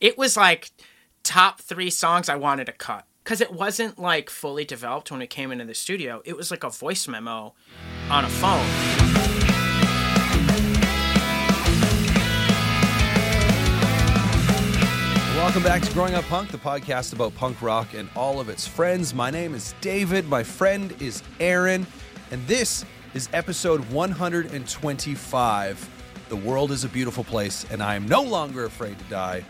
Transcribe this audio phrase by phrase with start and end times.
[0.00, 0.70] it was like
[1.22, 5.28] top three songs I wanted to cut because it wasn't like fully developed when it
[5.28, 6.22] came into the studio.
[6.24, 7.54] It was like a voice memo
[8.08, 8.66] on a phone.
[15.36, 18.66] Welcome back to Growing Up Punk, the podcast about punk rock and all of its
[18.66, 19.14] friends.
[19.14, 21.86] My name is David, my friend is Aaron,
[22.30, 25.90] and this is episode 125.
[26.28, 29.44] The world is a beautiful place, and I am no longer afraid to die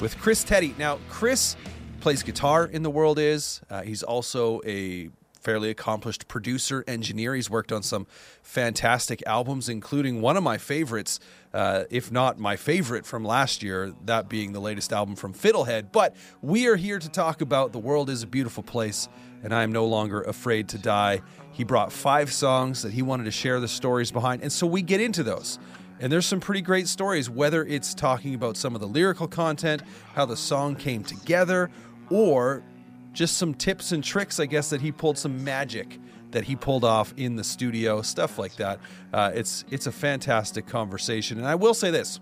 [0.00, 0.76] with Chris Teti.
[0.78, 1.56] Now, Chris
[2.00, 3.60] plays guitar in The World Is.
[3.68, 7.34] Uh, he's also a fairly accomplished producer, engineer.
[7.34, 8.06] He's worked on some
[8.42, 11.18] fantastic albums, including one of my favorites,
[11.54, 15.92] uh, if not my favorite from last year, that being the latest album from Fiddlehead.
[15.92, 19.08] But we are here to talk about The World is a Beautiful Place,
[19.42, 21.22] and I am no longer afraid to die.
[21.52, 24.82] He brought five songs that he wanted to share the stories behind, and so we
[24.82, 25.58] get into those.
[26.00, 29.82] And there's some pretty great stories, whether it's talking about some of the lyrical content,
[30.14, 31.70] how the song came together,
[32.08, 32.64] or
[33.12, 35.98] just some tips and tricks, I guess, that he pulled some magic
[36.30, 38.80] that he pulled off in the studio, stuff like that.
[39.12, 42.20] Uh, it's it's a fantastic conversation, and I will say this: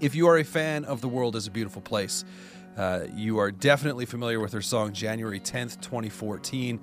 [0.00, 2.24] if you are a fan of "The World Is a Beautiful Place,"
[2.76, 6.80] uh, you are definitely familiar with her song "January 10th, 2014."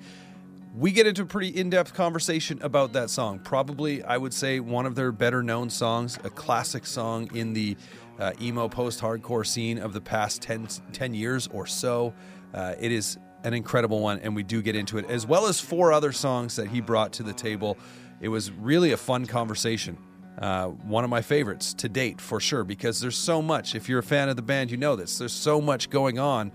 [0.73, 3.39] We get into a pretty in depth conversation about that song.
[3.39, 7.75] Probably, I would say, one of their better known songs, a classic song in the
[8.17, 12.13] uh, emo post hardcore scene of the past 10, 10 years or so.
[12.53, 15.59] Uh, it is an incredible one, and we do get into it, as well as
[15.59, 17.77] four other songs that he brought to the table.
[18.21, 19.97] It was really a fun conversation.
[20.39, 23.75] Uh, one of my favorites to date, for sure, because there's so much.
[23.75, 25.17] If you're a fan of the band, you know this.
[25.17, 26.53] There's so much going on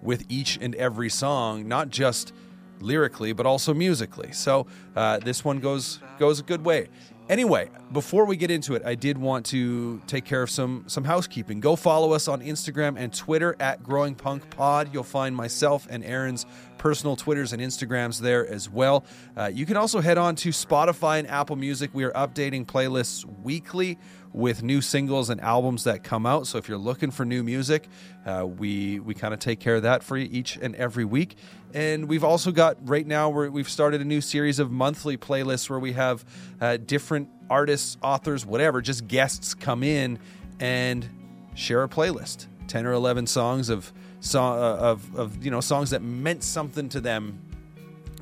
[0.00, 2.32] with each and every song, not just
[2.80, 4.32] lyrically, but also musically.
[4.32, 6.88] So uh, this one goes goes a good way.
[7.28, 11.04] Anyway, before we get into it, I did want to take care of some some
[11.04, 11.60] housekeeping.
[11.60, 14.88] Go follow us on Instagram and Twitter at Growing Punk Pod.
[14.94, 16.46] You'll find myself and Aaron's
[16.78, 19.04] personal Twitters and Instagrams there as well.
[19.36, 21.90] Uh, you can also head on to Spotify and Apple Music.
[21.92, 23.98] We are updating playlists weekly
[24.32, 26.46] with new singles and albums that come out.
[26.46, 27.88] So if you're looking for new music,
[28.26, 31.36] uh, we we kind of take care of that for you each and every week.
[31.74, 35.68] And we've also got right now we have started a new series of monthly playlists
[35.68, 36.24] where we have
[36.60, 40.18] uh, different artists, authors, whatever, just guests come in
[40.60, 41.08] and
[41.54, 45.90] share a playlist, ten or eleven songs of song uh, of of you know songs
[45.90, 47.40] that meant something to them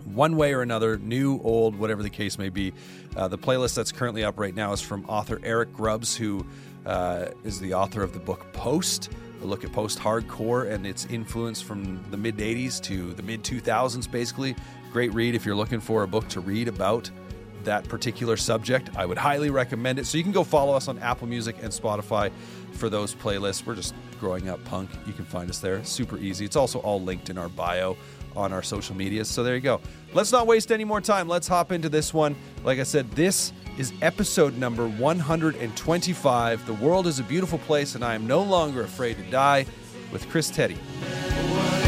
[0.07, 2.73] one way or another, new, old, whatever the case may be.
[3.17, 6.45] Uh, the playlist that's currently up right now is from author Eric Grubbs, who
[6.85, 9.11] uh, is the author of the book Post,
[9.43, 13.43] a look at post hardcore and its influence from the mid 80s to the mid
[13.43, 14.55] 2000s, basically.
[14.93, 17.11] Great read if you're looking for a book to read about
[17.65, 18.91] that particular subject.
[18.97, 20.07] I would highly recommend it.
[20.07, 22.31] So you can go follow us on Apple Music and Spotify
[22.73, 23.67] for those playlists.
[23.67, 24.89] We're just growing up punk.
[25.07, 25.85] You can find us there.
[25.85, 26.45] Super easy.
[26.45, 27.97] It's also all linked in our bio
[28.37, 29.29] on our social medias.
[29.29, 29.81] So there you go.
[30.13, 31.29] Let's not waste any more time.
[31.29, 32.37] Let's hop into this one.
[32.65, 36.67] Like I said, this is episode number 125.
[36.67, 39.67] The world is a beautiful place, and I am no longer afraid to die
[40.13, 41.86] with Chris Teti.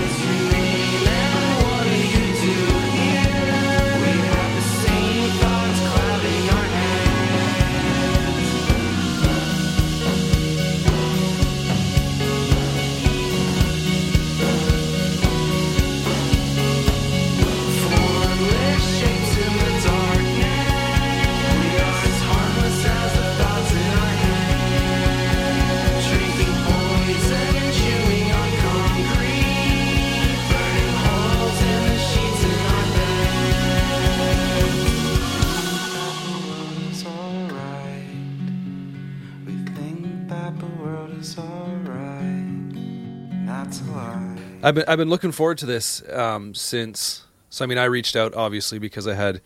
[44.69, 47.25] I've been I've been looking forward to this um, since.
[47.49, 49.41] So I mean, I reached out obviously because I had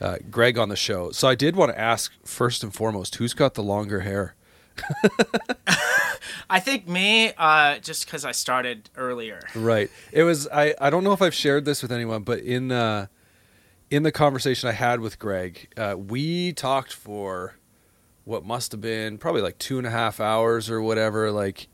[0.00, 1.12] uh, Greg on the show.
[1.12, 4.34] So I did want to ask first and foremost, who's got the longer hair?
[6.50, 9.40] I think me, uh, just because I started earlier.
[9.54, 9.88] Right.
[10.10, 10.48] It was.
[10.48, 10.74] I.
[10.80, 13.06] I don't know if I've shared this with anyone, but in uh,
[13.88, 17.54] in the conversation I had with Greg, uh, we talked for
[18.24, 21.30] what must have been probably like two and a half hours or whatever.
[21.30, 21.68] Like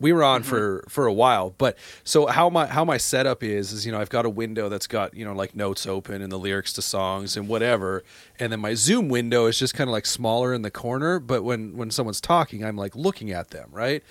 [0.00, 0.50] we were on mm-hmm.
[0.50, 4.00] for for a while but so how my how my setup is is you know
[4.00, 6.82] i've got a window that's got you know like notes open and the lyrics to
[6.82, 8.02] songs and whatever
[8.38, 11.42] and then my zoom window is just kind of like smaller in the corner but
[11.42, 14.02] when when someone's talking i'm like looking at them right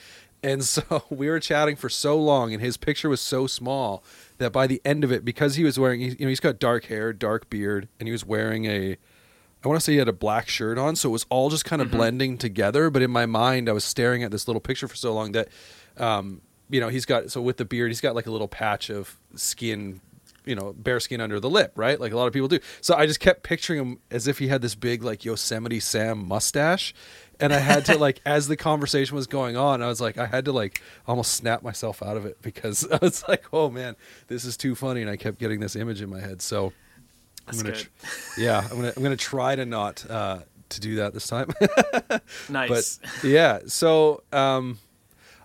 [0.43, 4.03] and so we were chatting for so long and his picture was so small
[4.37, 6.85] that by the end of it because he was wearing you know he's got dark
[6.85, 8.97] hair dark beard and he was wearing a
[9.63, 11.65] I want to say he had a black shirt on, so it was all just
[11.65, 11.97] kind of Mm-hmm.
[11.97, 12.89] blending together.
[12.89, 15.47] But in my mind, I was staring at this little picture for so long that,
[15.97, 18.89] um, you know, he's got so with the beard, he's got like a little patch
[18.89, 19.99] of skin,
[20.45, 21.99] you know, bare skin under the lip, right?
[21.99, 22.59] Like a lot of people do.
[22.81, 26.27] So I just kept picturing him as if he had this big like Yosemite Sam
[26.27, 26.93] mustache.
[27.39, 30.25] And I had to like, as the conversation was going on, I was like, I
[30.25, 33.95] had to like almost snap myself out of it because I was like, oh man,
[34.27, 36.41] this is too funny, and I kept getting this image in my head.
[36.41, 36.73] So
[37.47, 37.87] That's I'm gonna, good.
[38.03, 40.39] tr- yeah, I'm gonna I'm gonna try to not uh,
[40.69, 41.49] to do that this time.
[42.49, 42.99] Nice.
[43.21, 44.79] but yeah, so um,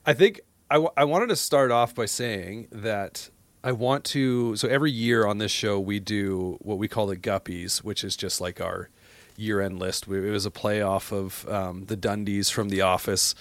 [0.07, 0.41] I think
[0.71, 3.31] I, w- I wanted to start off by saying that
[3.65, 4.57] I want to.
[4.57, 8.17] So every year on this show, we do what we call the Guppies, which is
[8.17, 8.89] just like our
[9.37, 10.07] year end list.
[10.09, 13.35] We, it was a playoff of um, the Dundies from The Office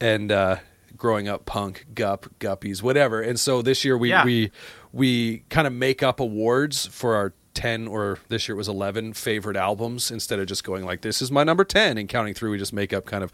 [0.00, 0.56] and uh,
[0.96, 3.20] growing up punk, Gup, Guppies, whatever.
[3.20, 4.24] And so this year we Yeah.
[4.24, 4.50] we
[4.92, 9.14] we kind of make up awards for our 10 or this year it was 11
[9.14, 12.52] favorite albums instead of just going like this is my number 10 and counting through
[12.52, 13.32] we just make up kind of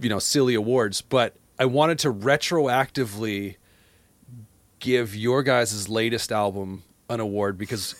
[0.00, 1.02] you know silly awards.
[1.02, 3.56] But i wanted to retroactively
[4.80, 7.94] give your guys' latest album an award because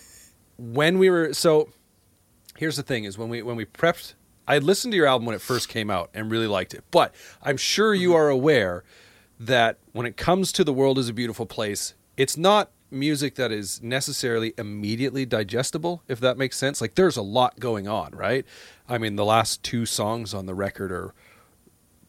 [0.57, 1.69] when we were so
[2.57, 4.15] here's the thing is when we when we prepped
[4.45, 6.83] i listened to your album when it first came out and really liked it.
[6.91, 8.17] But i'm sure you mm-hmm.
[8.17, 8.83] are aware
[9.39, 13.51] that when it comes to the world is a beautiful place it's not music that
[13.51, 18.45] is necessarily immediately digestible if that makes sense like there's a lot going on right
[18.87, 21.13] i mean the last two songs on the record are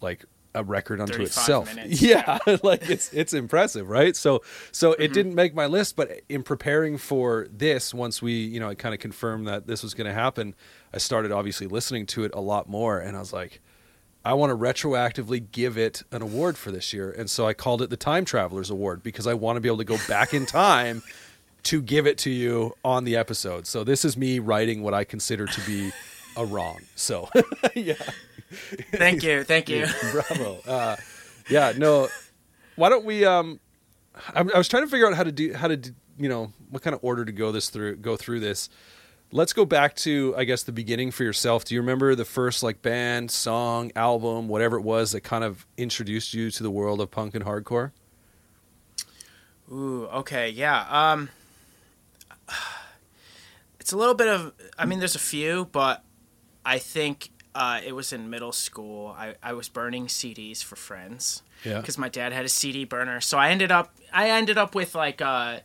[0.00, 0.24] like
[0.56, 2.00] a record unto itself minutes.
[2.02, 4.40] yeah like it's it's impressive right so
[4.70, 5.02] so Mm-hmm.
[5.02, 8.74] it didn't make my list but in preparing for this once we you know i
[8.76, 10.54] kind of confirmed that this was going to happen
[10.92, 13.60] i started obviously listening to it a lot more and i was like
[14.24, 17.82] i want to retroactively give it an award for this year and so i called
[17.82, 20.46] it the time travelers award because i want to be able to go back in
[20.46, 21.02] time
[21.62, 25.04] to give it to you on the episode so this is me writing what i
[25.04, 25.90] consider to be
[26.36, 27.28] a wrong so
[27.74, 27.94] yeah
[28.92, 29.44] Thank you.
[29.44, 29.86] Thank you.
[30.12, 30.60] Bravo.
[30.66, 30.96] Uh,
[31.48, 32.08] yeah, no.
[32.76, 33.24] Why don't we?
[33.24, 33.60] Um,
[34.34, 36.52] I, I was trying to figure out how to do how to do, you know
[36.70, 38.68] what kind of order to go this through go through this.
[39.36, 41.64] Let's go back to I guess the beginning for yourself.
[41.64, 45.66] Do you remember the first like band, song, album, whatever it was that kind of
[45.76, 47.90] introduced you to the world of punk and hardcore?
[49.72, 50.86] Ooh, okay, yeah.
[50.88, 51.30] Um,
[53.80, 54.52] it's a little bit of.
[54.78, 56.04] I mean, there's a few, but
[56.64, 59.16] I think uh, it was in middle school.
[59.18, 61.80] I, I was burning CDs for friends Yeah.
[61.80, 63.20] because my dad had a CD burner.
[63.20, 65.58] So I ended up I ended up with like uh,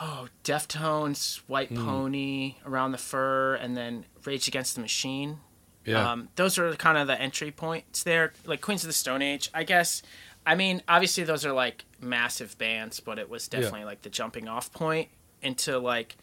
[0.00, 1.84] oh Deftones, White Hmm.
[1.84, 5.40] Pony, Around the Fur, and then Rage Against the Machine.
[5.84, 6.12] Yeah.
[6.12, 8.32] Um, those are kind of the entry points there.
[8.46, 10.02] Like Queens of the Stone Age, I guess.
[10.46, 14.48] I mean, obviously those are like massive bands, but it was definitely like the jumping
[14.48, 15.08] off point
[15.42, 16.16] into like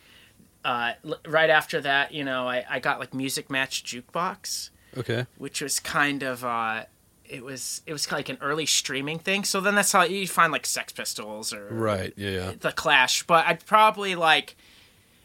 [0.66, 5.26] uh, l- right after that, you know, I, I got like Musicmatch Jukebox, okay.
[5.38, 6.86] which was kind of uh,
[7.32, 9.46] it was it was like an early streaming thing.
[9.46, 12.14] So then that's how you find like Sex Pistols or Right.
[12.18, 12.30] Yeah.
[12.30, 12.52] Yeah.
[12.60, 13.24] the Clash.
[13.24, 14.56] But I'd probably like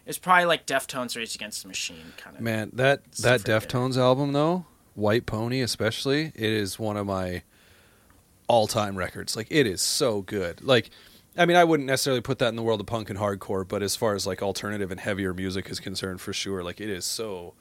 [0.06, 2.42] it's probably like Deftones, Rage Against the Machine, kind of.
[2.42, 3.68] Man, that that Stuff like that.
[3.68, 7.42] Deftones album though, White Pony especially, it is one of my
[8.48, 9.34] all-time records.
[9.34, 10.62] Like it is so good.
[10.62, 10.90] Like
[11.36, 13.82] I mean, I wouldn't necessarily put that in the world of punk and hardcore, but
[13.82, 17.04] as far as like alternative and heavier music is concerned for sure, like it is
[17.04, 17.54] so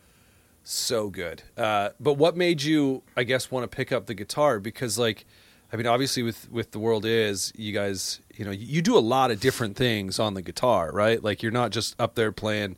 [0.66, 1.44] so good.
[1.56, 4.60] Uh, but what made you, I guess, want to pick up the guitar?
[4.60, 5.26] Because, like,
[5.72, 9.00] I mean, obviously, with with the world is, you guys, you know, you do a
[9.00, 11.24] lot of different things on the guitar, right?
[11.24, 12.78] Like, you're not just up there playing,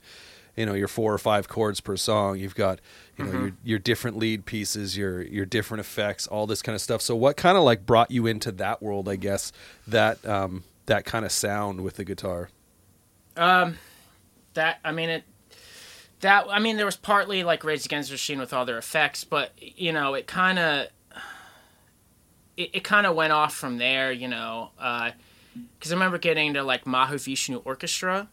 [0.55, 2.38] you know, your four or five chords per song.
[2.38, 2.79] You've got,
[3.17, 6.81] you know, your your different lead pieces, your your different effects, all this kind of
[6.81, 7.01] stuff.
[7.01, 9.07] So, what kind of like brought you into that world?
[9.07, 9.51] I guess
[9.88, 12.50] that um, that kind of sound with the guitar.
[13.38, 13.77] Um,
[14.55, 15.23] that I mean it
[16.21, 19.24] that I mean there was partly like Rage Against the Machine with all their effects,
[19.24, 20.88] but you know it kind of
[22.55, 24.71] it, it kind of went off from there, you know.
[24.77, 28.27] Because I remember getting to like Mahavishnu Orchestra.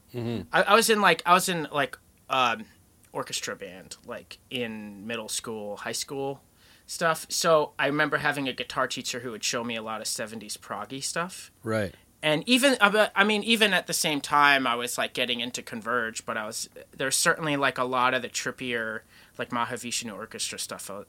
[0.52, 1.98] I, I was in like I was in like
[2.30, 2.64] um,
[3.12, 6.40] orchestra band like in middle school, high school
[6.86, 7.26] stuff.
[7.28, 10.58] So I remember having a guitar teacher who would show me a lot of '70s
[10.58, 11.94] proggy stuff Right.
[12.24, 15.62] And even uh, I mean even at the same time I was like getting into
[15.62, 19.00] Converge, but I was there's certainly like a lot of the trippier
[19.38, 20.90] like Mahavishnu Orchestra stuff.
[20.90, 21.02] I,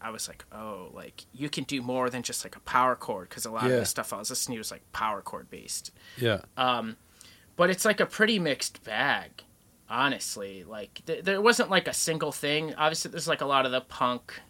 [0.00, 3.28] I was like, oh, like you can do more than just like a power chord
[3.28, 5.90] because a lot of the stuff I was listening to was like power chord based.
[6.16, 6.42] Yeah.
[6.56, 6.96] um
[7.56, 9.42] But it's like a pretty mixed bag,
[9.88, 10.62] honestly.
[10.62, 12.74] Like th- there wasn't like a single thing.
[12.76, 14.40] Obviously, there's like a lot of the punk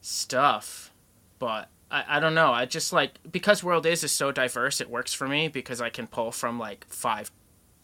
[0.00, 0.92] stuff,
[1.38, 2.52] but I, I don't know.
[2.52, 5.90] I just like because World Is is so diverse, it works for me because I
[5.90, 7.30] can pull from like five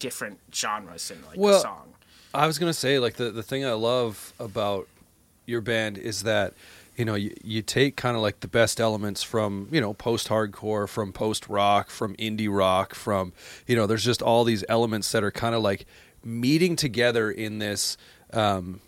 [0.01, 1.95] different genres in like Well, a song.
[2.35, 4.89] I was gonna say like the the thing I love about
[5.47, 6.55] your band is that
[6.97, 10.29] you know you, you take kind of like the best elements from you know post
[10.29, 13.33] hardcore from post rock from indie rock from
[13.67, 15.87] you know there's just all these elements that are kind of like
[16.25, 17.97] meeting together in this
[18.33, 18.81] um,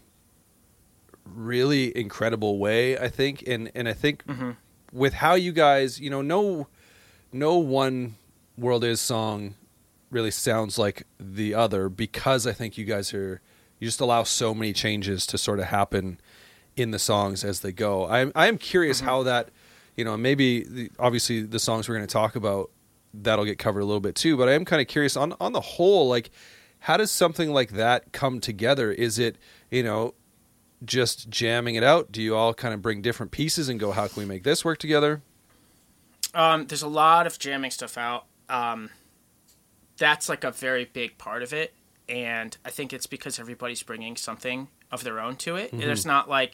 [1.24, 4.50] really incredible way i think and and i think Mm-hmm.
[4.92, 6.66] With how you guys you know no
[7.32, 8.14] no one
[8.56, 9.54] world is song
[10.10, 13.40] really sounds like the other because i think you guys are
[13.78, 16.20] you just allow so many changes to sort of happen
[16.76, 18.06] in the songs as they go.
[18.06, 19.08] I'm i am curious mm-hmm.
[19.08, 19.50] how that
[19.96, 22.70] you know maybe the, obviously the songs we're going to talk about
[23.14, 25.52] that'll get covered a little bit too but i am kind of curious on on
[25.52, 26.30] the whole like
[26.82, 28.90] how does something like that come together?
[28.90, 29.36] Is it
[29.70, 30.14] you know
[30.84, 34.06] just jamming it out do you all kind of bring different pieces and go how
[34.08, 35.22] can we make this work together
[36.34, 38.24] Um, there's a lot of jamming stuff out.
[38.48, 38.90] Um,
[39.98, 41.74] that's like a very big part of it,
[42.08, 45.70] and I think it's because everybody's bringing something of their own to it.
[45.72, 46.52] There's not like,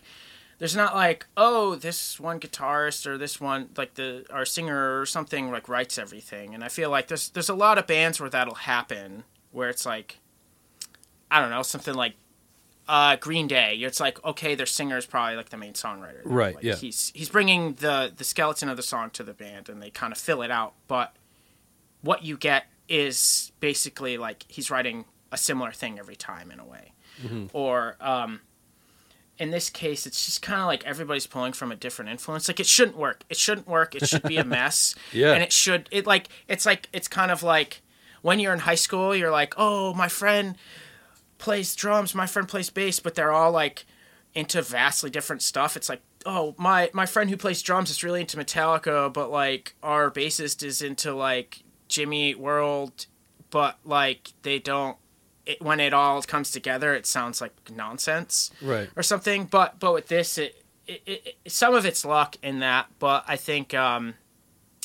[0.58, 5.06] there's not like, oh, this one guitarist or this one like the our singer or
[5.06, 6.54] something like writes everything.
[6.54, 9.86] And I feel like there's there's a lot of bands where that'll happen, where it's
[9.86, 10.18] like,
[11.30, 12.14] I don't know, something like.
[12.88, 13.76] Uh, Green Day.
[13.76, 16.32] It's like okay, their singer is probably like the main songwriter, there.
[16.32, 16.76] Right, Like, yeah.
[16.76, 20.12] He's he's bringing the the skeleton of the song to the band, and they kind
[20.12, 20.72] of fill it out.
[20.86, 21.14] But
[22.00, 26.64] what you get is basically like he's writing a similar thing every time in a
[26.64, 26.92] way,
[27.52, 28.40] or um,
[29.38, 32.48] in this case, it's just kind of like everybody's pulling from a different influence.
[32.48, 33.22] Like it shouldn't work.
[33.28, 33.94] It shouldn't work.
[33.94, 34.94] It should be a mess.
[35.12, 35.32] Yeah.
[35.34, 35.88] and it should.
[35.90, 37.82] It like it's like it's kind of like
[38.22, 40.56] when you're in high school, you're like, oh, my friend
[41.38, 43.86] plays drums, my friend plays bass, but they're all like
[44.34, 45.76] into vastly different stuff.
[45.76, 49.74] It's like, oh, my my friend who plays drums is really into Metallica, but like
[49.82, 53.06] our bassist is into like Jimmy World,
[53.50, 54.96] but like they don't.
[55.46, 59.46] It, when it all comes together, it sounds like nonsense right or something.
[59.46, 63.24] But but with this, it, it, it, it some of it's luck in that, but
[63.26, 64.14] I think um,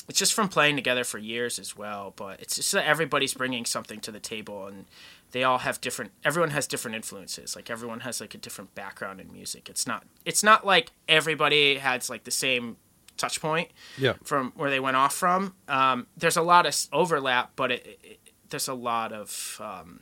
[0.07, 2.13] it's just from playing together for years as well.
[2.15, 4.85] But it's just that everybody's bringing something to the table, and
[5.33, 6.11] they all have different.
[6.23, 7.55] Everyone has different influences.
[7.55, 9.67] Like everyone has like a different background in music.
[9.67, 10.05] It's not.
[10.25, 12.77] It's not like everybody has like the same
[13.15, 15.55] touch point yeah from where they went off from.
[15.67, 20.01] Um, there's a lot of overlap, but it, it, there's a lot of um,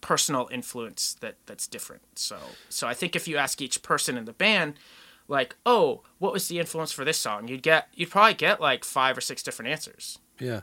[0.00, 2.02] personal influence that that's different.
[2.14, 2.38] So
[2.68, 4.74] so I think if you ask each person in the band,
[5.26, 7.48] like, oh, what was the influence for this song?
[7.48, 10.20] You'd get you'd probably get like five or six different answers.
[10.38, 10.60] Yeah.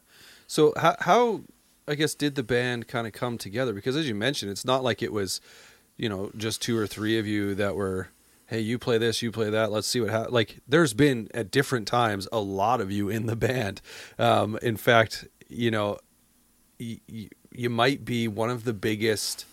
[0.48, 1.41] So how how
[1.89, 3.74] I guess did the band kind of come together?
[3.74, 5.41] Because as you mentioned, it's not like it was,
[5.98, 8.10] you know, just two or three of you that were,
[8.46, 9.72] hey, you play this, you play that.
[9.72, 10.31] Let's see what happens.
[10.34, 13.81] Like there's been at different times a lot of you in the band.
[14.19, 15.98] Um, in fact, you know,
[16.79, 19.46] y- y- you might be one of the biggest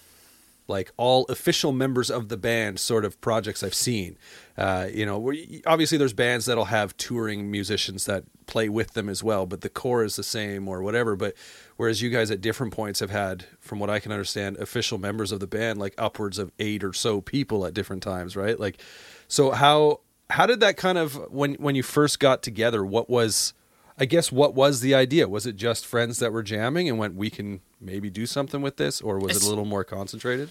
[0.68, 4.18] like all official members of the band sort of projects I've seen.
[4.58, 5.32] Uh, you know,
[5.64, 9.68] obviously there's bands that'll have touring musicians that play with them as well, but the
[9.68, 11.14] core is the same or whatever.
[11.14, 11.34] But
[11.76, 15.32] whereas you guys at different points have had, from what I can understand, official members
[15.32, 18.58] of the band, like upwards of eight or so people at different times, right?
[18.58, 18.80] Like,
[19.28, 22.84] so how how did that kind of when when you first got together?
[22.84, 23.54] What was
[23.98, 25.28] I guess what was the idea?
[25.28, 28.76] Was it just friends that were jamming and went, we can maybe do something with
[28.76, 30.50] this, or was it a little more concentrated?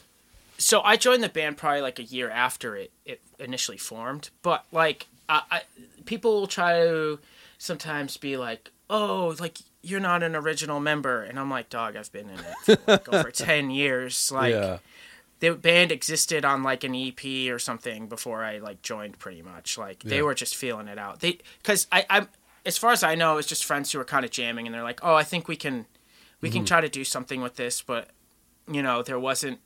[0.58, 4.29] So I joined the band probably like a year after it, it initially formed.
[4.41, 5.62] But like, I, I,
[6.05, 7.20] people will try to
[7.58, 12.12] sometimes be like, "Oh, like you're not an original member," and I'm like, "Dog, I've
[12.12, 14.77] been in it for like over ten years." Like, yeah,
[15.39, 19.77] the band existed on like an EP or something before I like joined pretty much.
[19.77, 20.22] Like they Yeah.
[20.24, 21.20] were just feeling it out.
[21.20, 22.30] They cuz I I'm
[22.65, 24.74] as far as I know it was just friends who were kind of jamming and
[24.74, 25.86] they're like, "Oh, I think we can
[26.42, 26.58] we Mm-hmm.
[26.60, 28.10] can try to do something with this," but
[28.72, 29.60] you know, there wasn't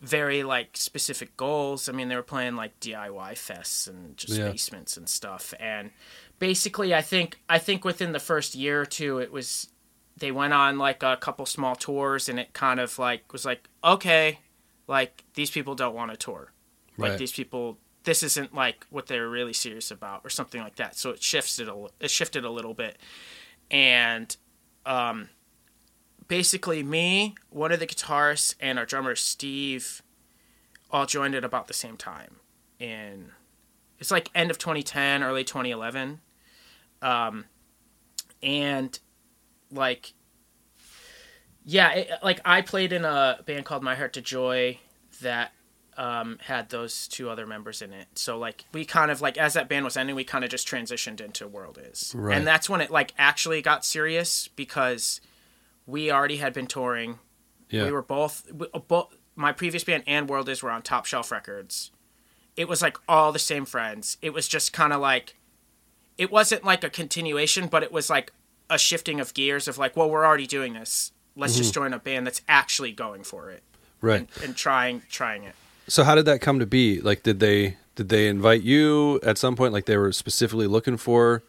[0.00, 1.88] very like specific goals.
[1.88, 4.50] I mean, they were playing like DIY fests and just Yeah.
[4.50, 5.54] basements and stuff.
[5.58, 5.90] And
[6.38, 9.68] basically, I think I think within the first year or two, it was
[10.16, 13.68] they went on like a couple small tours, and it kind of like was like
[13.84, 14.38] okay,
[14.86, 16.52] like these people don't want to tour,
[16.96, 17.18] like Right.
[17.18, 17.78] these people.
[18.04, 20.96] This isn't like what they're really serious about, or something like that.
[20.96, 22.98] So it shifted a it shifted a little bit,
[23.70, 24.36] and
[24.84, 25.28] um,
[26.28, 30.02] basically me, one of the guitarists, and our drummer Steve
[30.90, 32.36] all joined at about the same time.
[32.78, 33.32] In
[33.98, 36.20] it's like end of 2010, early 2011,
[37.02, 37.44] um,
[38.42, 38.98] and
[39.70, 40.12] like
[41.64, 44.78] yeah, it, like I played in a band called My Heart to Joy
[45.20, 45.52] that
[45.96, 48.06] um, had those two other members in it.
[48.14, 50.68] So like we kind of like as that band was ending, we kind of just
[50.68, 52.36] transitioned into World Is, Right.
[52.36, 55.20] and that's when it like actually got serious because
[55.86, 57.18] we already had been touring.
[57.70, 60.82] yeah, We were both we, uh, both my previous band and World Is were on
[60.82, 61.90] Top Shelf Records.
[62.56, 64.16] It was like all the same friends.
[64.22, 65.36] It was just kind of like,
[66.18, 68.32] it wasn't like a continuation, but it was like
[68.70, 71.12] a shifting of gears of like, well, we're already doing this.
[71.36, 73.62] Let's just join a band that's actually going for it
[74.00, 74.26] Right.
[74.42, 75.54] and trying trying it.
[75.88, 77.00] So how did that come to be?
[77.00, 79.72] Like, did they did they invite you at some point?
[79.72, 81.42] Like, they were specifically looking for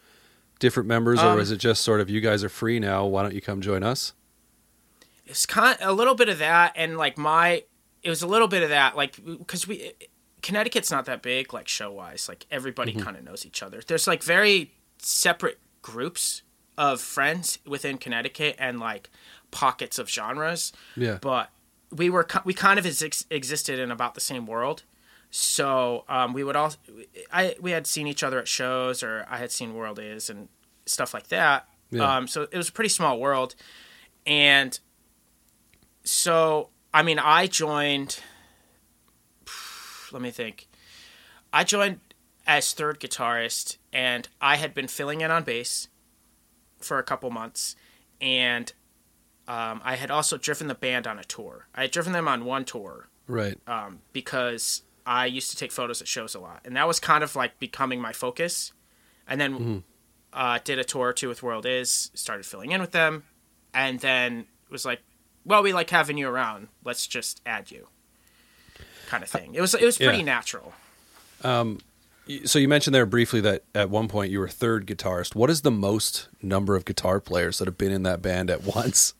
[0.58, 3.04] different members, or Um, was it just sort of you guys are free now?
[3.06, 4.12] Why don't you come join us?
[5.26, 7.62] it's kind a little bit of that and like my
[8.02, 9.92] it was a little bit of that like because we
[10.42, 13.80] connecticut's not that big like show wise like everybody kind of knows each other.
[13.86, 16.42] There's like very separate groups
[16.76, 19.10] of friends within connecticut and like
[19.50, 20.72] pockets of genres.
[20.96, 21.18] Yeah.
[21.20, 21.50] but
[21.90, 24.82] we were we kind of ex- existed in about the same world.
[25.30, 26.72] So um, we would all
[27.32, 30.48] i we had seen each other at shows or i had seen world is and
[30.86, 31.68] stuff like that.
[31.90, 32.16] Yeah.
[32.16, 33.54] um, so it was a pretty small world.
[34.26, 34.78] And
[36.04, 38.20] so i mean i joined
[40.12, 40.68] let me think
[41.52, 42.00] i joined
[42.46, 45.88] as third guitarist and i had been filling in on bass
[46.78, 47.76] for a couple months
[48.20, 48.72] and
[49.46, 52.44] um, i had also driven the band on a tour i had driven them on
[52.44, 53.58] one tour Right.
[53.66, 57.22] um, because I used to take photos at shows a lot, and that was kind
[57.24, 58.72] of like becoming my focus.
[59.26, 59.84] And then
[60.34, 63.24] uh, did a tour or two with World Is, started filling in with them,
[63.74, 65.00] and then it was like,
[65.44, 66.68] well, we like having you around.
[66.84, 67.88] Let's just add you,
[69.08, 69.54] kind of thing.
[69.54, 70.24] It was it was pretty Yeah.
[70.24, 70.72] natural.
[71.42, 71.80] Um,
[72.44, 75.34] so you mentioned there briefly that at one point you were third guitarist.
[75.34, 78.62] What is the most number of guitar players that have been in that band at
[78.76, 79.14] once?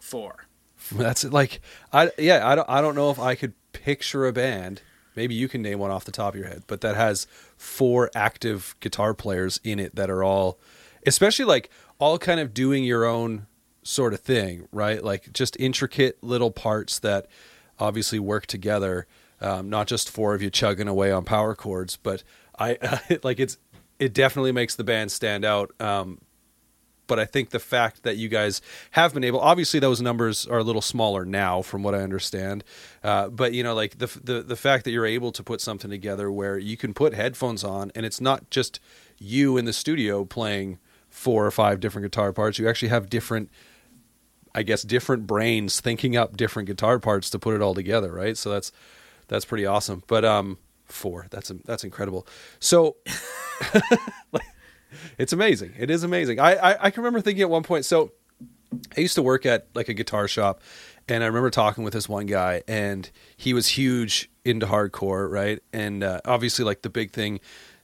[0.00, 0.46] Four.
[0.92, 1.60] That's like
[1.92, 4.82] I yeah, I don't I don't know if I could picture a band.
[5.16, 8.10] Maybe you can name one off the top of your head, but that has four
[8.14, 10.58] active guitar players in it that are all
[11.06, 13.46] especially like all kind of doing your own
[13.82, 15.02] sort of thing, right?
[15.04, 17.26] Like just intricate little parts that
[17.78, 19.06] obviously work together.
[19.40, 22.22] Um, not just four of you chugging away on power chords, but
[22.58, 22.78] I
[23.22, 23.58] like it's
[23.98, 25.72] it definitely makes the band stand out.
[25.80, 26.20] Um,
[27.06, 28.62] but I think the fact that you guys
[28.92, 32.64] have been able, obviously those numbers are a little smaller now, from what I understand.
[33.02, 35.90] Uh, but you know, like the, the the fact that you're able to put something
[35.90, 38.80] together where you can put headphones on, and it's not just
[39.18, 42.58] you in the studio playing four or five different guitar parts.
[42.58, 43.50] You actually have different,
[44.54, 48.36] I guess, different brains thinking up different guitar parts to put it all together, right?
[48.36, 48.72] So that's
[49.28, 50.02] that's pretty awesome.
[50.06, 52.26] But um, four, that's that's incredible.
[52.60, 52.96] So
[55.18, 55.72] it's amazing.
[55.78, 56.40] It is amazing.
[56.40, 57.84] I, I I can remember thinking at one point.
[57.84, 58.12] So
[58.96, 60.60] I used to work at like a guitar shop,
[61.08, 65.60] and I remember talking with this one guy, and he was huge into hardcore, right?
[65.72, 67.40] And uh, obviously, like the big thing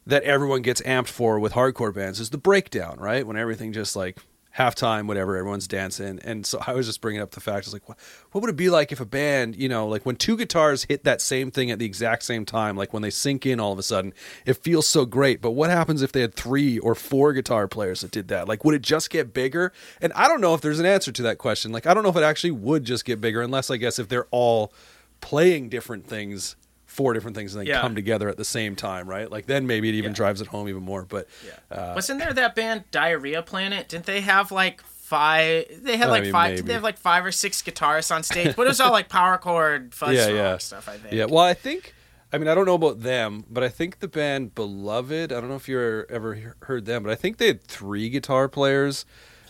[0.06, 3.26] that everyone gets amped for with hardcore bands is the breakdown, right?
[3.26, 4.18] When everything just like
[4.60, 6.20] halftime, whatever, everyone's dancing.
[6.22, 7.98] And so I was just bringing up the fact, I was like, what,
[8.32, 11.04] what would it be like if a band, you know, like when two guitars hit
[11.04, 13.78] that same thing at the exact same time, like when they sync in all of
[13.78, 14.12] a sudden,
[14.44, 15.40] it feels so great.
[15.40, 18.48] But what happens if they had three or four guitar players that did that?
[18.48, 19.72] Like, would it just get bigger?
[20.00, 21.72] And I don't know if there's an answer to that question.
[21.72, 24.08] Like, I don't know if it actually would just get bigger, unless I guess if
[24.08, 24.72] they're all
[25.20, 26.56] playing different things.
[27.00, 27.80] Four different things and they Yeah.
[27.80, 29.30] come together at the same time, right?
[29.30, 30.16] Like then maybe it even Yeah.
[30.16, 31.04] drives it home even more.
[31.04, 33.88] But yeah, uh, wasn't there that band Diarrhea Planet?
[33.88, 35.64] Didn't they have like five?
[35.82, 36.50] They had I like mean, five.
[36.56, 36.62] maybe.
[36.66, 39.38] They have like five or six guitarists on stage, but it was all like power
[39.38, 40.88] chord, fuzz yeah, rock yeah, stuff.
[40.90, 41.14] I think.
[41.14, 41.94] Yeah, well, I think.
[42.32, 45.32] I mean, I don't know about them, but I think the band Beloved.
[45.32, 48.46] I don't know if you ever heard them, but I think they had three guitar
[48.46, 49.04] players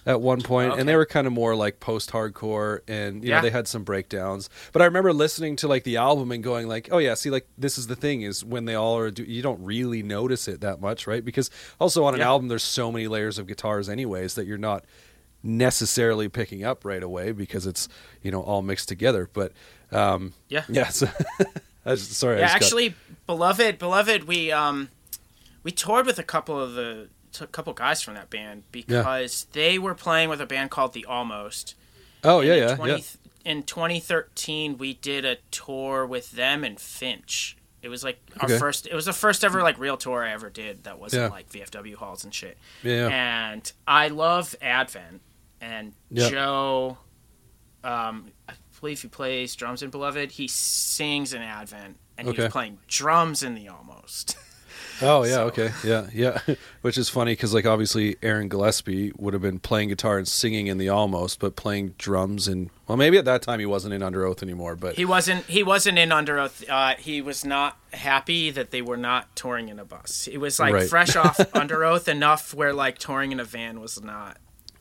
[0.06, 0.80] at one point, Okay.
[0.80, 3.40] and they were kind of more like post-hardcore, and you know Yeah.
[3.42, 4.48] they had some breakdowns.
[4.72, 7.46] But I remember listening to like the album and going like, "Oh yeah, see, like
[7.58, 10.60] this is the thing is when they all are, do, you don't really notice it
[10.62, 11.24] that much, right?
[11.24, 12.28] Because also on an Yeah.
[12.28, 14.84] album, there's so many layers of guitars, anyways, that you're not
[15.42, 17.88] necessarily picking up right away because it's
[18.22, 19.28] you know all mixed together.
[19.32, 19.52] But
[19.92, 20.64] um, Yeah.
[20.68, 20.88] yeah.
[20.88, 21.08] So,
[21.84, 22.38] I just, sorry.
[22.38, 22.94] Yeah, just got- actually,
[23.26, 24.88] beloved, beloved, we um,
[25.62, 27.08] we toured with a couple of the
[27.40, 31.04] a couple guys from that band because they were playing with a band called the
[31.04, 31.74] Almost.
[32.24, 32.98] oh yeah, yeah, 20 yeah.
[33.42, 37.56] In 2013, we did a tour with them and Finch.
[37.82, 38.58] It was like our Okay.
[38.58, 38.86] first.
[38.86, 40.84] It was the first ever like real tour I ever did.
[40.84, 41.28] That wasn't Yeah.
[41.28, 42.58] like VFW halls and shit.
[42.82, 43.52] Yeah, yeah.
[43.52, 45.22] And I love Advent
[45.62, 46.28] and Yeah.
[46.28, 46.98] Joe.
[47.82, 50.32] Um, I believe he plays drums in Beloved.
[50.32, 54.36] He sings in Advent, and he was playing drums in the Almost.
[55.02, 56.38] Oh yeah, So- okay, yeah, yeah.
[56.82, 60.66] Which is funny because like obviously Aaron Gillespie would have been playing guitar and singing
[60.66, 64.00] in the Almost, but playing drums and well, maybe at that time he wasn't in
[64.02, 64.76] Underoath anymore.
[64.76, 65.44] But He wasn't.
[65.46, 66.68] He wasn't in Underoath.
[66.68, 70.28] Uh, he was not happy that they were not touring in a bus.
[70.30, 70.88] It was like Right.
[70.88, 74.38] fresh off Underoath enough where like touring in a van was not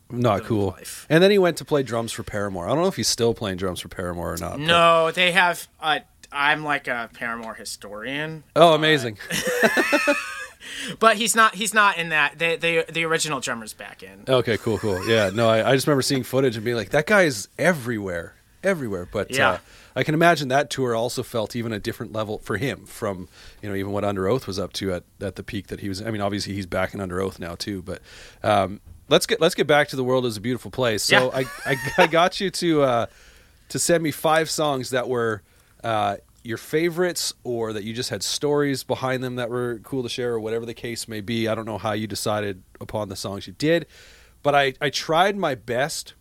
[0.10, 0.68] Not cool.
[0.72, 1.06] life.
[1.10, 2.66] And then he went to play drums for Paramore.
[2.66, 4.60] I don't know if he's still playing drums for Paramore or not.
[4.60, 5.68] No, they have.
[5.80, 6.00] Uh,
[6.32, 9.18] I'm like a Paramore historian, Oh, amazing.
[11.00, 11.56] but he's not.
[11.56, 12.38] He's not in that.
[12.40, 14.24] The the, the original drummer's back in.
[14.28, 15.06] Okay, cool, cool.
[15.08, 18.36] Yeah, no, I, I just remember seeing footage and being like, that guy is everywhere,
[18.64, 19.08] everywhere.
[19.12, 19.50] But Yeah.
[19.52, 19.58] uh,
[19.96, 23.28] I can imagine that tour also felt even a different level for him from,
[23.62, 26.02] you know, even what Underoath was up to at, at the peak that he was.
[26.02, 27.82] I mean, obviously he's back in Underoath now too.
[27.82, 28.02] But
[28.44, 31.04] um, let's get let's get back to the world is a beautiful place.
[31.04, 31.44] So Yeah.
[31.66, 33.06] I, I I got you to uh,
[33.70, 35.42] to send me five songs that were.
[35.84, 40.10] Uh, your favorites, or that you just had stories behind them that were cool to
[40.10, 41.48] share, or whatever the case may be.
[41.48, 43.86] I don't know how you decided upon the songs you did,
[44.42, 46.14] but I, I tried my best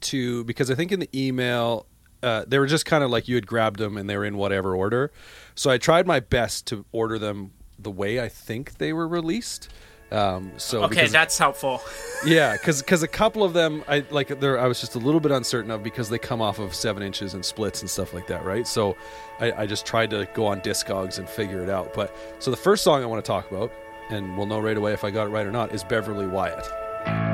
[0.00, 1.86] to because I think in the email
[2.22, 4.36] uh, they were just kind of like you had grabbed them and they were in
[4.36, 5.12] whatever order.
[5.54, 9.68] So I tried my best to order them the way I think they were released.
[10.12, 11.82] Um, so Okay, that's helpful.
[12.26, 15.20] yeah, because because a couple of them I like there I was just a little
[15.20, 18.26] bit uncertain of because they come off of seven inches and splits and stuff like
[18.28, 18.66] that, right?
[18.66, 18.96] So
[19.40, 21.94] I, I just tried to go on Discogs and figure it out.
[21.94, 23.72] But so the first song I want to talk about,
[24.10, 27.33] and we'll know right away if I got it right or not, is Beverly Wyatt.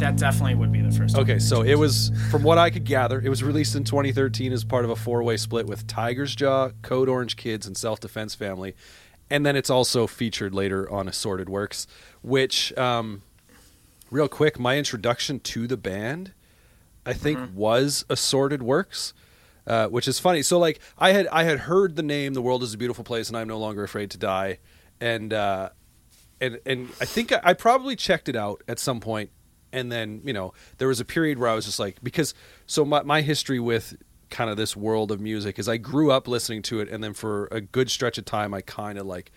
[0.00, 1.14] That definitely would be the first.
[1.14, 1.22] one.
[1.22, 4.64] Okay, so it was from what I could gather, it was released in 2013 as
[4.64, 8.74] part of a four-way split with Tiger's Jaw, Code Orange Kids, and Self Defense Family,
[9.28, 11.86] and then it's also featured later on Assorted Works.
[12.22, 13.22] Which, um,
[14.10, 16.32] real quick, my introduction to the band,
[17.04, 19.12] I think, was Assorted Works.
[19.66, 20.42] Uh, which is funny.
[20.42, 23.28] So like I had I had heard the name "The World Is a Beautiful Place"
[23.28, 24.58] and I'm no longer afraid to die,
[25.00, 25.68] and uh,
[26.40, 29.30] and and I think I, I probably checked it out at some point,
[29.72, 32.34] and then you know there was a period where I was just like because
[32.66, 33.96] so my my history with
[34.30, 37.14] kind of this world of music is I grew up listening to it, and then
[37.14, 39.32] for a good stretch of time I kind of like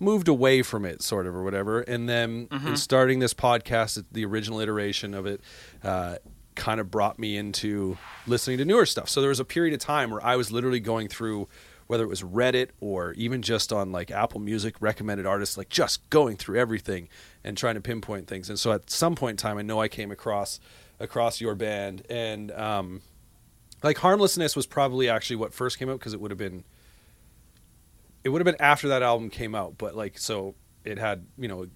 [0.00, 1.80] moved away from it sort of or whatever.
[1.80, 5.40] And then in starting this podcast the original iteration of it
[5.82, 6.16] uh,
[6.54, 9.08] kind of brought me into listening to newer stuff.
[9.08, 11.48] So there was a period of time where i was literally going through
[11.88, 16.08] whether it was reddit or even just on like apple music recommended artists like just
[16.10, 17.08] going through everything
[17.42, 18.48] and trying to pinpoint things.
[18.48, 20.60] And so at some point in time i know i came across
[21.00, 22.06] across your band.
[22.08, 23.00] And um
[23.82, 26.64] like harmlessness was probably actually what first came out because it would have been
[28.24, 31.48] it would have been after that album came out, but like so it had you
[31.48, 31.66] know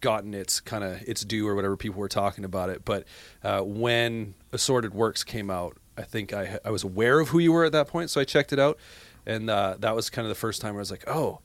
[0.00, 2.84] gotten its kind of its due or whatever people were talking about it.
[2.84, 3.04] But
[3.42, 7.52] uh, when Assorted Works came out, I think I I was aware of who you
[7.52, 8.78] were at that point, so I checked it out,
[9.26, 11.40] and uh, that was kind of the first time where I was like, oh,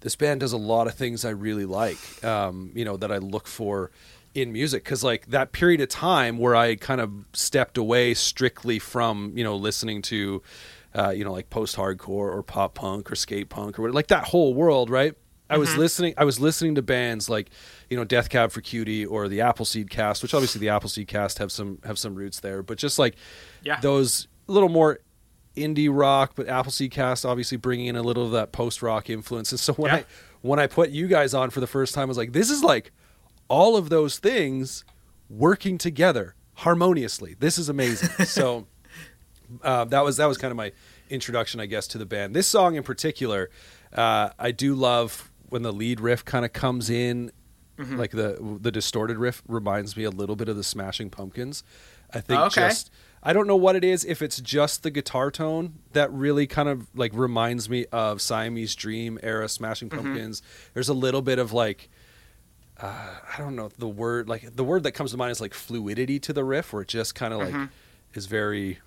[0.00, 3.18] this band does a lot of things I really like, um, you know, that I
[3.18, 3.90] look for
[4.34, 4.84] in music.
[4.84, 9.44] Because like that period of time where I kind of stepped away strictly from you
[9.44, 10.42] know listening to
[10.94, 14.08] uh, you know like post hardcore or pop punk or skate punk or whatever, like
[14.08, 15.14] that whole world right
[15.50, 17.50] I was listening I was listening to bands like
[17.88, 21.38] you know Death Cab for Cutie or the Appleseed Cast which obviously the Appleseed Cast
[21.38, 23.16] have some have some roots there but just like
[23.62, 23.80] Yeah.
[23.80, 25.00] those little more
[25.56, 29.50] indie rock but Appleseed Cast obviously bringing in a little of that post rock influence
[29.52, 29.96] and so when Yeah.
[29.98, 30.04] I
[30.42, 32.62] when I put you guys on for the first time I was like this is
[32.62, 32.92] like
[33.48, 34.84] all of those things
[35.28, 37.34] working together harmoniously.
[37.38, 38.08] This is amazing.
[38.26, 38.66] so
[39.62, 40.72] uh, that was that was kind of my
[41.08, 42.34] introduction, I guess, to the band.
[42.36, 43.50] This song in particular,
[43.92, 47.30] uh, I do love when the lead riff kind of comes in,
[47.78, 47.96] Mm-hmm.
[47.96, 51.64] like the the distorted riff reminds me a little bit of the Smashing Pumpkins.
[52.12, 52.68] I think Oh, okay.
[52.68, 52.90] just
[53.22, 54.04] I don't know what it is.
[54.04, 58.74] If it's just the guitar tone that really kind of like reminds me of Siamese
[58.74, 59.98] Dream era Smashing Mm-hmm.
[59.98, 60.42] Pumpkins.
[60.74, 61.88] There's a little bit of like
[62.82, 65.54] uh, I don't know the word like the word that comes to mind is like
[65.54, 67.64] fluidity to the riff, where it just kind of like Mm-hmm.
[68.18, 68.78] is very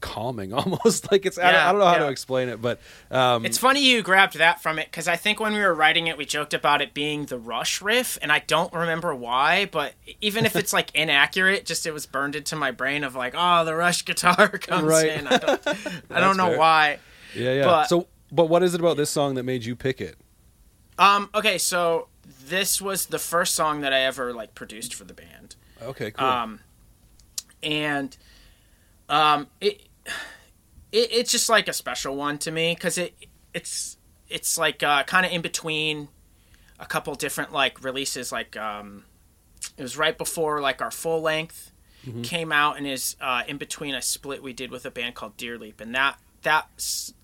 [0.00, 1.38] calming, almost like it's.
[1.38, 1.98] I, don't, I don't know how yeah.
[2.00, 2.80] to explain it, but
[3.10, 6.06] um, It's funny you grabbed that from it because I think when we were writing
[6.06, 9.66] it, we joked about it being the Rush riff, and I don't remember why.
[9.70, 13.34] But even if it's like inaccurate, just it was burned into my brain of like,
[13.36, 15.08] oh, the Rush guitar comes Right.
[15.08, 15.26] in.
[15.26, 15.66] I don't,
[16.10, 16.58] I don't know fair.
[16.58, 16.98] why.
[17.34, 17.64] yeah, yeah.
[17.64, 20.16] but- so, but what is it about this song that made you pick it?
[20.98, 22.08] Um, okay, so
[22.46, 25.56] this was the first song that I ever like produced for the band.
[25.80, 26.26] Okay, cool.
[26.26, 26.60] Um,
[27.62, 28.16] and
[29.08, 29.87] um, it,
[30.92, 33.14] it it's just like a special one to me because it
[33.54, 33.96] it's
[34.28, 36.08] it's like uh, kind of in between
[36.78, 38.32] a couple different like releases.
[38.32, 39.04] Like um,
[39.76, 41.72] it was right before like our full length
[42.22, 45.36] came out, and is uh, in between a split we did with a band called
[45.36, 46.68] Deer Leap, and that that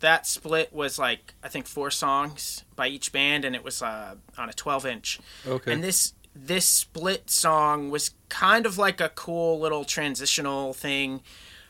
[0.01, 4.17] that split was like I think four songs by each band, and it was uh,
[4.37, 5.21] on a twelve inch.
[5.47, 5.73] Okay.
[5.73, 11.23] And this this split song was kind of like a cool little transitional thing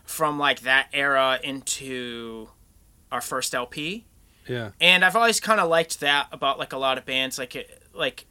[0.04, 2.48] from like that era into
[3.10, 4.04] our first LP.
[4.46, 7.56] yeah, And I've always kind of liked that about like a lot of bands like
[7.56, 8.26] it like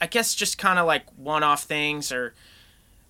[0.00, 2.34] I guess just kind of like one-off things or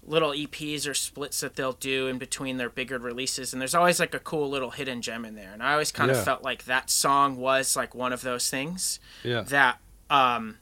[0.04, 3.98] little EPs or splits that they'll do in between their bigger releases and there's always
[4.00, 5.52] like a cool little hidden gem in there.
[5.52, 6.24] And I always kind of Yeah.
[6.24, 9.78] felt like that song was like one of those things yeah, that
[10.10, 10.58] um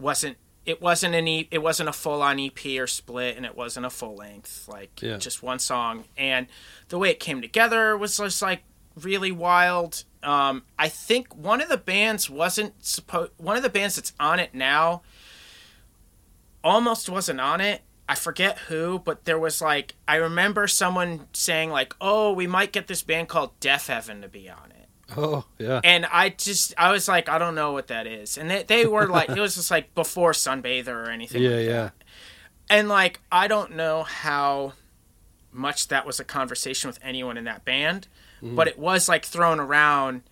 [0.00, 0.36] wasn't
[0.66, 3.86] it wasn't an e- it wasn't a full on EP or split and it wasn't
[3.86, 5.16] a full length like Yeah.
[5.16, 6.46] just one song and
[6.88, 8.62] the way it came together was just like
[9.00, 13.96] really wild um I think one of the bands wasn't supposed one of the bands
[13.96, 15.02] that's on it now
[16.64, 21.70] almost wasn't on it I forget who, but there was like I remember someone saying
[21.70, 25.80] like, "Oh, we might get this band called Deafheaven to be on it." oh yeah,
[25.84, 28.86] and I just I was like I don't know what that is, and they they
[28.86, 31.42] were like it was just like before Sunbather or anything.
[31.42, 31.92] yeah, like yeah, that.
[32.70, 34.72] And like I don't know how
[35.52, 38.08] much that was a conversation with anyone in that band,
[38.42, 38.54] Mm-hmm.
[38.54, 40.22] but it was like thrown around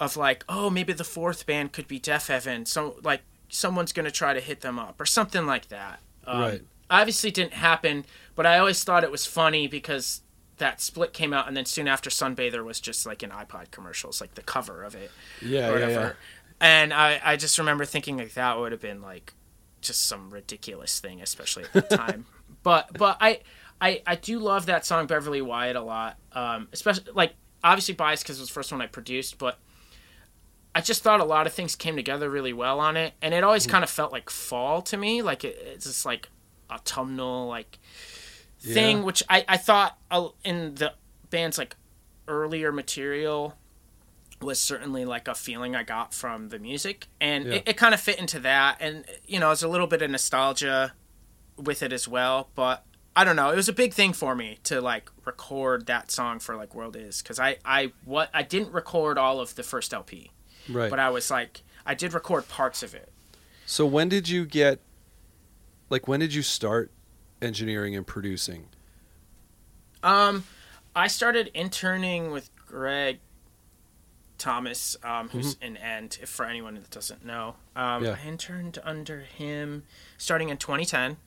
[0.00, 4.32] of like oh maybe the fourth band could be Deafheaven, so like someone's gonna try
[4.32, 6.00] to hit them up or something like that.
[6.26, 6.62] Um, Right.
[6.92, 10.20] Obviously didn't happen, but I always thought it was funny because
[10.58, 14.20] that split came out and then soon after Sunbather was just like in iPod commercials,
[14.20, 15.92] like the cover of it yeah, or yeah, whatever.
[15.92, 16.12] yeah.
[16.60, 19.32] And I, I just remember thinking like that would have been like
[19.80, 22.26] just some ridiculous thing, especially at the time.
[22.62, 23.40] but but I,
[23.80, 26.18] I I do love that song Beverly Wyatt a lot.
[26.32, 29.58] Um, especially like obviously biased because it was the first one I produced, but
[30.74, 33.42] I just thought a lot of things came together really well on it, and it
[33.42, 35.22] always kind of felt like fall to me.
[35.22, 36.28] Like it, it's just like
[36.70, 37.78] autumnal like
[38.60, 39.02] thing, Yeah.
[39.04, 40.94] which I I thought uh, in the
[41.30, 41.76] band's like
[42.28, 43.56] earlier material
[44.40, 47.54] was certainly like a feeling I got from the music, and Yeah.
[47.54, 48.76] it, it kind of fit into that.
[48.80, 50.94] And you know, there's a little bit of nostalgia
[51.56, 53.50] with it as well, but I don't know.
[53.50, 56.96] It was a big thing for me to like record that song for like World
[56.96, 60.30] Is because I I what I didn't record all of the first LP,
[60.68, 60.88] Right.
[60.90, 63.12] but I was like I did record parts of it.
[63.66, 64.80] so when did you get
[65.92, 66.90] like when did you start
[67.40, 68.66] engineering and producing?
[70.02, 70.44] Um,
[70.96, 73.20] I started interning with Greg
[74.38, 76.18] Thomas, um, who's in End.
[76.20, 78.16] If for anyone that doesn't know, um, Yeah.
[78.20, 79.84] I interned under him
[80.18, 81.18] starting in 2010,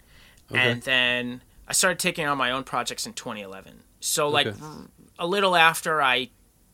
[0.51, 0.71] Okay.
[0.71, 3.84] and then I started taking on my own projects in 2011.
[4.01, 4.58] So like Okay.
[4.62, 6.30] r- a little after I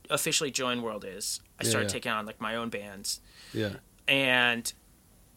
[0.09, 1.93] officially joined World Is, I Yeah, started yeah.
[1.93, 3.19] taking on like my own bands,
[3.53, 3.73] Yeah.
[4.07, 4.71] and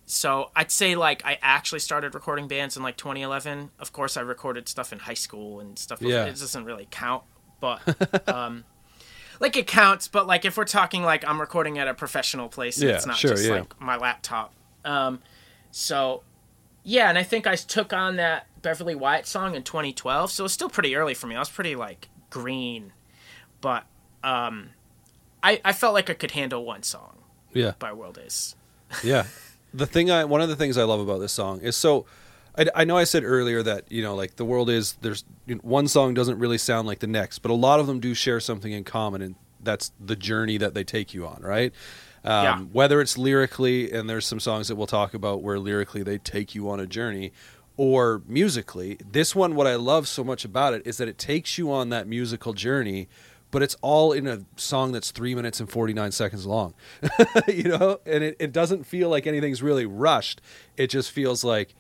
[0.07, 3.71] so I'd say like I actually started recording bands in like 2011.
[3.79, 6.03] Of course, I recorded stuff in high school and stuff.
[6.03, 6.25] Yeah.
[6.25, 7.23] It doesn't really count,
[7.61, 8.65] but um,
[9.41, 10.09] like it counts.
[10.09, 13.17] But like if we're talking like I'm recording at a professional place, Yeah, it's not
[13.17, 13.61] sure, just yeah.
[13.61, 14.53] like my laptop.
[14.85, 15.21] Um,
[15.71, 16.23] so
[16.83, 20.31] yeah, and I think I took on that Beverly Wyatt song in 2012.
[20.31, 21.35] So it's still pretty early for me.
[21.37, 22.93] I was pretty like green,
[23.63, 23.85] but
[24.23, 24.71] um,
[25.43, 27.19] I I felt like I could handle one song
[27.55, 27.73] Yeah.
[27.79, 28.55] by World Is.
[29.03, 29.25] yeah
[29.75, 32.07] the thing i one of the things i love about this song is so
[32.57, 35.57] I, I know i said earlier that you know like the world is there's you
[35.57, 38.15] know, one song doesn't really sound like the next but a lot of them do
[38.15, 41.73] share something in common and that's the journey that they take you on right
[42.25, 42.59] um, Yeah.
[42.73, 46.55] whether it's lyrically and there's some songs that we'll talk about where lyrically they take
[46.55, 47.33] you on a journey
[47.77, 51.59] or musically this one what i love so much about it is that it takes
[51.59, 53.09] you on that musical journey
[53.55, 56.75] but it's all in a song that's three minutes and 49 seconds long.
[57.47, 58.01] You know?
[58.05, 60.41] And it, it doesn't feel like anything's really rushed.
[60.77, 61.77] It just feels like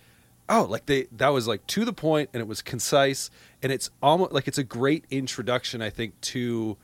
[0.48, 3.28] oh like they that was like to the point and it was concise.
[3.60, 6.76] And it's almost like it's a great introduction i think to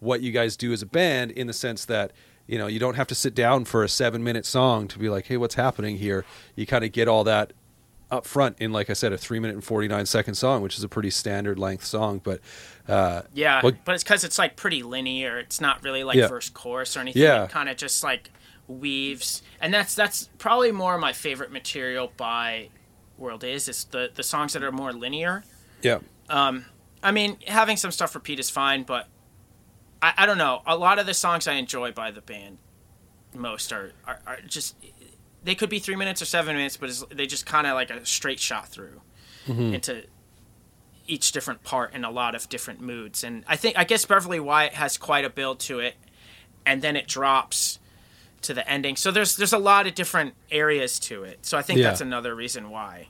[0.00, 2.10] what you guys do as a band in the sense that
[2.48, 5.08] you know you don't have to sit down for a seven minute song to be
[5.08, 6.24] like hey what's happening here?
[6.56, 7.52] You kind of get all that
[8.12, 10.84] up front in like i said a three minute and 49 second song which is
[10.84, 12.40] a pretty standard length song but
[12.88, 15.38] uh Yeah, Well- but it's because it's like pretty linear.
[15.38, 16.26] It's not really like Yeah.
[16.28, 17.22] verse chorus or anything.
[17.22, 17.44] Yeah.
[17.44, 18.30] It kind of just like
[18.68, 22.68] weaves, and that's that's probably more my favorite material by
[23.18, 23.68] World Is.
[23.68, 25.44] Is the the songs that are more linear.
[25.80, 25.98] yeah
[26.28, 26.64] Um,
[27.02, 29.06] I mean, having some stuff repeat is fine, but
[30.02, 30.62] I, I don't know.
[30.66, 32.58] A lot of the songs I enjoy by the band
[33.34, 34.74] most are are, are just
[35.44, 37.90] they could be three minutes or seven minutes, but it's, they just kind of like
[37.90, 39.00] a straight shot through
[39.46, 39.74] mm-hmm.
[39.74, 40.04] into
[41.06, 43.24] each different part in a lot of different moods.
[43.24, 45.94] And I think I guess Beverly Wyatt has quite a build to it,
[46.64, 47.78] and then it drops
[48.42, 48.96] to the ending.
[48.96, 51.44] So there's there's a lot of different areas to it.
[51.44, 51.88] So I think Yeah.
[51.88, 53.08] that's another reason why.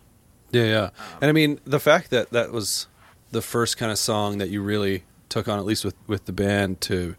[0.51, 0.83] Yeah, yeah.
[0.85, 0.93] Um,
[1.23, 2.87] and I mean, the fact that that was
[3.31, 6.33] the first kind of song that you really took on, at least with with the
[6.33, 7.15] band, to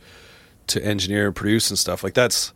[0.67, 2.54] to engineer and produce and stuff like that's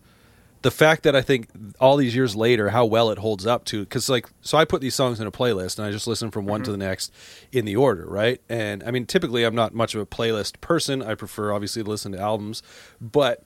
[0.62, 3.82] the fact that I think all these years later, how well it holds up to
[3.82, 6.46] because like so I put these songs in a playlist and I just listen from
[6.46, 7.14] one to the next
[7.52, 8.42] in the order, right?
[8.50, 11.02] And I mean, typically I'm not much of a playlist person.
[11.02, 12.64] I prefer obviously to listen to albums,
[13.00, 13.44] but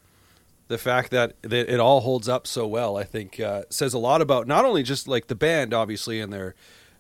[0.72, 4.00] the fact that, that it all holds up so well, I think, uh, says a
[4.00, 6.56] lot about not only just like the band, obviously, and their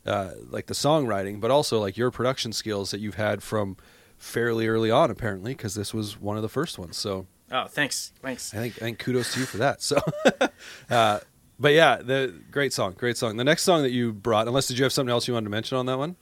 [0.06, 3.78] uh, like the songwriting, but also like your production skills that you've had from
[4.18, 6.98] fairly early on, apparently, because this was one of the first ones.
[6.98, 8.54] So Oh, thanks, thanks.
[8.54, 9.82] I think, I think kudos to you for that.
[9.82, 10.00] So,
[10.90, 11.20] uh,
[11.60, 13.38] but yeah, the great song, great song.
[13.38, 15.52] The next song that you brought, unless did you have something else you wanted to
[15.52, 16.16] mention on that one?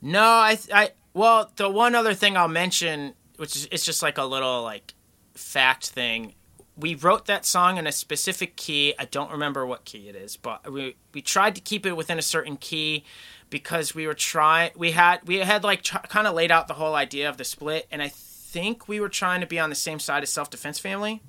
[0.00, 4.18] No, I, I, well, the one other thing I'll mention, which is it's just like
[4.18, 4.94] a little like
[5.34, 6.34] fact thing.
[6.76, 8.94] We wrote that song in a specific key.
[8.98, 12.18] I don't remember what key it is, but we we tried to keep it within
[12.18, 13.04] a certain key
[13.48, 14.72] because we were trying.
[14.76, 17.44] We had we had like tr- kind of laid out the whole idea of the
[17.44, 18.08] split, and I
[18.56, 21.20] think we were trying to be on the same side as Self Defense Family.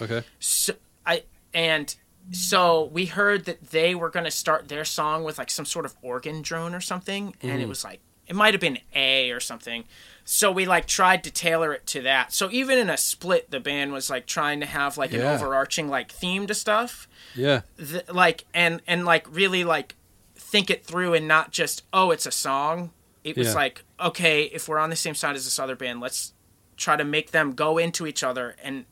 [0.00, 0.22] Okay.
[0.38, 1.92] So I and
[2.30, 5.84] so we heard that they were going to start their song with like some sort
[5.84, 7.68] of organ drone or something, and it mm.
[7.68, 9.82] was like it might have been A or something.
[10.24, 12.32] So we like tried to tailor it to that.
[12.32, 15.88] So even in a split, the band was like trying to have like an overarching
[15.88, 17.62] like theme to stuff, Yeah.
[17.78, 19.96] Th- like and and like really like
[20.36, 22.90] think it through and not just oh it's a song.
[23.24, 23.54] It was Yeah.
[23.54, 26.32] like okay if we're on the same side as this other band, let's
[26.76, 28.84] try to make them go into each other and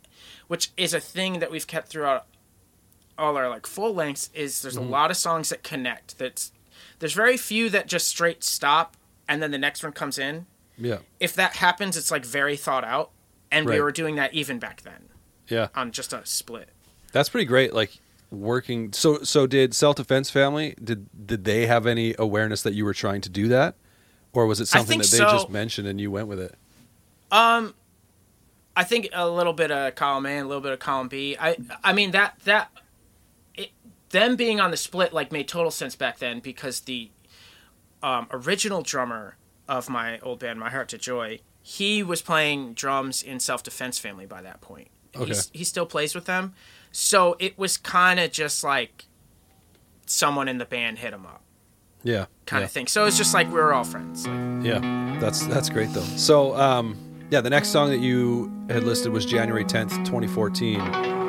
[0.47, 2.27] which is a thing that we've kept throughout
[3.19, 4.87] all our like full lengths is there's Mm-hmm.
[4.87, 6.53] a lot of songs that connect that's
[6.99, 8.97] there's very few that just straight stop
[9.29, 10.47] and then the next one comes in
[10.77, 10.99] Yeah.
[11.21, 13.11] if that happens it's like very thought out
[13.53, 15.09] and we were doing that even back then
[15.49, 15.69] Yeah.
[15.75, 16.71] on just a split
[17.13, 17.73] That's pretty great.
[17.73, 17.93] Like
[18.33, 18.93] working.
[18.93, 20.75] So so did self defense family?
[20.83, 23.77] Did did they have any awareness that you were trying to do that,
[24.33, 25.31] or was it something that they so.
[25.31, 26.57] just mentioned and you went with it?
[27.31, 31.37] I think a little bit of column A, a little bit of column B.
[31.39, 32.71] I I mean that that
[33.55, 33.71] it,
[34.11, 37.11] them being on the split like made total sense back then because the
[38.03, 39.37] um, original drummer
[39.69, 43.99] of my old band, My Heart to Joy, he was playing drums in Self Defense
[43.99, 44.89] Family by that point.
[45.17, 45.27] Okay.
[45.27, 46.55] He's, he still plays with them,
[46.91, 49.07] so it was kind of just like
[50.07, 51.43] someone in the band hit him up,
[52.03, 52.27] Yeah.
[52.47, 52.65] kind yeah.
[52.67, 52.89] of thing.
[52.89, 54.27] So it's just like we were all friends.
[54.27, 56.03] Like, Yeah, that's that's great though.
[56.17, 56.99] So, um,
[57.35, 61.24] yeah, the next song that you had listed was January 10th, 2014.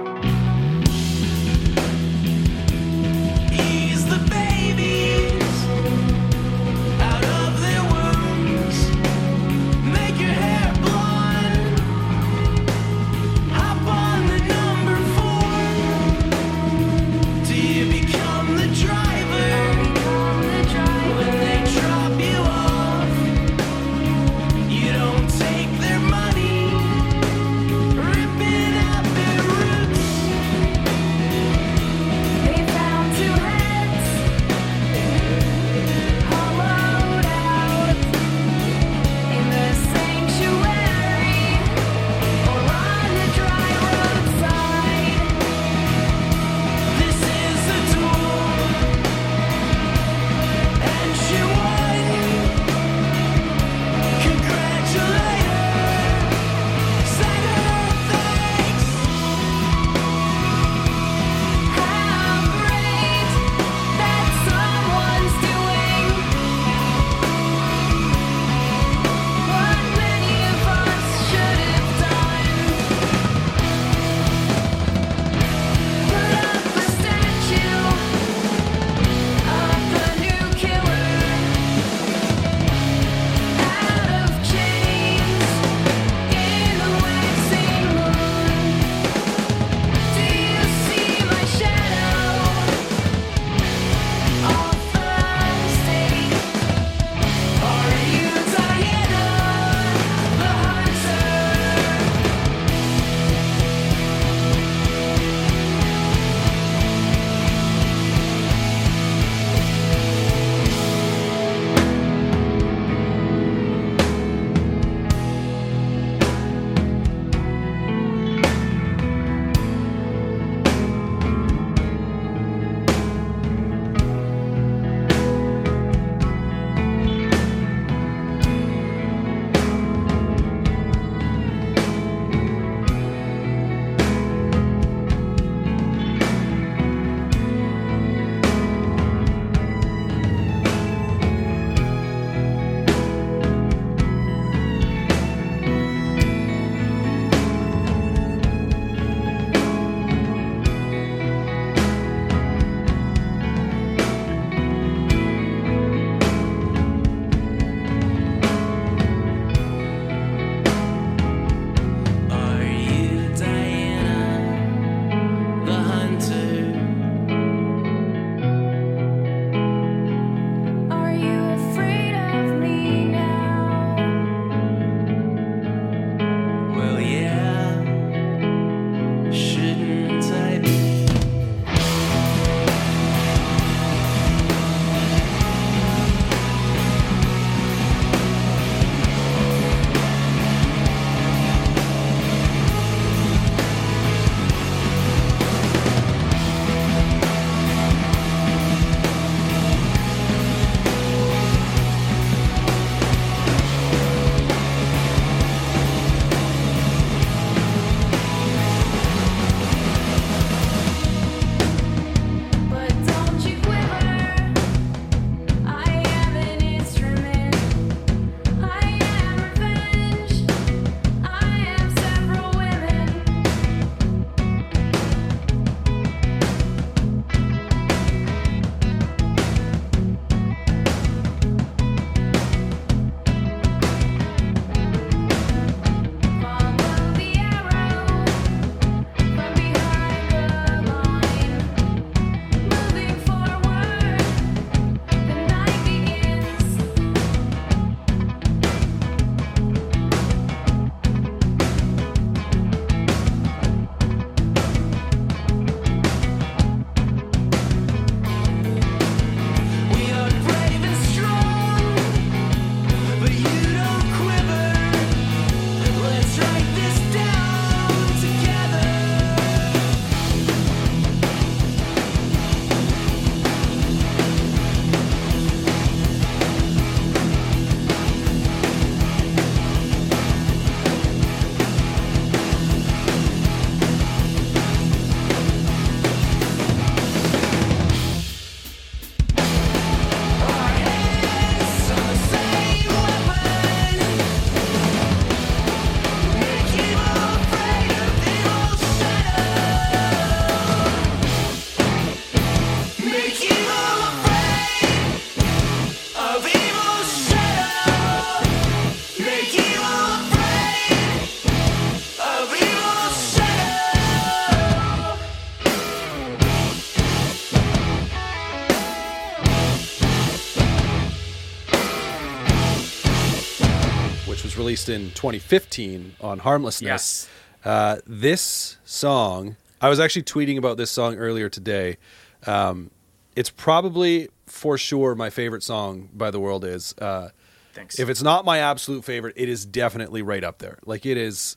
[324.76, 326.82] Released in 2015 on Harmlessness.
[326.82, 327.30] Yes.
[327.64, 331.98] Uh, this song, I was actually tweeting about this song earlier today.
[332.46, 332.92] Um,
[333.38, 336.94] it's probably for sure my favorite song by the world is.
[336.98, 337.30] Uh,
[337.74, 338.00] Thanks.
[338.00, 340.78] if it's not my absolute favorite, it is definitely right up there.
[340.86, 341.56] Like it is,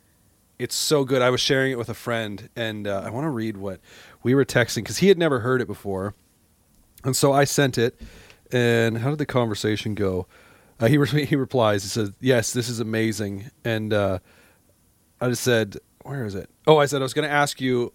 [0.60, 1.20] it's so good.
[1.20, 3.80] I was sharing it with a friend, and uh, I want to read what
[4.22, 6.14] we were texting because he had never heard it before,
[7.04, 8.00] and so I sent it.
[8.50, 10.26] And how did the conversation go?
[10.80, 11.82] Uh, he re- he replies.
[11.82, 14.18] He says, "Yes, this is amazing." And uh,
[15.20, 17.92] I just said, "Where is it?" Oh, I said I was going to ask you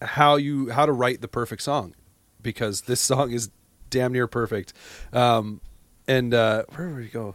[0.00, 1.94] how you how to write the perfect song
[2.40, 3.50] because this song is
[3.90, 4.72] damn near perfect.
[5.12, 5.60] Um,
[6.08, 7.34] and uh, where did we go?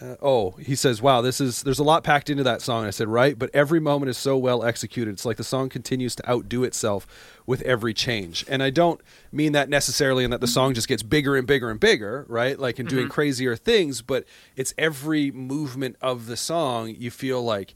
[0.00, 2.90] Uh, oh, he says, "Wow, this is there's a lot packed into that song." I
[2.90, 5.10] said, "Right, but every moment is so well executed.
[5.10, 7.06] It's like the song continues to outdo itself
[7.46, 9.00] with every change." And I don't
[9.32, 12.56] mean that necessarily in that the song just gets bigger and bigger and bigger, right?
[12.58, 14.24] Like in doing crazier things, but
[14.54, 17.74] it's every movement of the song you feel like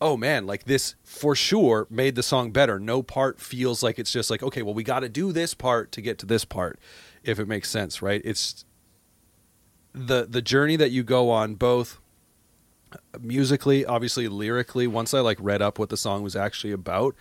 [0.00, 2.78] oh man, like this for sure made the song better.
[2.78, 5.92] No part feels like it's just like, okay, well, we got to do this part
[5.92, 6.78] to get to this part,
[7.22, 8.20] if it makes sense, right?
[8.22, 8.64] It's
[9.94, 11.98] the the journey that you go on, both
[13.20, 14.86] musically, obviously lyrically.
[14.86, 17.14] Once I like read up what the song was actually about,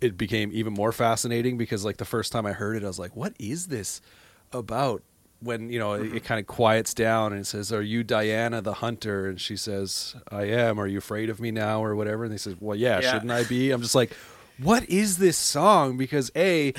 [0.00, 2.98] it became even more fascinating because like the first time I heard it, I was
[2.98, 4.00] like, what is this
[4.52, 5.02] about?
[5.40, 6.18] When you know it, it mm-hmm.
[6.18, 10.16] kind of quiets down and it says, "Are you Diana the hunter?" and she says,
[10.32, 12.24] "I am." Are you afraid of me now or whatever?
[12.24, 13.12] And they says, "Well, yeah, Yeah.
[13.12, 14.10] shouldn't I be?" I'm just like,
[14.58, 15.96] what is this song?
[15.96, 16.74] Because a,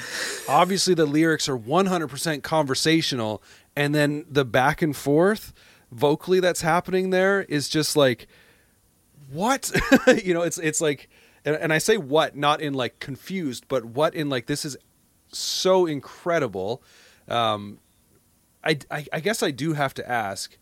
[0.48, 3.42] obviously the lyrics are 100% conversational,
[3.76, 5.54] and then the back and forth
[5.92, 8.28] vocally that's happening there is just like,
[9.32, 9.72] what?
[10.24, 11.10] you know, it's it's like,
[11.46, 14.78] and, and I say what not in like confused, but what in like this is
[15.32, 16.84] so incredible.
[17.28, 17.80] Um,
[18.64, 20.58] I, I I guess I do have to ask,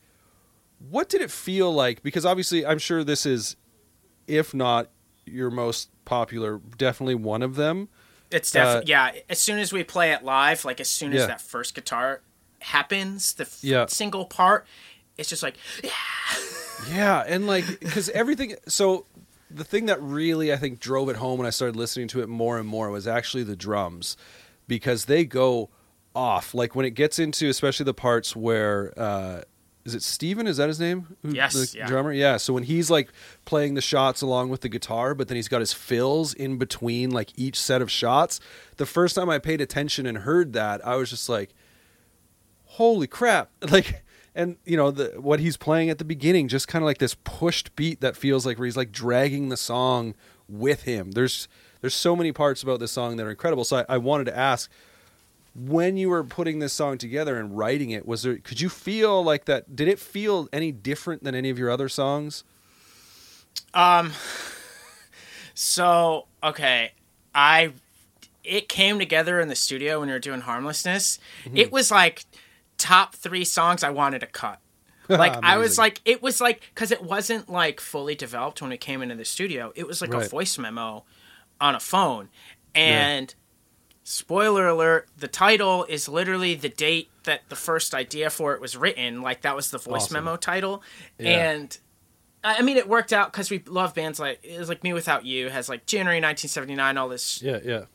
[0.90, 2.04] what did it feel like?
[2.04, 3.56] Because obviously, I'm sure this is,
[4.28, 4.90] if not
[5.26, 7.90] your most popular, definitely one of them.
[8.30, 9.12] It's Uh, definitely yeah.
[9.30, 11.28] As soon as we play it live, like as soon as Yeah.
[11.28, 12.22] that first guitar
[12.60, 13.86] happens, the f- Yeah.
[13.88, 14.66] single part,
[15.18, 15.92] it's just like Yeah,
[16.92, 18.56] yeah, and like because everything.
[18.68, 19.06] So
[19.50, 22.30] the thing that really I think drove it home when I started listening to it
[22.30, 24.18] more and more was actually the drums,
[24.68, 25.70] because they go
[26.16, 26.54] off.
[26.54, 28.94] Like when it gets into especially the parts where.
[28.98, 29.42] uh
[29.86, 30.48] is it Steven?
[30.48, 31.16] Is that his name?
[31.22, 31.88] Who- Yes, the yeah.
[31.88, 32.12] drummer.
[32.12, 32.36] Yeah.
[32.36, 33.10] So when he's like
[33.46, 37.12] playing the shots along with the guitar, but then he's got his fills in between
[37.12, 38.42] like each set of shots.
[38.76, 41.52] The first time I paid attention and heard that, I was just like,
[42.72, 44.04] holy crap like
[44.36, 47.16] and you know the what he's playing at the beginning just kind of like this
[47.24, 50.14] pushed beat that feels like where he's like dragging the song
[50.48, 51.48] with him there's
[51.82, 54.38] there's so many parts about this song that are incredible so I, I wanted to
[54.38, 54.70] ask
[55.56, 59.24] when you were putting this song together and writing it was there could you feel
[59.24, 62.44] like that did it feel any different than any of your other songs
[63.74, 64.14] Um.
[65.54, 66.92] So okay,
[67.34, 67.74] I
[68.44, 71.20] it came together in the studio when we were doing harmlessness.
[71.46, 71.58] Mm-hmm.
[71.58, 72.26] It was like
[72.78, 74.60] top three songs I wanted to cut.
[75.10, 78.80] Like I was like, it was like because it wasn't like fully developed when it
[78.80, 79.72] came into the studio.
[79.74, 80.26] It was like Right.
[80.26, 81.06] a voice memo
[81.62, 82.28] on a phone,
[82.76, 83.34] and
[84.04, 88.76] spoiler alert: the title is literally the date that the first idea for it was
[88.76, 89.22] written.
[89.22, 90.26] Like that was the voice Awesome.
[90.26, 90.84] memo title,
[91.18, 91.52] Yeah.
[91.52, 91.78] and
[92.44, 95.50] I I mean, it worked out because we love bands like it was like mewithoutYou
[95.52, 97.42] has like January 1979, all this.
[97.42, 97.86] yeah yeah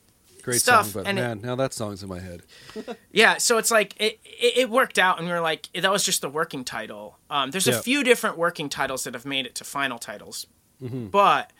[0.43, 2.43] great Stuff, song but and it- man now that song's in my head
[3.11, 6.03] Yeah, so it's like it, it, it worked out, and we were like, that was
[6.03, 7.17] just the working title.
[7.29, 7.75] Um, there's Yeah.
[7.79, 10.45] a few different working titles that have made it to final titles,
[10.83, 11.07] Mm-hmm.
[11.07, 11.51] but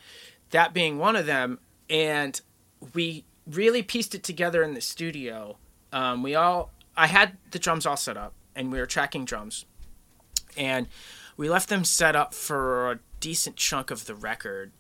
[0.52, 1.60] that being one of them,
[1.90, 2.40] and
[2.94, 5.58] we really pieced it together in the studio.
[5.94, 9.66] Um, we all, I had the drums all set up, and we were tracking drums,
[10.58, 10.88] and
[11.38, 14.72] we left them set up for a decent chunk of the record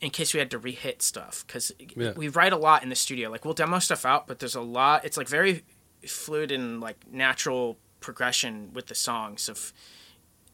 [0.00, 2.12] in case we had to re-hit stuff because Yeah.
[2.16, 3.30] we write a lot in the studio.
[3.30, 5.62] Like we'll demo stuff out but there's a lot it's like very
[6.06, 9.72] fluid and like natural progression with the songs of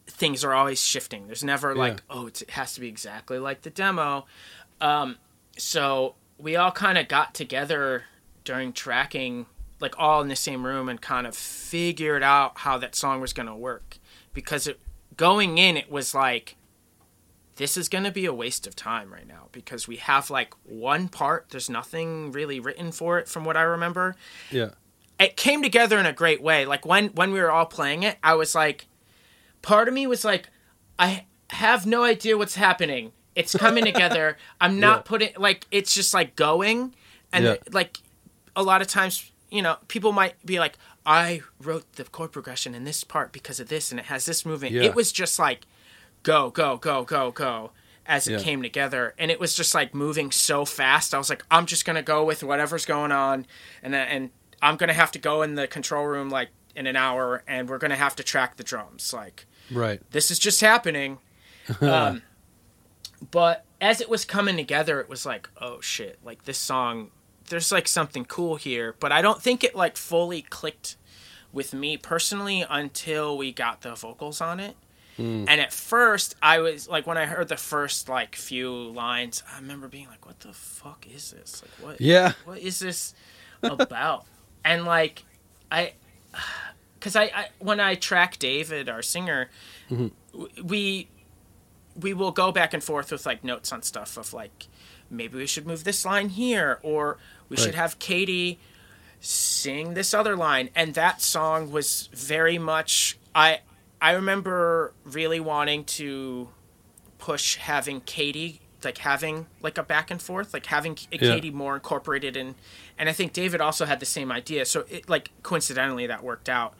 [0.06, 1.26] things are always shifting.
[1.26, 4.26] There's never like oh it's, it has to be exactly like the demo.
[4.80, 5.16] Um,
[5.56, 8.04] so we all kind of got together
[8.44, 9.46] during tracking
[9.80, 13.32] like all in the same room and kind of figured out how that song was
[13.32, 13.98] going to work.
[14.32, 14.80] Because it,
[15.16, 16.56] going in it was like
[17.62, 20.52] this is going to be a waste of time right now because we have like
[20.64, 24.16] one part there's nothing really written for it from what i remember.
[24.50, 24.70] Yeah.
[25.20, 26.66] It came together in a great way.
[26.66, 28.86] Like when when we were all playing it i was like
[29.62, 30.48] part of me was like
[30.98, 33.12] i have no idea what's happening.
[33.36, 34.36] It's coming together.
[34.60, 35.02] I'm not Yeah.
[35.10, 36.94] putting like it's just like going.
[37.32, 37.56] And Yeah.
[37.70, 37.98] like
[38.56, 42.74] a lot of times you know people might be like i wrote the chord progression
[42.74, 44.82] in this part because of this and it has this movement Yeah.
[44.88, 45.60] it was just like
[46.22, 47.70] go, go, go, go, go
[48.06, 48.38] as it Yeah.
[48.40, 49.14] came together.
[49.18, 51.14] And it was just like moving so fast.
[51.14, 53.46] I was like, I'm just gonna go with whatever's going on,
[53.82, 57.42] and and I'm gonna have to go in the control room like in an hour,
[57.46, 59.12] and we're gonna have to track the drums.
[59.12, 60.00] Like Right.
[60.10, 61.18] this is just happening.
[61.80, 62.22] um,
[63.30, 67.10] but as it was coming together, it was like, oh shit, like this song,
[67.48, 68.94] there's like something cool here.
[68.98, 70.96] But I don't think it like fully clicked
[71.52, 74.76] with me personally until we got the vocals on it.
[75.22, 75.46] Mm.
[75.48, 79.60] And at first, I was like, when I heard the first like few lines, I
[79.60, 81.62] remember being like, "What the fuck is this?
[81.62, 82.00] Like, what?
[82.00, 82.32] Yeah.
[82.44, 83.14] what is this
[83.62, 84.26] about?"
[84.64, 85.22] and like,
[85.70, 85.92] I,
[86.98, 89.48] because I, I when I track David, our singer,
[89.88, 90.08] mm-hmm.
[90.32, 91.08] w- we
[92.00, 94.66] we will go back and forth with like notes on stuff of like
[95.08, 97.18] maybe we should move this line here or
[97.48, 98.58] we should have Katie
[99.20, 103.60] sing this other line and that song was very much I
[104.02, 106.48] I remember really wanting to
[107.18, 111.18] push having Katie like having like a back and forth like having Yeah.
[111.20, 112.56] Katie more incorporated in
[112.98, 116.48] and I think David also had the same idea so it like coincidentally that worked
[116.48, 116.74] out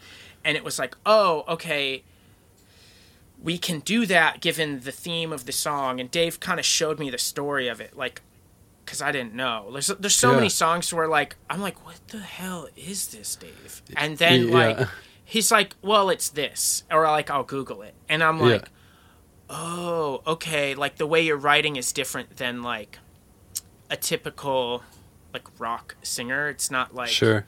[0.45, 2.03] and it was like oh okay
[3.41, 6.99] we can do that given the theme of the song and dave kind of showed
[6.99, 8.21] me the story of it like
[8.85, 10.37] because i didn't know there's, there's so Yeah.
[10.37, 14.55] many songs where like i'm like what the hell is this dave and then Yeah.
[14.55, 14.89] like
[15.25, 18.69] he's like well it's this or like i'll google it and i'm like
[19.51, 22.99] oh okay like the way you're writing is different than like
[23.91, 24.83] a typical
[25.33, 27.45] like rock singer it's not like Sure.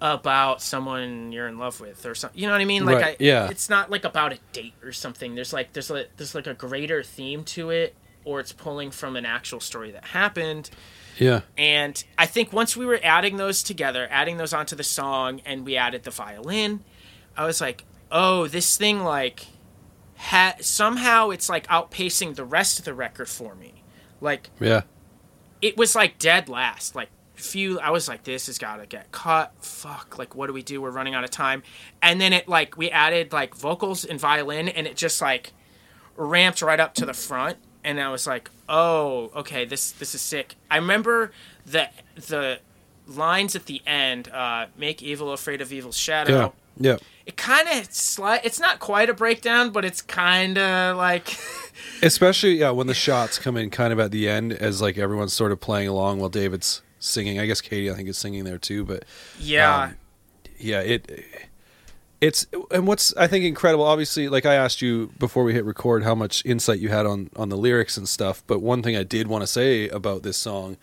[0.00, 2.40] about someone you're in love with or something.
[2.40, 2.84] You know what I mean?
[2.84, 3.48] Like Right, I yeah.
[3.48, 5.36] it's not like about a date or something.
[5.36, 9.14] There's like there's like there's like a greater theme to it or it's pulling from
[9.16, 10.70] an actual story that happened.
[11.18, 11.40] Yeah.
[11.58, 15.64] And I think once we were adding those together, adding those onto the song and
[15.64, 16.80] we added the violin,
[17.36, 19.46] I was like, "Oh, this thing like
[20.16, 23.82] ha- somehow it's like outpacing the rest of the record for me."
[24.20, 24.82] Like Yeah.
[25.60, 26.94] it was like dead last.
[26.94, 29.52] Like few, I was like, this has got to get cut.
[29.60, 30.16] Fuck.
[30.16, 30.80] Like, what do we do?
[30.80, 31.64] We're running out of time.
[32.00, 35.52] And then it like we added like vocals and violin, and it just like
[36.16, 37.58] ramped right up to the front.
[37.84, 40.56] And I was like, oh, okay, this this is sick.
[40.68, 41.30] I remember
[41.64, 42.58] the the
[43.06, 46.48] lines at the end, uh, "Make evil afraid of evil's shadow." Yeah.
[46.78, 46.96] Yeah.
[47.26, 51.36] It kind of sli- It's not quite a breakdown, but it's kind of like.
[52.02, 55.34] Especially yeah, when the shots come in kind of at the end as like everyone's
[55.34, 57.38] sort of playing along while David's singing.
[57.38, 59.04] I guess Katie I think is singing there too, but
[59.38, 59.82] yeah.
[59.82, 59.96] Um,
[60.58, 61.24] yeah, it
[62.22, 63.84] it's and what's I think incredible.
[63.84, 67.30] Obviously, like I asked you before we hit record, how much insight you had on
[67.34, 68.44] on the lyrics and stuff.
[68.46, 70.76] But one thing I did want to say about this song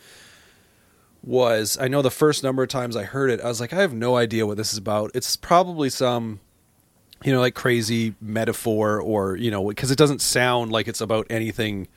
[1.23, 3.79] was I know the first number of times I heard it, I was like, I
[3.79, 5.11] have no idea what this is about.
[5.13, 6.41] It's probably some
[7.23, 11.25] you know like crazy metaphor or you know because it doesn't sound like it's about
[11.29, 11.87] anything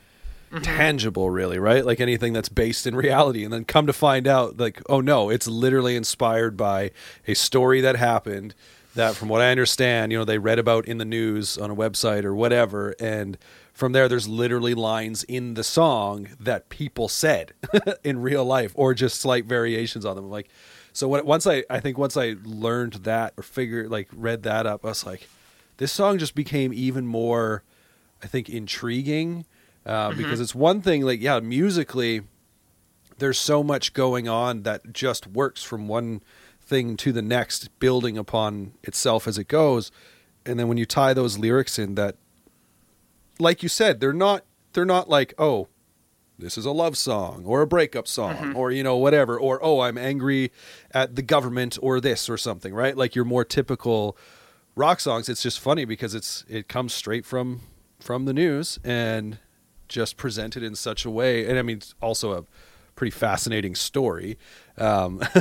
[0.51, 0.63] mm-hmm.
[0.63, 4.57] tangible really right like anything that's based in reality and then come to find out
[4.57, 6.91] like oh no it's literally inspired by
[7.25, 8.53] a story that happened
[8.95, 11.75] that from what i understand you know they read about in the news on a
[11.75, 13.37] website or whatever and
[13.73, 17.53] from there there's literally lines in the song that people said
[18.03, 20.29] in real life or just slight variations on them.
[20.29, 20.47] Like
[20.93, 24.65] so when, once i i think once i learned that or figured like read that
[24.65, 25.27] up i was like
[25.77, 27.63] this song just became even more
[28.23, 29.45] i think intriguing
[29.85, 32.21] uh, because it's one thing like yeah musically
[33.17, 36.21] there's so much going on that just works from one
[36.73, 39.91] thing to the next building upon itself as it goes.
[40.43, 42.15] And then when you tie those lyrics in that
[43.39, 44.43] like you said they're not
[44.73, 45.67] they're not like oh
[46.39, 48.57] this is a love song or a breakup song mm-hmm.
[48.57, 50.51] or you know whatever or oh i'm angry
[50.91, 52.97] at the government or this or something right?
[52.97, 54.17] Like your more typical
[54.75, 57.61] rock songs it's just funny because it's it comes straight from
[57.99, 59.37] from the news and
[59.87, 61.47] just presented in such a way.
[61.47, 62.45] And i mean also a
[62.95, 64.37] pretty fascinating story.
[64.77, 65.21] Um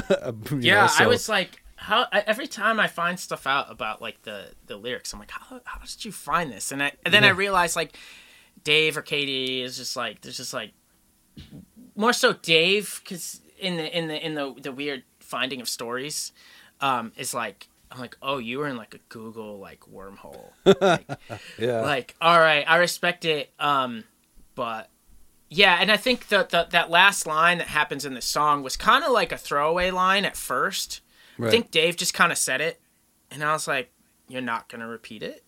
[0.51, 4.01] you yeah know, so- i was like how every time i find stuff out about
[4.01, 6.71] like the the lyrics i'm like how, how did you find this?
[6.71, 7.97] And, I, and then i realized like
[8.63, 10.73] dave or katie is just like there's just like
[11.97, 16.33] more so dave because in the in the in the the weird finding of stories
[16.81, 20.51] um is like i'm like oh you were in like a google like wormhole.
[20.65, 21.09] Like,
[21.59, 21.81] yeah.
[21.81, 24.05] like all right i respect it um
[24.55, 24.89] but
[25.55, 28.77] yeah and i think that the, that last line that happens in the song was
[28.77, 31.01] kind of like a throwaway line at first.
[31.41, 32.81] I think dave just kind of said it
[33.31, 33.91] and i was like
[34.29, 35.43] you're not gonna repeat it?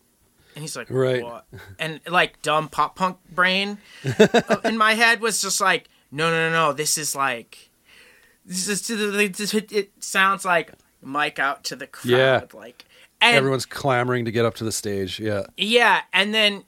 [0.54, 1.22] And he's like Right.
[1.24, 1.46] what?
[1.78, 3.78] And like dumb pop punk brain
[4.64, 7.70] in my head was just like no no no no this is like
[8.44, 12.40] this is it sounds like mic out to the crowd Yeah.
[12.52, 12.84] like
[13.20, 15.44] and everyone's clamoring to get up to the stage yeah.
[15.56, 16.64] Yeah, and then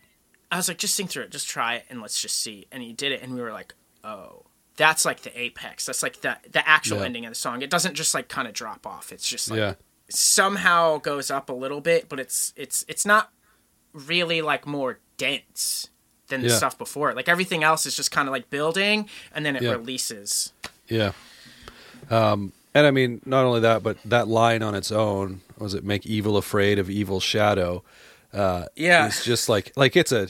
[0.51, 2.67] I was like, just sing through it, just try it, and let's just see.
[2.71, 3.75] And he did it, and we were like,
[4.05, 4.45] oh,
[4.77, 5.87] that's like the apex.
[5.87, 7.05] That's like the the actual Yeah.
[7.07, 7.63] ending of the song.
[7.63, 9.11] It doesn't just like kind of drop off.
[9.13, 9.75] It's just like yeah.
[10.09, 13.33] somehow goes up a little bit, but it's it's it's not
[13.93, 15.89] really like more dense
[16.29, 16.57] than the Yeah.
[16.57, 17.17] stuff before it.
[17.17, 19.73] Like everything else is just kind of like building, and then it Yeah.
[19.73, 20.53] releases.
[20.89, 21.13] Yeah.
[22.11, 25.83] Um, and I mean, not only that, but that line on its own was it
[25.85, 27.83] make evil afraid of evil shadow.
[28.33, 29.07] Uh, Yeah.
[29.07, 30.29] it's just like like it's a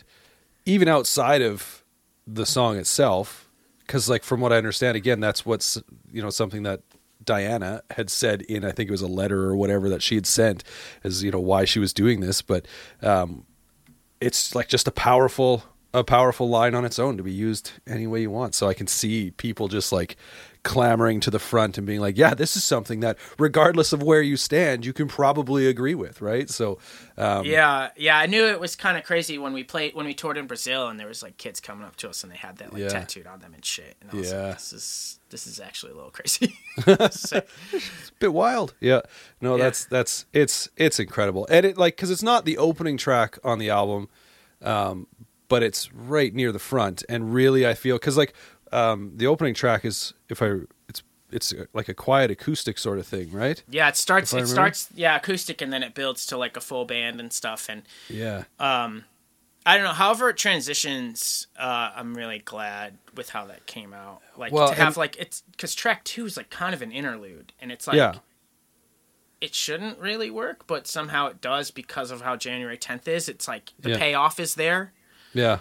[0.64, 1.82] even outside of
[2.26, 3.48] the song itself,
[3.80, 5.80] because like from what I understand, again, that's what's
[6.12, 6.80] you know something that
[7.24, 10.26] Diana had said in I think it was a letter or whatever that she had
[10.26, 10.64] sent
[11.04, 12.66] as you know why she was doing this, but
[13.02, 13.44] um,
[14.20, 18.06] it's like just a powerful a powerful line on its own to be used any
[18.06, 18.54] way you want.
[18.54, 20.16] So I can see people just like
[20.66, 24.20] clamoring to the front and being like, "Yeah, this is something that, regardless of where
[24.20, 26.50] you stand, you can probably agree with." Right?
[26.50, 26.78] So,
[27.16, 28.18] um, yeah, yeah.
[28.18, 30.88] I knew it was kind of crazy when we played when we toured in Brazil,
[30.88, 32.88] and there was like kids coming up to us, and they had that like Yeah.
[32.88, 33.96] tattooed on them and shit.
[34.02, 34.42] And I was Yeah.
[34.48, 36.58] like, this is this is actually a little crazy.
[37.10, 37.42] So-
[37.72, 38.74] it's a bit wild.
[38.80, 39.00] Yeah.
[39.40, 39.64] No, Yeah.
[39.64, 41.46] that's that's it's it's incredible.
[41.48, 44.08] And it like cuz it's not the opening track on the album
[44.62, 45.06] um
[45.48, 48.32] but it's right near the front and really I feel cuz like
[48.72, 53.06] um the opening track is if I it's it's like a quiet acoustic sort of
[53.06, 53.62] thing, right?
[53.68, 54.32] yeah, it starts.
[54.32, 54.88] It starts.
[54.94, 57.68] Yeah, acoustic, and then it builds to like a full band and stuff.
[57.68, 58.44] And Yeah.
[58.58, 59.04] Um
[59.68, 59.92] I don't know.
[59.94, 61.48] However, it transitions.
[61.58, 64.20] Uh, I'm really glad with how that came out.
[64.36, 66.92] Like Well, to have and- like it's because track two is like kind of an
[66.92, 68.14] interlude, and it's like yeah.
[69.40, 73.28] it shouldn't really work, but somehow it does because of how January 10th is.
[73.28, 73.98] It's like the Yeah.
[73.98, 74.92] payoff is there.
[75.34, 75.58] Yeah.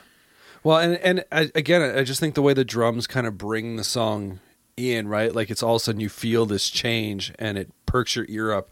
[0.63, 3.75] Well, and and I, again, I just think the way the drums kind of bring
[3.75, 4.39] the song
[4.77, 5.33] in, right?
[5.33, 8.53] Like it's all of a sudden you feel this change, and it perks your ear
[8.53, 8.69] up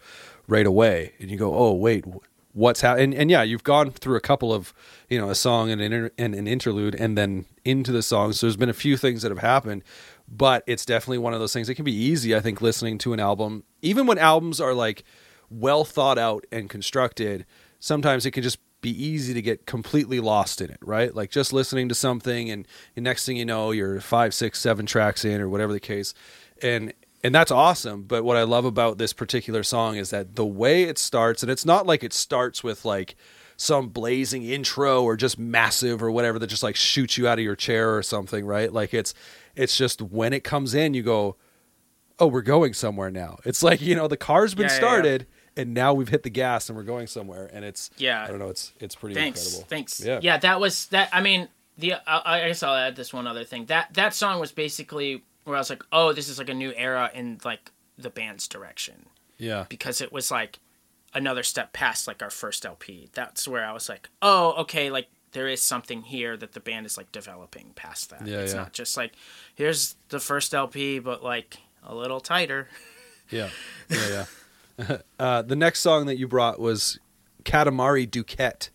[0.48, 2.06] right away, and you go, "Oh, wait,
[2.54, 4.74] what's happening?" And, yeah, you've gone through a couple of,
[5.10, 8.34] you know, a song and an, inter- and an interlude, and then into the song.
[8.34, 9.84] So there's been a few things that have happened,
[10.28, 11.70] but it's definitely one of those things.
[11.70, 15.04] It can be easy, I think, listening to an album, even when albums are like
[15.50, 17.46] well thought out and constructed.
[17.80, 21.16] Sometimes it can just be easy to get completely lost in it, right?
[21.16, 24.86] Like just listening to something, and, and next thing you know, you're five, six, seven
[24.86, 26.14] tracks in, or whatever the case,
[26.62, 28.04] and and that's awesome.
[28.04, 31.52] But what I love about this particular song is that the way it starts, and
[31.52, 33.16] it's not like it starts with like
[33.56, 37.46] some blazing intro or just massive or whatever that just like shoots you out of
[37.46, 38.72] your chair or something, right?
[38.72, 39.14] Like it's
[39.56, 41.38] it's just when it comes in, you go,
[42.20, 43.40] oh, we're going somewhere now.
[43.46, 44.80] It's like you know the car's been Yeah, yeah,
[45.22, 45.26] yeah.
[45.56, 48.24] And now we've hit the gas and we're going somewhere, and it's Yeah.
[48.24, 49.44] I don't know, it's it's pretty Thanks.
[49.46, 49.68] incredible.
[49.70, 50.00] Thanks.
[50.00, 50.20] Yeah.
[50.22, 51.10] Yeah, that was that.
[51.12, 53.66] I mean, the I, I guess I'll add this one other thing.
[53.66, 56.74] That that song was basically where I was like, oh, this is like a new
[56.76, 59.06] era in like the band's direction
[59.38, 60.60] yeah, because it was like
[61.14, 63.10] another step past like our first LP.
[63.14, 66.86] That's where I was like, oh, okay, like there is something here that the band
[66.86, 68.26] is like developing past that.
[68.26, 68.62] Yeah, it's yeah.
[68.62, 69.14] not just like
[69.56, 72.68] here's the first LP, but like a little tighter.
[73.30, 73.50] yeah,
[73.90, 74.26] yeah, yeah.
[75.20, 77.00] uh, the next song that you brought was
[77.44, 78.70] Katamari Duquette.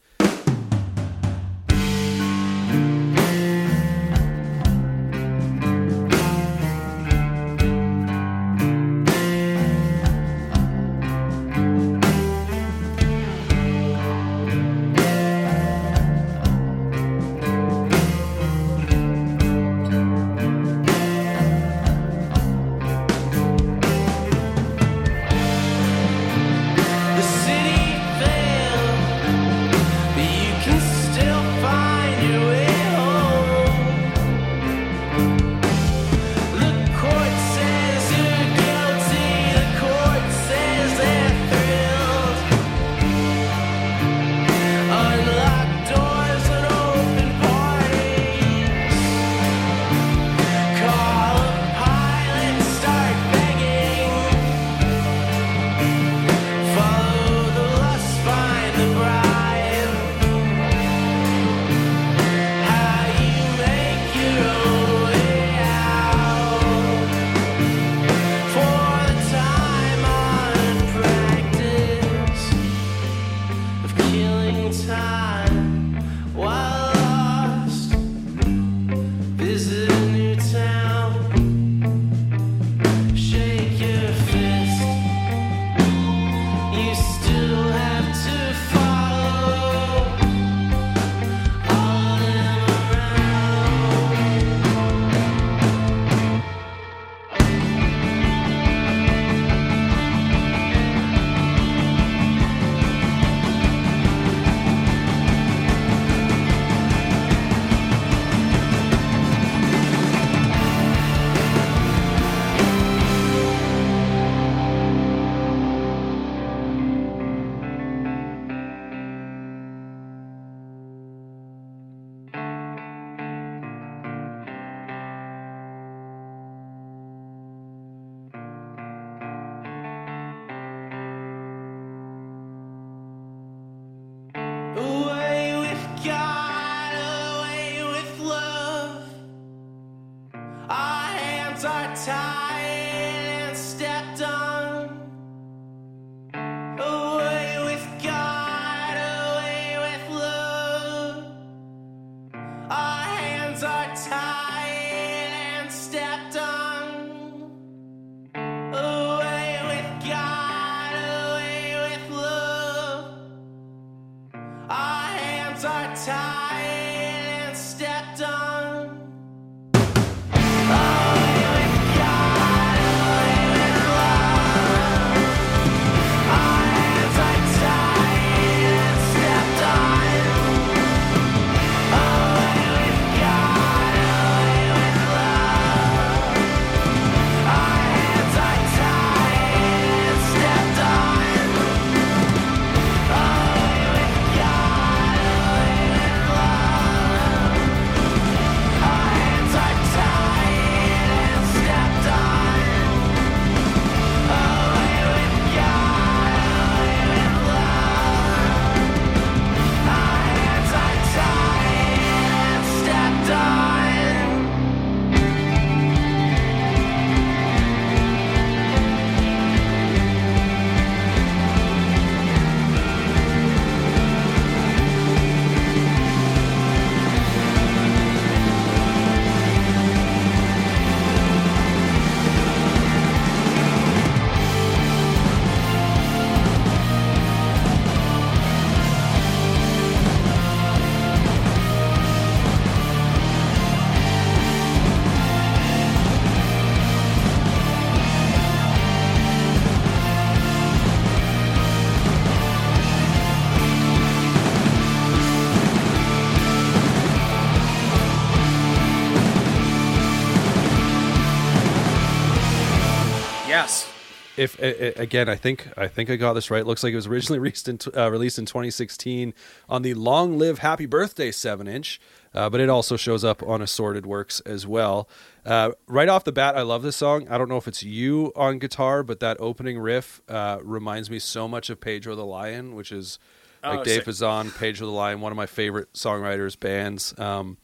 [264.38, 266.60] If again, I think I think I got this right.
[266.60, 269.34] It looks like it was originally released in, uh, released in 2016
[269.68, 272.00] on the Long Live Happy Birthday seven inch,
[272.34, 275.08] uh, but it also shows up on Assorted Works as well.
[275.44, 277.26] Uh, right off the bat, I love this song.
[277.28, 281.18] I don't know if it's you on guitar, but that opening riff uh, reminds me
[281.18, 283.18] so much of Pedro the Lion, which is
[283.62, 284.04] like Oh, Dave.
[284.04, 287.18] Bazan, Pedro the Lion, one of my favorite songwriters bands.
[287.18, 287.56] Um,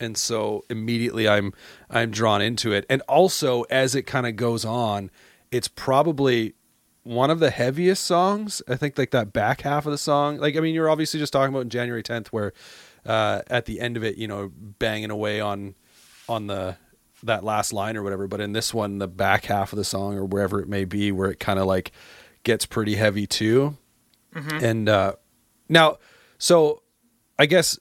[0.00, 1.52] and so immediately I'm
[1.90, 2.84] I'm drawn into it.
[2.88, 5.10] And also as it kind of goes on,
[5.52, 6.54] it's probably
[7.04, 8.62] one of the heaviest songs.
[8.66, 10.38] I think like that back half of the song.
[10.38, 12.52] Like I mean, you're obviously just talking about January 10th, where
[13.06, 15.74] uh, at the end of it, you know, banging away on
[16.28, 16.76] on the
[17.22, 18.26] that last line or whatever.
[18.26, 21.12] But in this one, the back half of the song or wherever it may be,
[21.12, 21.92] where it kind of like
[22.42, 23.76] gets pretty heavy too.
[24.64, 25.14] And uh,
[25.68, 25.98] now,
[26.38, 26.82] so
[27.38, 27.78] I guess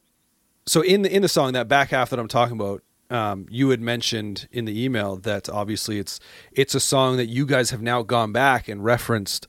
[0.66, 3.70] so in the in the song that back half that I'm talking about, um, you
[3.70, 6.20] had mentioned in the email that obviously it's
[6.52, 9.48] it's a song that you guys have now gone back and referenced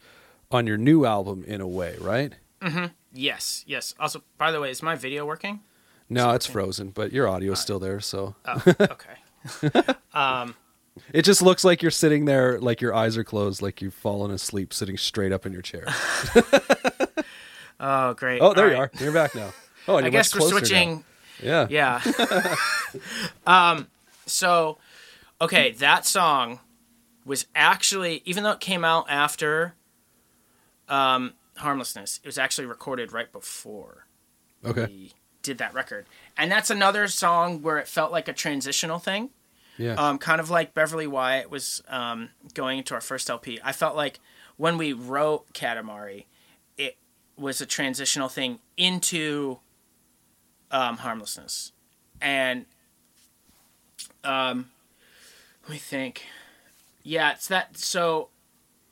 [0.50, 2.34] on your new album in a way, right?
[2.60, 2.86] Mm-hmm.
[3.12, 3.94] Yes, yes.
[3.98, 5.60] Also, by the way, is my video working?
[6.08, 9.94] No, it's frozen, but your audio's still there, so Oh, okay.
[11.12, 14.30] it just looks like you're sitting there, like your eyes are closed, like you've fallen
[14.30, 15.86] asleep, sitting straight up in your chair.
[17.84, 18.40] Oh, great.
[18.40, 18.90] Oh, there All you right.
[18.94, 19.02] are.
[19.04, 19.52] You're back now.
[19.88, 21.02] Oh, and I you're guess we're closer now.
[21.42, 22.00] Yeah, Yeah.
[23.46, 23.88] um.
[24.26, 24.78] So,
[25.40, 26.60] okay, that song
[27.24, 29.74] was actually, even though it came out after,
[30.88, 34.06] um, "Harmlessness," it was actually recorded right before
[34.64, 34.86] Okay.
[34.86, 35.12] we
[35.42, 39.30] did that record, and that's another song where it felt like a transitional thing.
[39.78, 39.94] Yeah.
[39.94, 43.58] um, kind of like Beverly Wyatt was um, going into our first LP.
[43.64, 44.20] I felt like
[44.58, 46.26] when we wrote Katamari,
[46.76, 46.98] it
[47.38, 49.58] was a transitional thing into
[50.72, 51.72] um, harmlessness,
[52.20, 52.66] and
[54.24, 54.70] um,
[55.64, 56.26] let me think.
[57.04, 57.76] Yeah, it's that.
[57.76, 58.28] So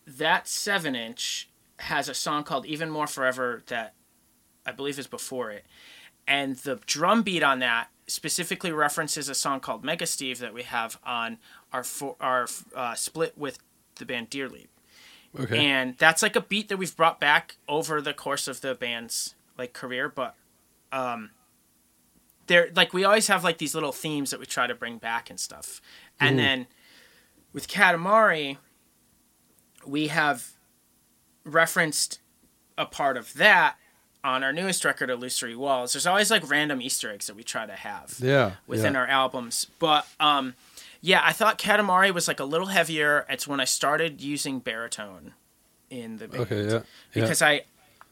[0.07, 1.49] that seven inch
[1.81, 3.95] has a song called "Even More Forever" that
[4.67, 5.65] I believe is before it,
[6.29, 10.65] and the drum beat on that specifically references a song called Mega Steve that we
[10.65, 11.39] have on
[11.73, 13.59] our fo- our uh, split with
[13.97, 14.69] the band Deer Leap.
[15.39, 15.65] okay.
[15.65, 19.37] And that's like a beat that we've brought back over the course of the band's
[19.57, 20.35] like career, but
[20.91, 21.31] um
[22.51, 25.31] there like we always have like these little themes that we try to bring back
[25.31, 25.81] and stuff.
[26.19, 26.67] And then
[27.55, 28.59] with Katamari,
[29.87, 30.51] we have
[31.45, 32.19] referenced
[32.77, 33.77] a part of that
[34.25, 35.93] on our newest record, Illusory Walls.
[35.93, 38.55] There's always like random Easter eggs that we try to have yeah.
[38.67, 39.01] within yeah.
[39.01, 39.69] our albums.
[39.79, 40.55] But um,
[41.01, 43.27] yeah, I thought Katamari was like a little heavier.
[43.31, 45.35] It's when I started using baritone
[45.89, 46.65] in the band Okay.
[46.65, 46.73] Yeah.
[46.73, 46.81] yeah.
[47.15, 47.63] because I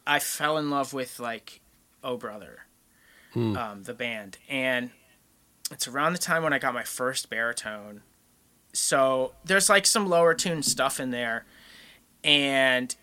[0.07, 1.61] I fell in love with like
[2.05, 2.61] Oh Brother,
[3.32, 3.56] Hmm.
[3.56, 4.90] um, the band, and
[5.70, 8.02] it's around the time when I got my first baritone.
[8.72, 11.44] So there's like some lower tune stuff in there,
[12.24, 12.94] and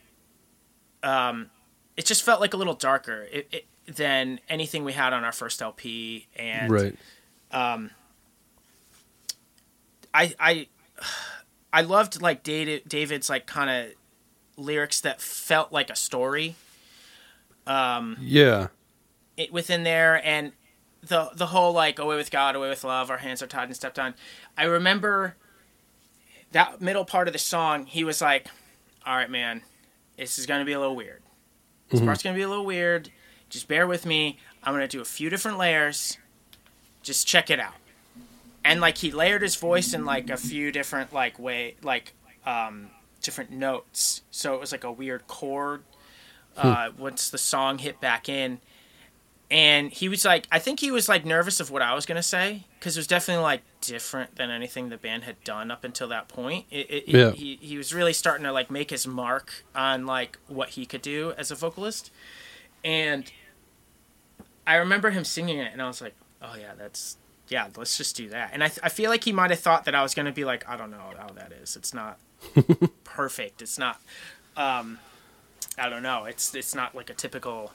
[1.04, 1.50] um,
[1.98, 5.32] it just felt like a little darker it, it, than anything we had on our
[5.32, 6.96] first LP, and right.
[10.14, 10.68] I I
[11.72, 13.94] I loved like David, David's like kind of
[14.58, 16.56] lyrics that felt like a story
[18.22, 18.68] Yeah.
[19.38, 20.52] It, within there and
[21.02, 23.76] the the whole like away with God, away with love, our hands are tied and
[23.76, 24.16] stepped on.
[24.58, 25.36] I remember
[26.52, 27.86] that middle part of the song.
[27.86, 28.48] He was like,
[29.06, 29.62] "All right, man,
[30.18, 31.22] this is gonna be a little weird.
[31.90, 33.12] This part's gonna be a little weird.
[33.50, 34.40] Just bear with me.
[34.64, 36.18] I'm gonna do a few different layers.
[37.04, 37.76] Just check it out."
[38.64, 42.14] And like he layered his voice in like a few different like way like
[42.46, 42.90] um
[43.22, 44.22] different notes.
[44.32, 45.84] So it was like a weird chord.
[46.58, 48.62] Uh, once the song hit back in,
[49.52, 52.16] and he was like i think he was like nervous of what i was going
[52.16, 55.84] to say because it was definitely like different than anything the band had done up
[55.84, 56.66] until that point.
[56.72, 57.32] It, it, Yeah.
[57.32, 61.04] he, he was really starting to like make his mark on like what he could
[61.04, 62.10] do as a vocalist.
[62.84, 63.32] And
[64.66, 67.18] i remember him singing it and i was like oh yeah that's
[67.50, 68.50] yeah let's just do that.
[68.54, 70.46] And i, I feel like he might have thought that i was going to be
[70.46, 71.76] like i don't know how that is.
[71.76, 72.18] It's not
[73.04, 73.62] perfect.
[73.62, 74.02] It's not
[74.58, 74.98] um
[75.78, 76.26] i don't know.
[76.26, 77.72] It's it's not like a typical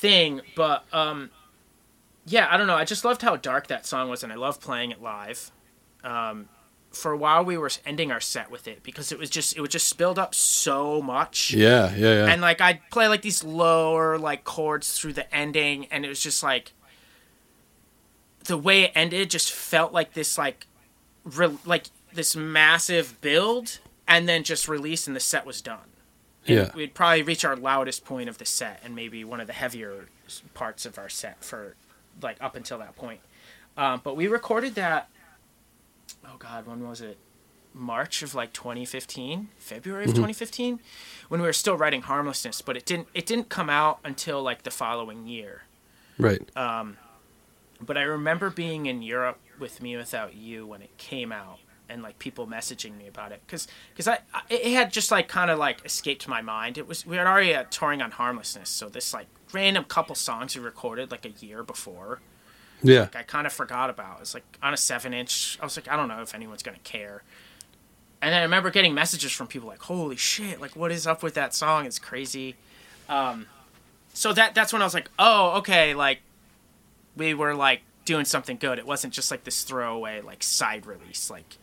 [0.00, 1.30] thing, but um,
[2.26, 2.74] yeah, I don't know.
[2.76, 5.50] I just loved how dark that song was, and I love playing it live.
[6.02, 6.48] Um,
[6.90, 9.60] for a while, we were ending our set with it because it was just it
[9.60, 11.94] would just spilled up so much, Yeah.
[11.94, 12.24] Yeah.
[12.24, 12.32] Yeah.
[12.32, 16.20] and like I'd play like these lower like chords through the ending, and it was
[16.20, 16.72] just like
[18.46, 20.66] the way it ended just felt like this like
[21.24, 23.78] re- like this massive build,
[24.08, 25.78] and then just release, and the set was done
[26.46, 26.70] Yeah.
[26.74, 30.06] we'd probably reach our loudest point of the set and maybe one of the heavier
[30.54, 31.76] parts of our set for
[32.22, 33.20] like up until that point
[33.76, 35.08] um, but we recorded that
[36.24, 37.18] oh god when was it
[37.72, 40.80] March of like 2015, February of 2015,
[41.28, 44.64] when we were still writing Harmlessness, but it didn't it didn't come out until like
[44.64, 45.62] the following year.
[46.18, 46.42] Right.
[46.56, 46.96] Um,
[47.80, 51.60] But I remember being in Europe with mewithoutYou when it came out,
[51.90, 55.28] and like people messaging me about it, because because I, I it had just like
[55.28, 56.78] kind of like escaped my mind.
[56.78, 60.56] It was we had already uh, touring on Harmlessness, so this like random couple songs
[60.56, 62.20] we recorded like a year before.
[62.82, 63.00] yeah.
[63.00, 64.16] like I kind of forgot about.
[64.16, 65.58] It was like on a seven inch.
[65.60, 67.22] I was like, I don't know if anyone's gonna care.
[68.22, 70.60] And then I remember getting messages from people like, "Holy shit!
[70.60, 71.86] Like, what is up with that song?
[71.86, 72.54] It's crazy."
[73.08, 73.46] Um,
[74.12, 76.20] so that that's when I was like, "Oh, okay." Like,
[77.16, 78.78] we were like doing something good.
[78.78, 81.30] It wasn't just like this throwaway like side release.
[81.30, 81.56] Like,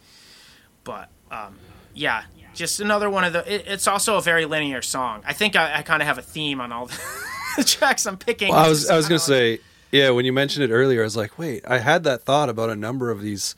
[0.88, 1.60] but um,
[1.94, 2.24] yeah,
[2.56, 3.54] just another one of the.
[3.54, 5.22] It, it's also a very linear song.
[5.26, 6.86] I think I, I kind of have a theme on all
[7.58, 8.50] the tracks I'm picking.
[8.50, 9.60] Well, I was I was gonna say
[9.92, 10.10] yeah.
[10.12, 12.76] When you mentioned it earlier, I was like, wait, I had that thought about a
[12.76, 13.54] number of these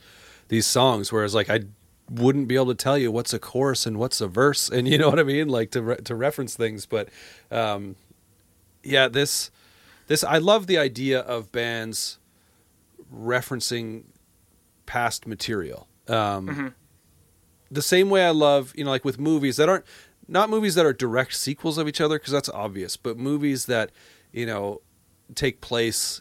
[0.48, 1.60] these songs, whereas like I
[2.10, 4.98] wouldn't be able to tell you what's a chorus and what's a verse, and you
[4.98, 6.84] know what I mean, like to re- to reference things.
[6.84, 7.10] But
[7.52, 7.94] um,
[8.82, 9.52] yeah, this
[10.08, 12.18] this I love the idea of bands
[13.14, 14.02] referencing
[14.86, 15.86] past material.
[16.08, 16.74] Um,
[17.70, 19.84] The same way I love, you know, like with movies that aren't
[20.26, 23.90] not movies that are direct sequels of each other because that's obvious, but movies that
[24.32, 24.80] you know
[25.34, 26.20] take place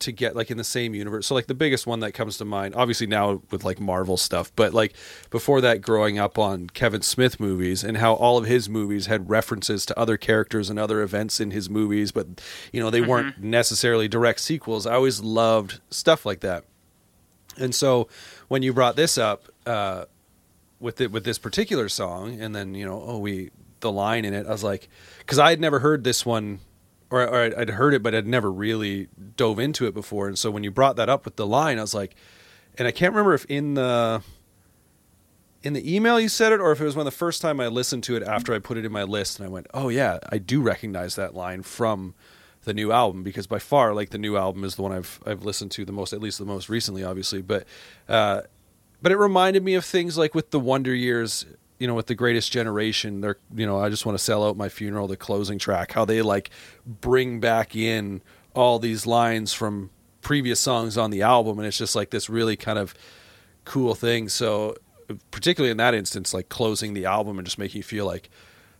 [0.00, 1.26] to get like in the same universe.
[1.26, 4.52] So like the biggest one that comes to mind, obviously now with like Marvel stuff,
[4.54, 4.94] but like
[5.30, 9.28] before that growing up on Kevin Smith movies and how all of his movies had
[9.28, 12.26] references to other characters and other events in his movies, but
[12.72, 14.86] you know, they weren't necessarily direct sequels.
[14.86, 16.64] I always loved stuff like that.
[17.56, 18.08] And so
[18.46, 20.04] when you brought this up, uh,
[20.80, 23.50] with it with this particular song, and then you know, oh, we
[23.80, 24.46] the line in it.
[24.46, 26.60] I was like, because I had never heard this one,
[27.10, 30.26] or, or I'd- heard it, but I'd never really dove into it before.
[30.28, 32.16] And so when you brought that up with the line, I was like,
[32.76, 34.22] and I can't remember if in the
[35.62, 37.66] in the email you said it, or if it was when the first time I
[37.66, 40.18] listened to it after I put it in my list, and I went, oh yeah,
[40.30, 42.14] I do recognize that line from
[42.64, 45.42] the new album because by far like the new album is the one I've I've
[45.42, 47.66] listened to the most at least the most recently obviously but
[48.08, 48.42] uh
[49.00, 51.46] but it reminded me of things like with the Wonder Years,
[51.78, 53.20] you know, with the Greatest Generation.
[53.20, 55.92] They're, you know, I just want to sell out my funeral, the closing track.
[55.92, 56.50] How they like
[56.84, 58.22] bring back in
[58.54, 59.90] all these lines from
[60.20, 62.94] previous songs on the album, and it's just like this really kind of
[63.64, 64.28] cool thing.
[64.28, 64.76] So,
[65.30, 68.30] particularly in that instance, like closing the album and just making you feel like.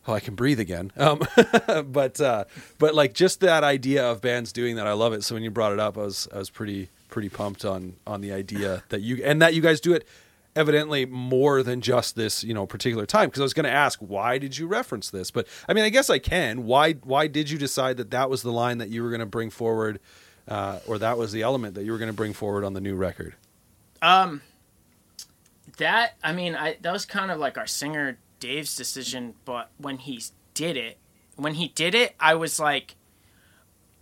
[0.07, 0.91] Oh, I can breathe again.
[0.97, 1.21] Um,
[1.93, 2.45] but uh,
[2.79, 5.23] but like just that idea of bands doing that, I love it.
[5.23, 8.21] So when you brought it up, I was I was pretty pretty pumped on on
[8.21, 10.07] the idea that you and that you guys do it
[10.57, 13.29] evidently more than just this you know particular time.
[13.29, 15.31] Because i was going to ask why did you reference this?
[15.31, 16.65] But i mean i guess i can.
[16.65, 19.27] Why why did you decide that that was the line that you were going to
[19.27, 20.01] bring forward
[20.49, 22.81] uh, or that was the element that you were going to bring forward on the
[22.81, 23.35] new record?
[24.01, 24.43] Um,
[25.77, 29.99] that I mean, I that was kind of like our singer Dave's decision, but when
[29.99, 30.23] he
[30.55, 30.99] did it,
[31.37, 32.97] when he did it, I was like,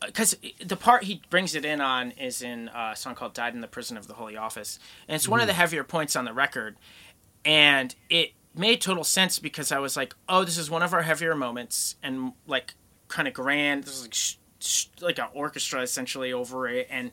[0.06, 3.60] because the part he brings it in on is in a song called "Died in
[3.60, 4.78] the Prison of the Holy Office,"
[5.08, 6.76] and it's one of the heavier points on the record,
[7.44, 11.02] and it made total sense because I was like, oh, this is one of our
[11.02, 12.74] heavier moments, and like
[13.08, 13.84] kind of grand.
[13.84, 17.10] This is like sh- sh- like an orchestra essentially over it, and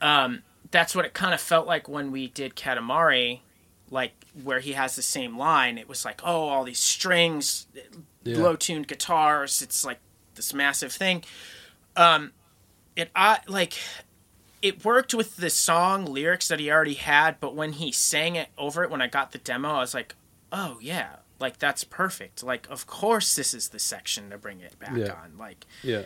[0.00, 3.40] um, that's what it kind of felt like when we did Katamari,
[3.90, 4.12] like
[4.42, 5.78] where he has the same line.
[5.78, 7.66] It was like, oh, all these strings,
[8.24, 8.38] Yeah.
[8.38, 9.62] low tuned guitars.
[9.62, 9.98] It's like
[10.34, 11.22] this massive thing.
[11.96, 12.32] Um,
[12.96, 13.74] it I like
[14.60, 18.48] it worked with the song lyrics that he already had, but when he sang it
[18.56, 20.14] over it, when I got the demo, I was like,
[20.52, 22.42] oh yeah, like that's perfect.
[22.42, 25.14] Like of course this is the section to bring it back Yeah.
[25.14, 25.36] on.
[25.38, 26.02] Like yeah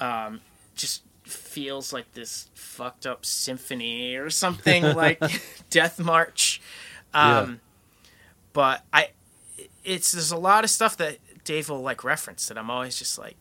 [0.00, 0.40] um,
[0.74, 5.20] just feels like this fucked up symphony or something like
[5.70, 6.60] Death March.
[7.14, 7.60] Um,
[8.52, 9.10] But I,
[9.84, 13.18] it's there's a lot of stuff that Dave will like reference that I'm always just
[13.18, 13.36] like,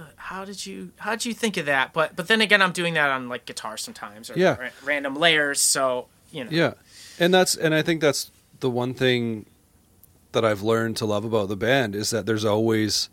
[0.00, 0.12] the?
[0.16, 0.90] How did you?
[0.98, 1.92] How did you think of that?
[1.92, 4.56] But but then again, I'm doing that on like guitar sometimes or Yeah.
[4.58, 5.60] ra- random layers.
[5.60, 6.72] So you know, Yeah,
[7.18, 8.30] and that's and I think that's
[8.60, 9.46] the one thing
[10.32, 13.08] that I've learned to love about the band is that there's always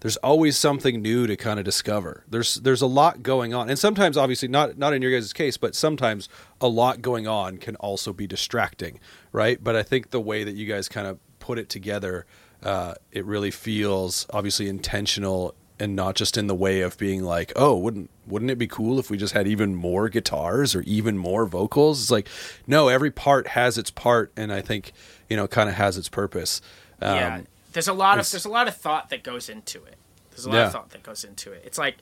[0.00, 2.24] there's always something new to kind of discover.
[2.28, 5.56] There's there's a lot going on, and sometimes obviously not not in your guys' case,
[5.56, 6.28] but sometimes
[6.60, 9.00] a lot going on can also be distracting,
[9.32, 9.62] right?
[9.62, 12.26] But I think the way that you guys kind of put it together,
[12.62, 17.52] uh, it really feels obviously intentional and not just in the way of being like,
[17.56, 21.16] oh, wouldn't wouldn't it be cool if we just had even more guitars or even
[21.18, 22.00] more vocals?
[22.02, 22.28] It's like,
[22.66, 24.92] no, every part has its part, and I think
[25.28, 26.60] you know kind of has its purpose.
[27.00, 27.40] Um, yeah.
[27.72, 29.96] There's a lot of there's a lot of thought that goes into it.
[30.30, 30.66] There's a lot Yeah.
[30.66, 31.62] of thought that goes into it.
[31.64, 31.96] It's like,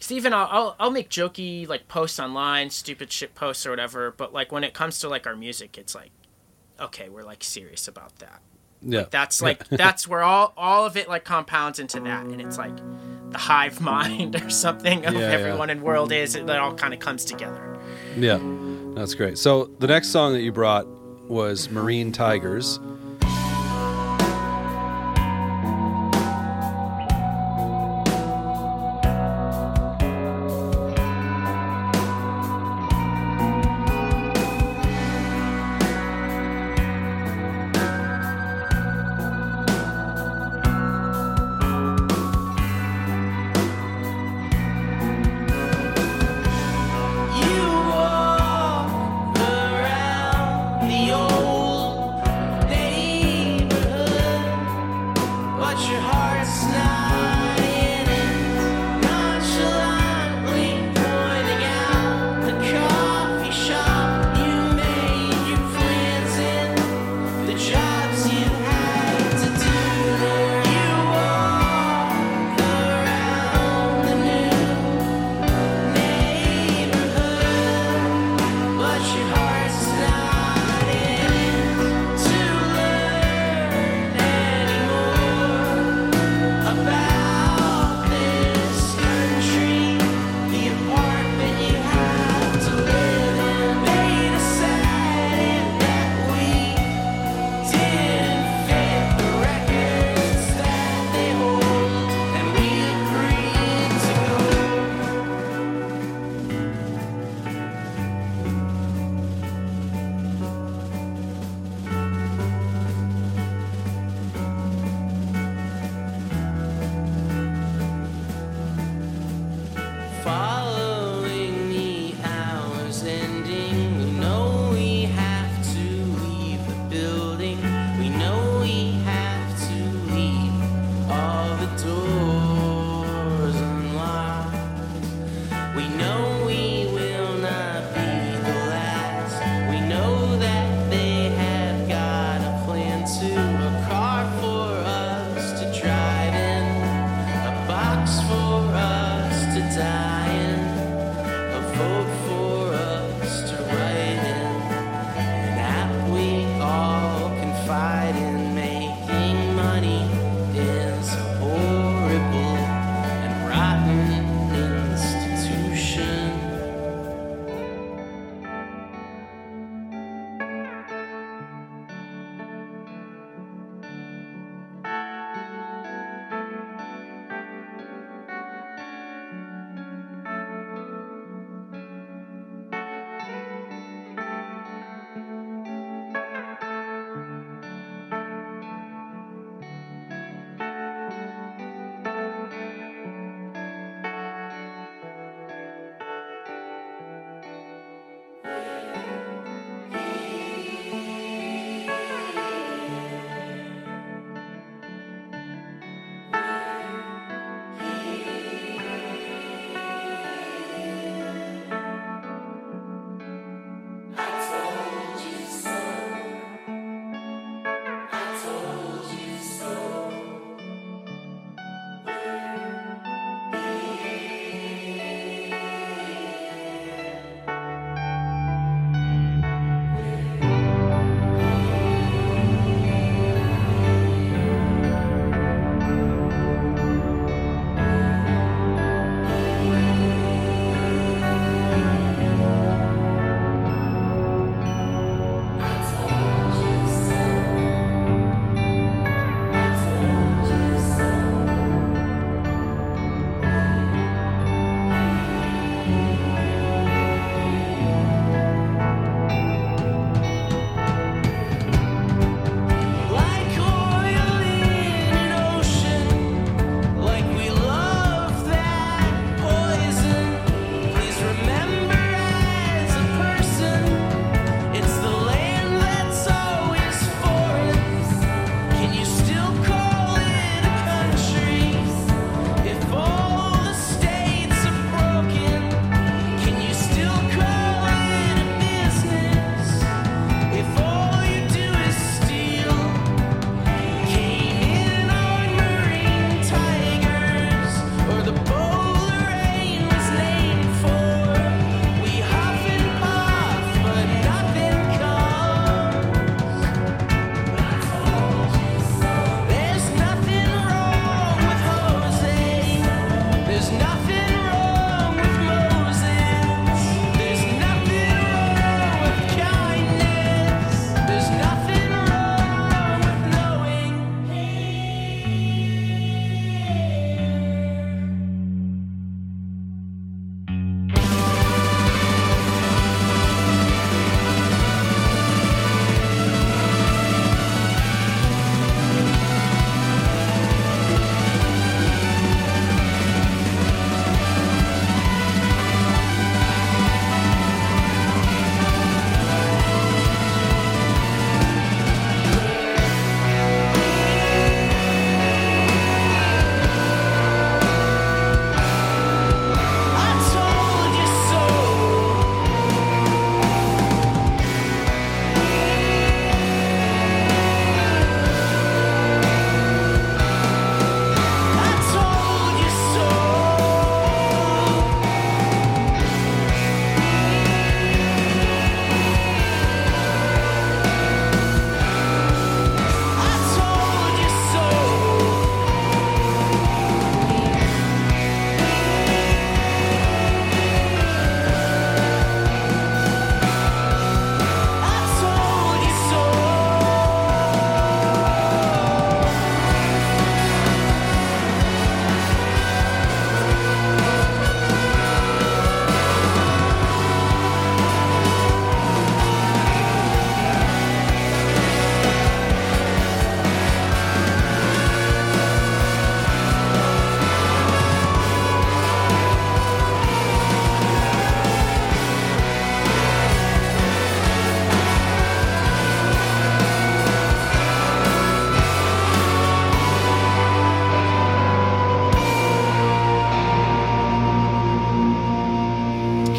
[0.00, 4.10] Stephen, I'll, I'll I'll make jokey like posts online, stupid shit posts or whatever.
[4.10, 6.10] But like when it comes to like our music, it's like,
[6.80, 8.40] okay, we're like serious about that.
[8.82, 9.04] Yeah.
[9.10, 12.72] That's like that's where all all of it like compounds into that, and it's like
[13.34, 15.26] hive mind or something of Yeah, yeah.
[15.26, 16.34] everyone in the world is.
[16.34, 17.78] It all kind of comes together.
[18.16, 18.38] Yeah,
[18.94, 19.38] that's great.
[19.38, 20.86] So the next song that you brought
[21.28, 22.78] was Marine Tigers.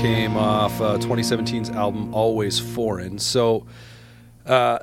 [0.01, 3.19] Came off uh, 2017's album Always Foreign.
[3.19, 3.67] So,
[4.47, 4.79] uh,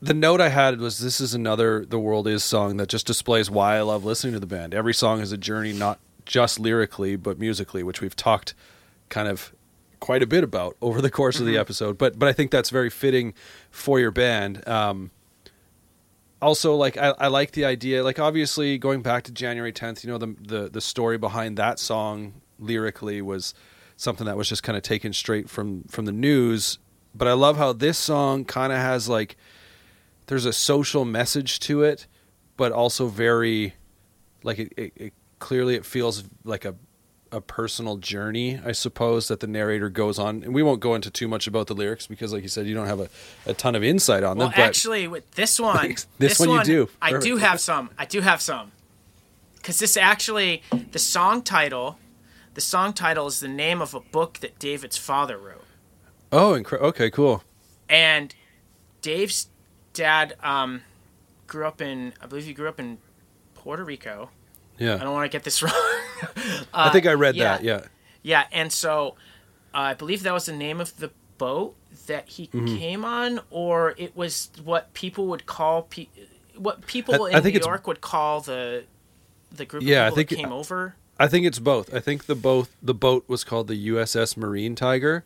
[0.00, 3.50] the note I had was this is another The World Is song that just displays
[3.50, 4.72] why I love listening to the band.
[4.72, 8.54] Every song is a journey, not just lyrically, but musically, which we've talked
[9.08, 9.52] kind of
[9.98, 11.98] quite a bit about over the course of the episode.
[11.98, 13.34] But but I think that's very fitting
[13.72, 14.66] for your band.
[14.68, 15.10] Um,
[16.40, 18.04] also, like I, I like the idea.
[18.04, 21.80] Like obviously, going back to January 10th, you know the the the story behind that
[21.80, 23.54] song lyrically was
[24.00, 26.78] something that was just kind of taken straight from from the news.
[27.14, 29.36] But I love how this song kind of has like
[30.26, 32.06] there's a social message to it,
[32.56, 33.74] but also very
[34.42, 36.74] like it, it, it clearly it feels like a
[37.32, 40.42] a personal journey, I suppose, that the narrator goes on.
[40.42, 42.74] And we won't go into too much about the lyrics because, like you said, you
[42.74, 43.08] don't have a,
[43.46, 44.54] a ton of insight on Well, them.
[44.56, 46.88] But actually, with this one, This one you do.
[47.00, 47.90] I do have some.
[47.96, 48.72] I do have some.
[49.56, 51.98] Because this actually, the song title,
[52.54, 55.64] the song title is the name of a book that David's father wrote.
[56.32, 57.42] oh, incre- okay, cool.
[57.88, 58.34] And
[59.02, 59.48] Dave's
[59.92, 60.82] dad um,
[61.46, 62.98] grew up in, I believe he grew up in
[63.54, 64.30] Puerto Rico.
[64.78, 65.72] Yeah, I don't want to get this wrong.
[66.72, 67.44] I think I read yeah.
[67.56, 67.64] that.
[67.64, 67.80] Yeah,
[68.22, 69.16] Yeah, and so
[69.74, 71.74] uh, I believe that was the name of the boat
[72.06, 72.76] that he Mm-hmm.
[72.78, 76.08] came on, or it was what people would call pe-
[76.56, 78.84] what people I- in I think New York would call the
[79.52, 80.94] the group Yeah, I think- that came over.
[81.20, 81.94] I think it's both.
[81.94, 85.22] I think the both the boat was called the USS Marine Tiger.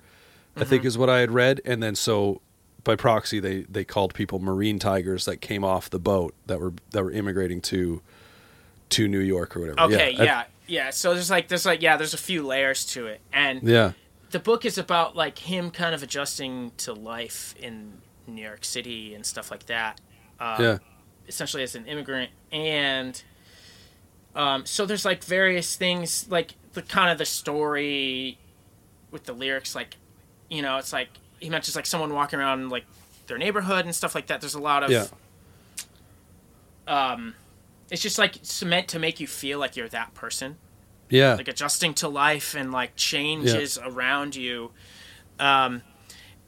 [0.57, 0.69] I Mm-hmm.
[0.71, 2.41] think is what I had read, and then so
[2.85, 6.73] by proxy they they called people Marine Tigers that came off the boat that were
[6.91, 8.03] that were immigrating to
[8.91, 9.81] to New York or whatever.
[9.81, 10.91] Okay, I- yeah, yeah.
[10.91, 13.93] So there's like there's like yeah, there's a few layers to it, and yeah,
[14.31, 17.95] the book is about like him kind of adjusting to life in
[18.27, 20.01] New York City and stuff like that.
[20.39, 20.79] Um, yeah,
[21.27, 23.21] essentially as an immigrant and
[24.35, 28.39] um, so there's like various things like the kind of the story
[29.11, 29.97] with the lyrics like
[30.51, 31.09] you know it's like
[31.41, 32.85] he mentions like someone walking around like
[33.27, 34.41] their neighborhood and stuff like that.
[34.41, 35.07] There's a lot of yeah,
[36.87, 37.35] um
[37.91, 40.57] it's just like it's meant to make you feel like you're that person.
[41.11, 41.35] Yeah.
[41.35, 44.73] like adjusting to life and like changes around you.
[45.39, 45.83] Um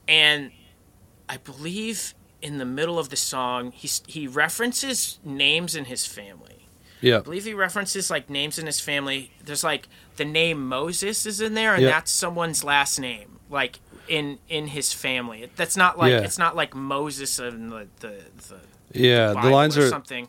[0.08, 0.52] and
[1.28, 6.55] i believe in the middle of the song he's he references names in his family
[7.06, 7.18] yeah.
[7.18, 11.40] i believe he references like names in his family there's like the name moses is
[11.40, 11.90] in there and Yeah.
[11.94, 13.74] that's someone's last name like
[14.08, 16.20] in in his family that's not like Yeah.
[16.26, 18.14] it's not like moses and the the,
[18.48, 18.60] the
[19.08, 20.28] Yeah, Bible the lines are something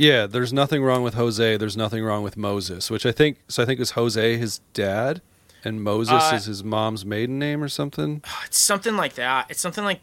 [0.00, 0.26] yeah.
[0.28, 1.56] There's nothing wrong with Jose.
[1.56, 3.38] There's nothing wrong with Moses, which I think.
[3.48, 5.20] So I think is Jose his dad,
[5.64, 8.22] and Moses Uh, is his mom's maiden name or something.
[8.46, 9.98] it's something like that it's something like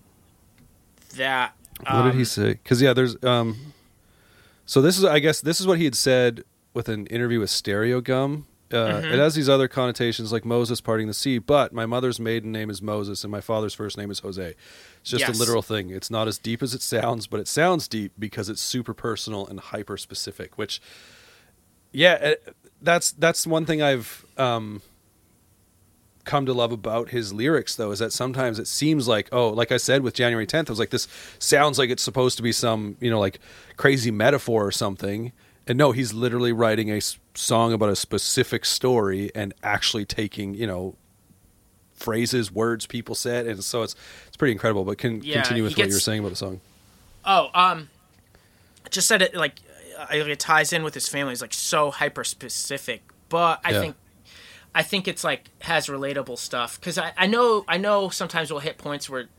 [1.16, 1.54] that
[1.90, 2.50] What did he Um, say?
[2.62, 3.74] Because yeah, there's um.
[4.66, 6.44] So this is, I guess, this is what he had said
[6.74, 8.44] with an interview with Stereogum.
[8.72, 9.14] Uh, Mm-hmm.
[9.14, 12.70] It has these other connotations like Moses parting the sea, but my mother's maiden name
[12.72, 14.56] is Moses and my father's first name is Jose.
[15.02, 15.38] It's just Yes.
[15.38, 15.92] a literal thing.
[15.92, 19.46] It's not as deep as it sounds, but it sounds deep because it's super personal
[19.48, 20.58] and hyper specific.
[20.58, 20.82] Which,
[21.92, 22.52] yeah, uh,
[22.82, 24.82] that's that's one thing I've um,
[26.26, 29.72] come to love about his lyrics though is that sometimes it seems like oh like
[29.72, 31.08] i said with january 10th i was like this
[31.40, 33.40] sounds like it's supposed to be some you know like
[33.78, 35.32] crazy metaphor or something.
[35.68, 40.54] And no he's literally writing a s- song about a specific story and actually taking
[40.54, 40.96] you know
[41.94, 43.48] phrases words people said.
[43.48, 43.96] And so it's
[44.28, 44.84] it's pretty incredible.
[44.84, 46.62] But can Yeah, continue with what you were saying about the song.
[47.26, 47.90] Oh, um,
[48.86, 49.56] I just said it like
[50.12, 51.34] it ties in with his family.
[51.34, 53.80] It's like so hyper specific, but I Yeah.
[53.82, 53.96] think
[54.76, 58.60] I think it's like has relatable stuff because I, I know I know sometimes we'll
[58.60, 59.30] hit points where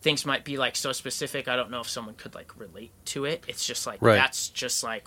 [0.00, 1.46] things might be like so specific.
[1.46, 3.44] I don't know if someone could like relate to it.
[3.46, 4.16] It's just like Right.
[4.16, 5.06] that's just like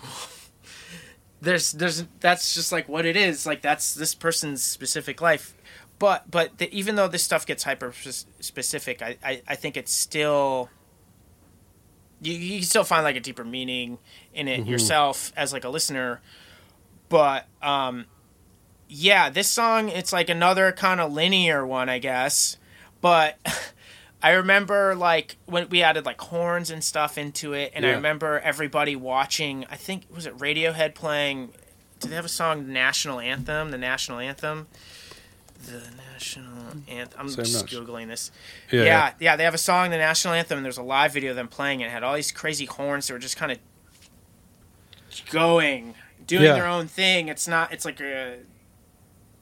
[1.42, 3.46] there's there's that's just like what it is.
[3.46, 5.54] Like that's this person's specific life.
[6.00, 7.94] But but the, even though this stuff gets hyper
[8.40, 10.70] specific, I, I I think it's still
[12.22, 13.98] you, you can still find like a deeper meaning
[14.34, 16.22] in it yourself as like a listener
[17.10, 18.06] but um
[18.88, 22.58] yeah this song it's like another kind of linear one i guess
[23.02, 23.38] but
[24.24, 28.40] i remember like when we added like horns and stuff into it and i remember
[28.40, 31.50] everybody watching i think was it radiohead playing
[32.00, 34.68] did they have a song national anthem the national anthem
[35.66, 35.82] the
[36.14, 36.44] national
[36.88, 37.82] anthem i'm I'm just sure.
[37.82, 38.30] googling this
[38.72, 39.12] Yeah, yeah, yeah.
[39.20, 41.48] yeah, They have a song, the national anthem, and there's a live video of them
[41.48, 41.86] playing it.
[41.86, 43.58] it had all these crazy horns that were just kind of
[45.32, 45.96] going,
[46.26, 46.54] doing Yeah.
[46.54, 47.28] their own thing.
[47.30, 47.72] It's not.
[47.74, 48.38] It's like a.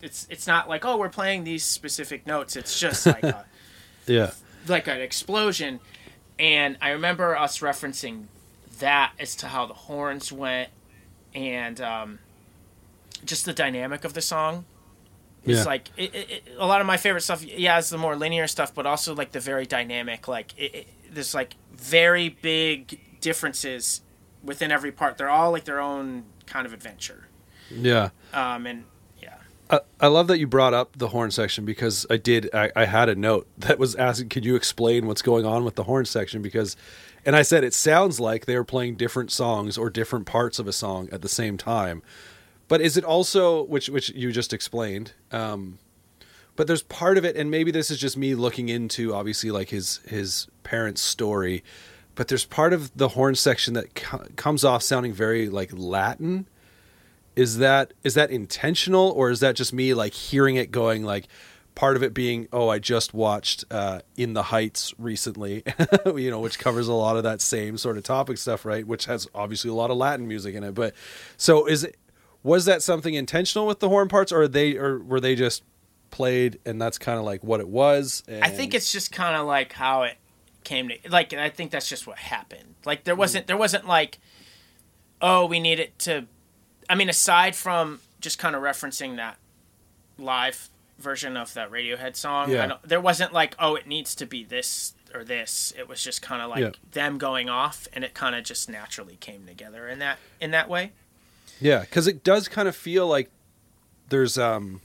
[0.03, 2.55] It's it's not like oh we're playing these specific notes.
[2.55, 3.45] It's just like a,
[4.05, 4.31] yeah
[4.67, 5.79] like an explosion.
[6.39, 8.25] And I remember us referencing
[8.79, 10.69] that as to how the horns went,
[11.33, 12.19] and um,
[13.25, 14.65] just the dynamic of the song.
[15.45, 15.63] It's Yeah.
[15.65, 17.43] like it, it, it- a lot of my favorite stuff.
[17.43, 20.27] Yeah, is the more linear stuff, but also like the very dynamic.
[20.27, 20.53] Like
[21.11, 24.01] there's like very big differences
[24.43, 25.17] within every part.
[25.17, 27.27] They're all like their own kind of adventure.
[27.69, 28.09] Yeah.
[28.33, 28.83] Um, and
[29.99, 32.49] I, love that you brought up the horn section because I did.
[32.53, 35.75] I, I had a note that was asking, "Could you explain what's going on with
[35.75, 36.75] the horn section?" Because,
[37.25, 40.67] and I said it sounds like they are playing different songs or different parts of
[40.67, 42.01] a song at the same time.
[42.67, 45.13] But is it also which which you just explained?
[45.31, 45.79] Um,
[46.55, 49.69] but there's part of it, and maybe this is just me looking into obviously like
[49.69, 51.63] his his parents' story.
[52.15, 56.47] But there's part of the horn section that co- comes off sounding very like Latin
[57.35, 61.27] is that is that intentional or is that just me like hearing it going like
[61.75, 65.63] part of it being oh i just watched uh in the heights recently
[66.15, 69.05] you know which covers a lot of that same sort of topic stuff right which
[69.05, 70.93] has obviously a lot of latin music in it but
[71.35, 71.97] so is it
[72.43, 75.63] was that something intentional with the horn parts or are they or were they just
[76.11, 79.47] played and that's kind of like what it was I think it's just kind of
[79.47, 80.17] like how it
[80.63, 80.97] came to.
[81.09, 82.75] Like I think that's just what happened.
[82.85, 84.19] Like there wasn't there wasn't like,
[85.21, 86.27] oh, we need it to.
[86.89, 89.37] I mean, aside from just kind of referencing that
[90.17, 90.69] live
[90.99, 92.63] version of that Radiohead song, Yeah.
[92.63, 95.73] I don't, there wasn't like, oh, it needs to be this or this.
[95.77, 96.69] It was just kind of like Yeah.
[96.91, 100.69] them going off, and it kind of just naturally came together in that in that
[100.69, 100.91] way.
[101.59, 103.29] Yeah, because it does kind of feel like
[104.09, 104.81] there's um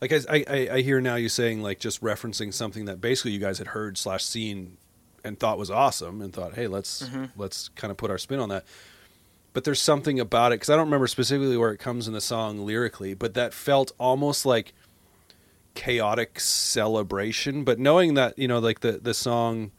[0.00, 3.38] like I, I I hear now you saying like just referencing something that basically you
[3.40, 4.76] guys had heard slash seen
[5.24, 7.04] and thought was awesome and thought hey let's
[7.36, 8.64] let's kind of put our spin on that.
[9.52, 12.20] But there's something about it because I don't remember specifically where it comes in the
[12.20, 14.72] song lyrically, but that felt almost like
[15.74, 17.64] chaotic celebration.
[17.64, 19.72] But knowing that you know like the the song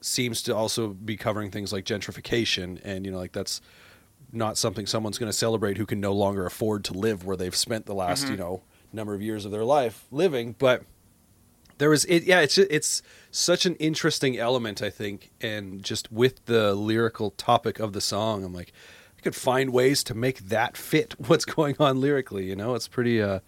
[0.00, 3.60] seems to also be covering things like gentrification and you know like that's
[4.32, 7.54] not something someone's going to celebrate who can no longer afford to live where they've
[7.54, 8.32] spent the last mm-hmm.
[8.32, 10.82] you know number of years of their life living but
[11.78, 16.44] there was it yeah it's it's such an interesting element i think and just with
[16.46, 18.72] the lyrical topic of the song i'm like
[19.18, 22.74] i could find ways to make that fit what's going on lyrically you know?
[22.74, 23.40] It's pretty uh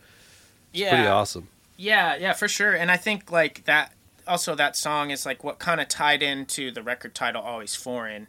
[0.73, 1.49] Yeah, pretty awesome.
[1.77, 2.73] Yeah, yeah, for sure.
[2.75, 3.93] And I think like that
[4.27, 8.29] also that song is like what kind of tied into the record title Always Foreign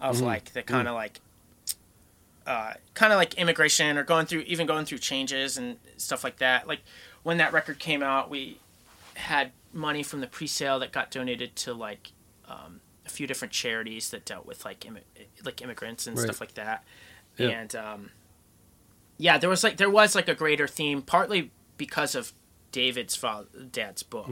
[0.00, 1.20] of like the kind of like
[2.46, 6.38] uh kind of like immigration or going through even going through changes and stuff like
[6.38, 6.66] that.
[6.66, 6.80] Like
[7.22, 8.58] when that record came out, we
[9.14, 12.12] had money from the pre-sale that got donated to like
[12.48, 15.02] um, a few different charities that dealt with like immi-
[15.44, 16.24] like immigrants and Right.
[16.24, 16.84] stuff like that.
[17.36, 17.48] Yeah.
[17.48, 18.10] And um
[19.16, 22.32] yeah, there was like there was like a greater theme, partly because of
[22.72, 24.28] David's father, dad's book,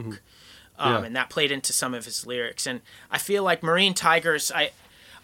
[0.77, 1.03] um, Yeah.
[1.05, 2.65] and that played into some of his lyrics.
[2.67, 2.81] And
[3.11, 4.71] I feel like Marine Tigers, I,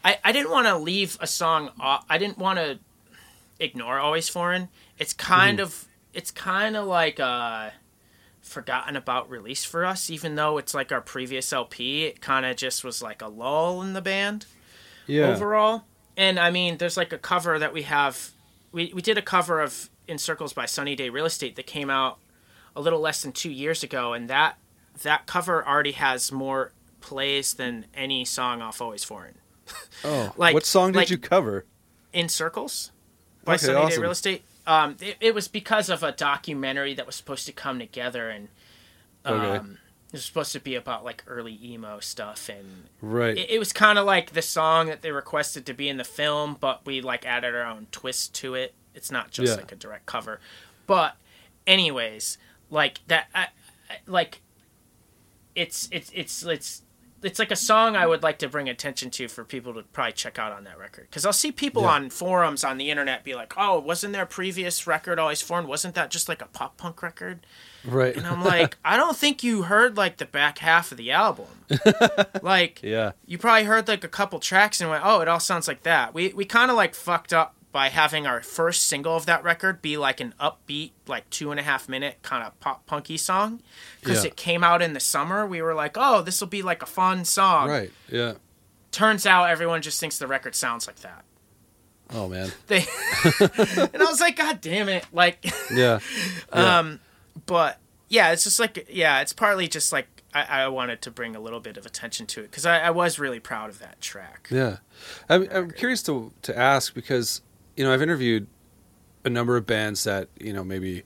[0.04, 1.72] I, I didn't want to leave a song.
[1.80, 2.80] Off, I didn't want to
[3.60, 4.70] ignore Always Foreign.
[5.00, 7.74] It's kind of it's kind of like a
[8.46, 12.06] forgotten about release for us, even though it's like our previous LP.
[12.06, 14.46] It kind of just was like a lull in the band
[15.08, 15.84] yeah overall.
[16.16, 18.32] And I mean, there's like a cover that we have.
[18.72, 21.90] We we did a cover of "In Circles" by Sunny Day Real Estate that came
[21.90, 22.20] out
[22.76, 24.58] a little less than two years ago, and that
[25.04, 29.36] that cover already has more plays than any song off Always Foreign.
[30.04, 31.66] oh like- what song did like- you cover
[32.14, 32.92] In Circles
[33.44, 33.98] by Okay, Sunny Day.
[33.98, 34.44] Real Estate.
[34.68, 38.48] Um, it, it was because of a documentary that was supposed to come together, and
[39.24, 39.56] um, Okay.
[40.08, 43.74] it was supposed to be about like early emo stuff and right it, it was
[43.74, 47.02] kind of like the song that they requested to be in the film, but we
[47.02, 48.74] like added our own twist to it.
[48.94, 49.58] It's not just Yeah.
[49.58, 50.40] like a direct cover.
[50.88, 51.16] But
[51.68, 52.38] anyways,
[52.70, 53.48] like that I,
[53.90, 54.42] I, like
[55.56, 56.82] it's it's it's it's
[57.24, 60.14] it's like a song I would like to bring attention to for people to probably
[60.14, 61.90] check out on that record because I'll see people Yeah.
[61.90, 65.68] on forums on the internet be like, "Oh, wasn't their previous record always foreign?
[65.68, 67.46] Wasn't that just like a pop punk record?"
[67.84, 71.12] right And I'm like, "I don't think you heard like the back half of the
[71.12, 71.48] album."
[72.42, 75.68] like, yeah you probably heard like a couple tracks and went, "Oh, it all sounds
[75.68, 79.26] like that." We we kind of like fucked up by having our first single of
[79.26, 82.86] that record be like an upbeat, like two and a half minute kind of pop
[82.86, 83.62] punky song
[84.00, 84.30] because Yeah.
[84.30, 85.46] it came out in the summer.
[85.46, 88.36] We were like, "Oh, this will be like a fun song." right yeah
[88.92, 91.26] Turns out everyone just thinks the record sounds like that.
[92.14, 92.78] oh man They
[93.42, 96.00] and I was like, "God damn it!" Like, yeah
[96.54, 96.78] Yeah.
[96.80, 97.02] um,
[97.46, 97.78] but
[98.08, 100.08] yeah, it's just like yeah, it's partly just like.
[100.34, 102.90] I, I wanted to bring a little bit of attention to it because I, I
[102.92, 104.50] was really proud of that track.
[104.52, 104.78] Yeah,
[105.30, 107.40] I'm, I'm curious to to ask because
[107.76, 108.48] you know I've interviewed
[109.24, 111.04] a number of bands that you know maybe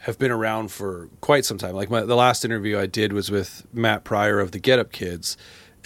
[0.00, 1.74] have been around for quite some time.
[1.74, 4.90] Like my, the last interview I did was with Matt Pryor of the Get Up
[4.90, 5.36] Kids,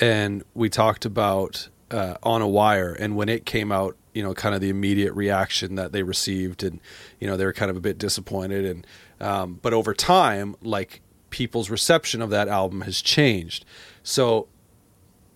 [0.01, 4.33] and we talked about uh, On a Wire, and when it came out you know
[4.33, 6.81] kind of the immediate reaction that they received and
[7.21, 8.87] you know they were kind of a bit disappointed and
[9.21, 13.67] um, but over time like people's reception of that album has changed
[14.03, 14.49] so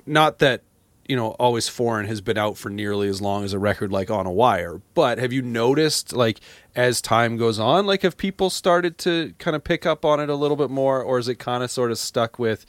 [0.06, 0.62] not that
[1.10, 4.10] you know always foreign has been out for nearly as long as a record like
[4.10, 6.38] on a wire but have you noticed like
[6.76, 10.28] as time goes on like have people started to kind of pick up on it
[10.28, 12.64] a little bit more or is it kind of sort of stuck with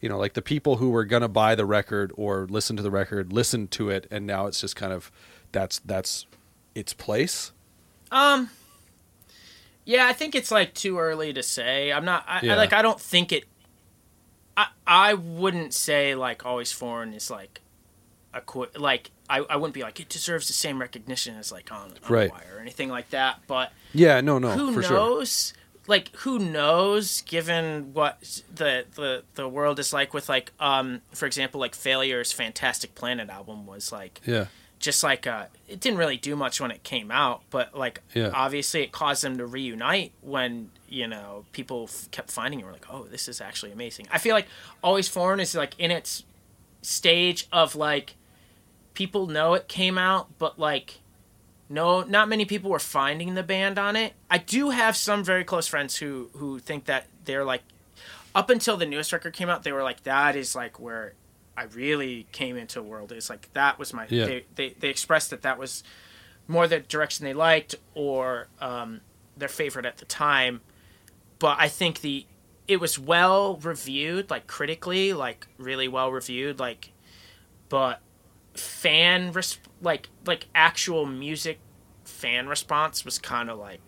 [0.00, 2.82] you know like the people who were going to buy the record or listen to
[2.82, 5.12] the record listened to it and now it's just kind of
[5.52, 6.26] that's that's
[6.74, 7.52] its place
[8.10, 8.50] Um.
[9.86, 11.92] Yeah, I think it's like too early to say.
[11.92, 12.24] I'm not.
[12.26, 12.54] I, Yeah.
[12.54, 12.72] I like.
[12.72, 13.44] I don't think it.
[14.56, 17.60] I I wouldn't say like always foreign is like
[18.76, 22.12] like I, I wouldn't be like it deserves the same recognition as like on, on
[22.12, 22.30] Right.
[22.30, 23.40] wire or anything like that.
[23.46, 25.52] But yeah no no who for sure knows?
[25.86, 27.20] Like who knows?
[27.22, 28.20] Given what
[28.54, 33.28] the the the world is like with like um for example like Failure's Fantastic Planet
[33.30, 34.46] album was like yeah
[34.78, 38.30] just like uh it didn't really do much when it came out but like Yeah.
[38.34, 42.72] obviously it caused them to reunite when you know people f- kept finding it were
[42.72, 44.46] like oh this is actually amazing i feel like
[44.82, 46.24] always foreign is like in its
[46.82, 48.14] stage of like
[48.94, 51.00] people know it came out but like
[51.68, 54.14] no not many people were finding the band on it.
[54.30, 57.62] I do have some very close friends who who think that they're like
[58.34, 61.14] up until the newest record came out they were like that is like where
[61.56, 63.12] I really came into world.
[63.12, 64.26] Is like that was my Yeah.
[64.26, 65.84] they, they they expressed that that was
[66.48, 69.00] more the direction they liked or um,
[69.36, 70.60] their favorite at the time.
[71.38, 72.26] But I think the
[72.66, 76.90] it was well reviewed like critically like really well reviewed like
[77.68, 78.00] but
[78.54, 81.58] fan res- like like actual music
[82.04, 83.80] fan response was kind of like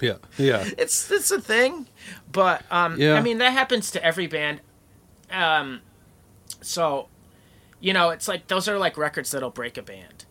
[0.00, 1.86] yeah yeah it's it's a thing
[2.30, 3.14] but um Yeah.
[3.14, 4.60] i mean that happens to every band
[5.30, 5.80] um
[6.60, 7.08] so
[7.80, 10.24] you know it's like those are like records that'll break a band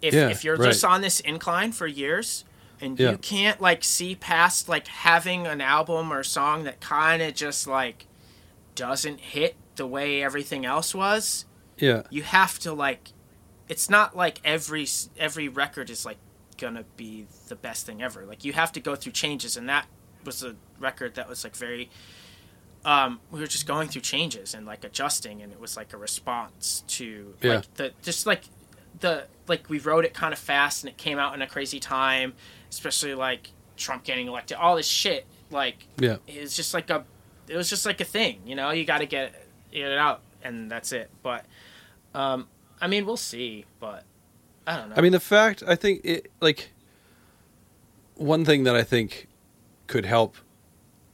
[0.00, 0.66] if Yeah, if you're right.
[0.66, 2.44] just on this incline for years
[2.80, 3.12] and Yeah.
[3.12, 7.66] you can't like see past like having an album or song that kind of just
[7.66, 8.06] like
[8.74, 11.44] doesn't hit the way everything else was
[11.78, 12.02] yeah.
[12.10, 13.12] You have to like
[13.68, 14.86] it's not like every
[15.18, 16.18] every record is like
[16.58, 18.24] gonna be the best thing ever.
[18.26, 19.86] Like you have to go through changes and that
[20.24, 21.90] was a record that was like very
[22.84, 25.96] um we were just going through changes and like adjusting and it was like a
[25.96, 27.56] response to Yeah.
[27.56, 28.42] like the just like
[29.00, 31.78] the like we wrote it kind of fast and it came out in a crazy
[31.80, 32.34] time
[32.70, 36.16] especially like trump getting elected all this shit like yeah.
[36.26, 37.04] it's just like a
[37.48, 38.70] it was just like a thing you know?
[38.70, 39.34] You got to get
[39.72, 41.44] get it out and that's it but
[42.14, 42.46] um
[42.80, 44.04] i mean we'll see but
[44.66, 46.72] i don't know I mean, the fact I think it like
[48.22, 49.28] one thing that I think
[49.86, 50.36] could help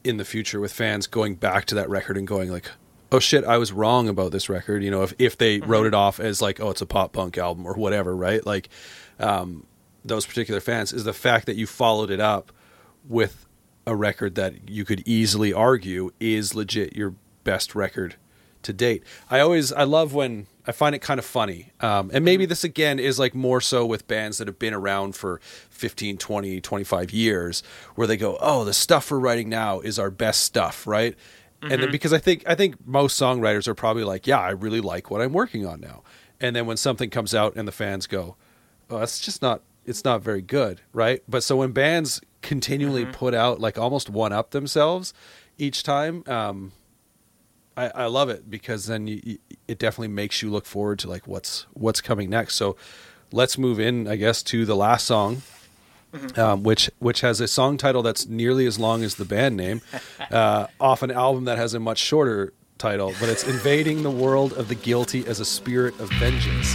[0.04, 2.70] in the future with fans going back to that record and going like,
[3.10, 5.94] "Oh shit, I was wrong about this record." You know, if if they wrote it
[5.94, 8.44] off as like, "Oh, it's a pop punk album" or whatever, right?
[8.44, 8.68] Like,
[9.18, 9.66] um,
[10.04, 12.52] those particular fans is the fact that you followed it up
[13.08, 13.46] with
[13.86, 17.14] a record that you could easily argue is legit your
[17.44, 18.16] best record
[18.62, 19.02] to date.
[19.30, 21.72] I always I love when I find it kind of funny.
[21.80, 25.16] Um, and maybe this again is like more so with bands that have been around
[25.16, 25.40] for
[25.70, 27.62] 15, 20, 25 years
[27.94, 31.16] where they go, "Oh, the stuff we're writing now is our best stuff," right?
[31.62, 34.80] And then because I think I think most songwriters are probably like, "Yeah, I really
[34.80, 36.02] like what I'm working on now."
[36.40, 38.36] And then when something comes out and the fans go,
[38.90, 41.22] "Oh, that's just not it's not very good," right?
[41.28, 45.12] But so when bands continually put out like almost one up themselves
[45.56, 46.72] each time, um,
[47.78, 49.38] I, I love it because then you,
[49.68, 52.56] it definitely makes you look forward to like what's what's coming next.
[52.56, 52.76] So
[53.30, 55.42] let's move in, I guess, to the last song,
[56.36, 59.80] um, which which has a song title that's nearly as long as the band name,
[60.30, 64.52] uh, off an album that has a much shorter title, but it's "Invading the World
[64.54, 66.74] of the Guilty as a Spirit of Vengeance."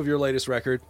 [0.00, 0.82] of your latest record,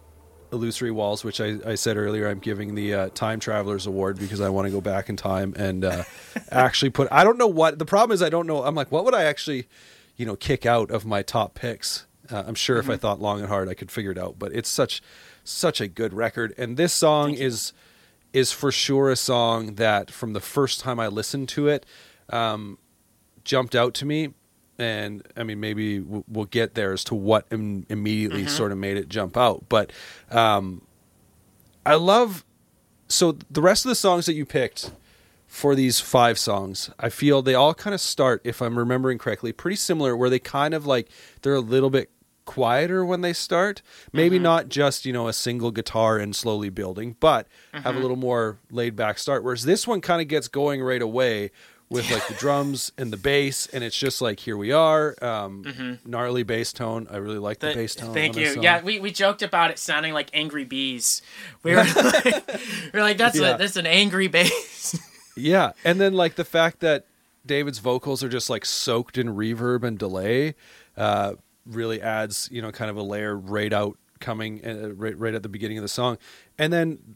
[0.51, 4.41] Illusory Walls, which I, I said earlier, I'm giving the uh, Time Travelers Award because
[4.41, 6.03] I want to go back in time and uh,
[6.51, 7.07] actually put.
[7.11, 8.21] I don't know what the problem is.
[8.21, 8.63] I don't know.
[8.63, 9.67] I'm like, what would I actually,
[10.17, 12.05] you know, kick out of my top picks?
[12.29, 14.39] Uh, I'm sure if I thought long and hard, I could figure it out.
[14.39, 15.01] But it's such
[15.43, 17.73] such a good record, and this song is
[18.33, 21.85] is for sure a song that from the first time I listened to it,
[22.29, 22.77] um,
[23.43, 24.33] jumped out to me.
[24.81, 28.49] And I mean, maybe we'll get there as to what Im- immediately mm-hmm.
[28.49, 29.65] sort of made it jump out.
[29.69, 29.91] But
[30.29, 30.81] um,
[31.85, 32.43] I love
[33.11, 34.91] so the rest of the songs that you picked
[35.47, 39.51] for these five songs, I feel they all kind of start, if I'm remembering correctly,
[39.51, 41.09] pretty similar, where they kind of like
[41.41, 42.09] they're a little bit
[42.45, 43.81] quieter when they start.
[44.13, 44.43] Maybe mm-hmm.
[44.43, 48.01] not just, you know, a single guitar and slowly building, but have a mm-hmm.
[48.01, 49.43] little more laid back start.
[49.43, 51.51] Whereas this one kind of gets going right away
[51.91, 55.13] with like the drums and the bass, and it's just like here we are.
[55.21, 57.05] Um, Gnarly bass tone.
[57.11, 58.13] I really like the, The- bass tone.
[58.13, 58.59] Thank you.
[58.61, 61.21] Yeah, we, we joked about it sounding like angry bees.
[61.63, 63.55] We were like, we were like that's Yeah.
[63.55, 64.97] a, that's an angry bass.
[65.37, 67.05] Yeah, and then like the fact that
[67.45, 70.55] David's vocals are just like soaked in reverb and delay
[70.97, 71.35] uh,
[71.65, 75.41] really adds, you know, kind of a layer right out coming uh, right, right at
[75.41, 76.17] the beginning of the song,
[76.59, 77.15] and then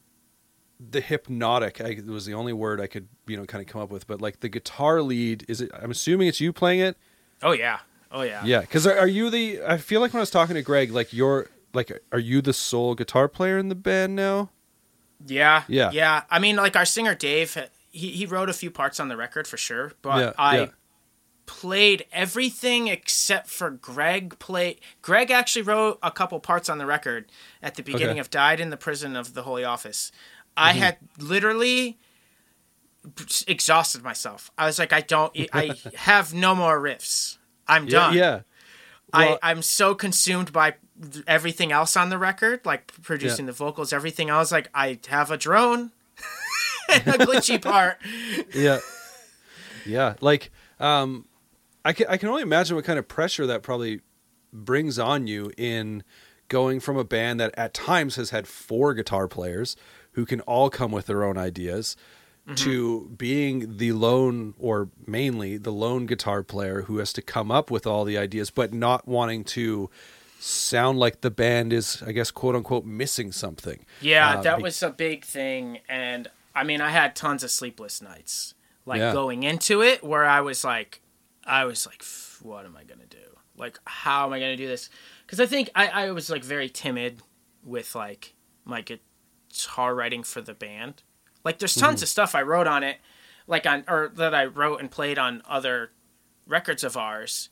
[0.80, 3.82] the hypnotic I, it was the only word I could you know kind of come
[3.82, 5.72] up with, but like the guitar lead is it?
[5.74, 6.98] I'm assuming it's you playing it.
[7.44, 7.80] oh yeah.
[8.12, 8.44] Oh yeah.
[8.46, 9.62] Yeah, because are, are you the?
[9.68, 12.54] I feel like when I was talking to Greg, like you're like, are you the
[12.54, 14.52] sole guitar player in the band now?
[15.26, 15.64] Yeah.
[15.68, 15.92] Yeah.
[15.92, 16.24] Yeah.
[16.30, 17.58] I mean, like our singer Dave,
[17.92, 20.66] he, he wrote a few parts on the record for sure, but Yeah, I yeah.
[21.46, 24.80] played everything except for Greg played.
[25.02, 27.32] Greg actually wrote a couple parts on the record
[27.62, 28.20] at the beginning Okay.
[28.20, 30.12] of Died in the Prison of the Holy Office.
[30.58, 30.80] I Mm-hmm.
[30.80, 31.98] had literally
[33.48, 34.52] exhausted myself.
[34.58, 37.38] I was like, I don't, I have no more riffs.
[37.68, 38.14] I'm done.
[38.16, 38.42] yeah.
[39.14, 40.76] Well- I, I'm so consumed by
[41.28, 43.52] everything else on the record, like producing Yeah.
[43.52, 44.52] the vocals, everything else.
[44.52, 45.92] Like I have a drone
[46.92, 47.98] and a glitchy part.
[48.54, 48.80] yeah
[49.88, 51.26] yeah like um
[51.84, 54.02] i can i can only imagine what kind of pressure that probably
[54.52, 56.04] brings on you in
[56.48, 59.76] going from a band that at times has had four guitar players
[60.16, 61.96] who can all come with their own ideas
[62.56, 67.72] to being the lone or mainly the lone guitar player who has to come up
[67.72, 69.90] with all the ideas but not wanting to
[70.40, 74.64] sound like the band is i guess quote unquote missing something Yeah, Uh, that be-
[74.64, 78.54] was a big thing, and I mean, I had tons of sleepless nights,
[78.86, 79.12] like Yeah.
[79.12, 81.02] going into it, where I was like,
[81.46, 82.02] I was like,
[82.44, 83.18] what am I gonna do?
[83.58, 84.90] Like, how am I gonna do this?
[85.26, 87.22] Because I think I, I was like very timid
[87.64, 88.36] with like
[88.66, 88.82] my
[89.56, 91.04] guitar writing for the band.
[91.44, 92.98] Like, there's tons of stuff I wrote on it,
[93.48, 95.92] like on or that I wrote and played on other
[96.48, 97.50] records of ours,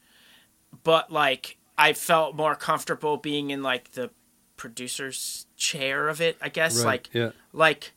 [0.84, 4.10] but like I felt more comfortable being in like the
[4.58, 6.38] producer's chair of it.
[6.42, 7.94] I guess Right, like yeah like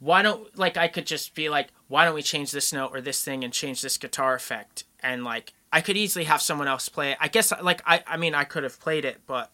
[0.00, 3.00] why don't like I could just be like why don't we change this note or
[3.00, 6.88] this thing and change this guitar effect and like I could easily have someone else
[6.88, 7.18] play it.
[7.20, 9.50] I guess like I I mean I could have played it but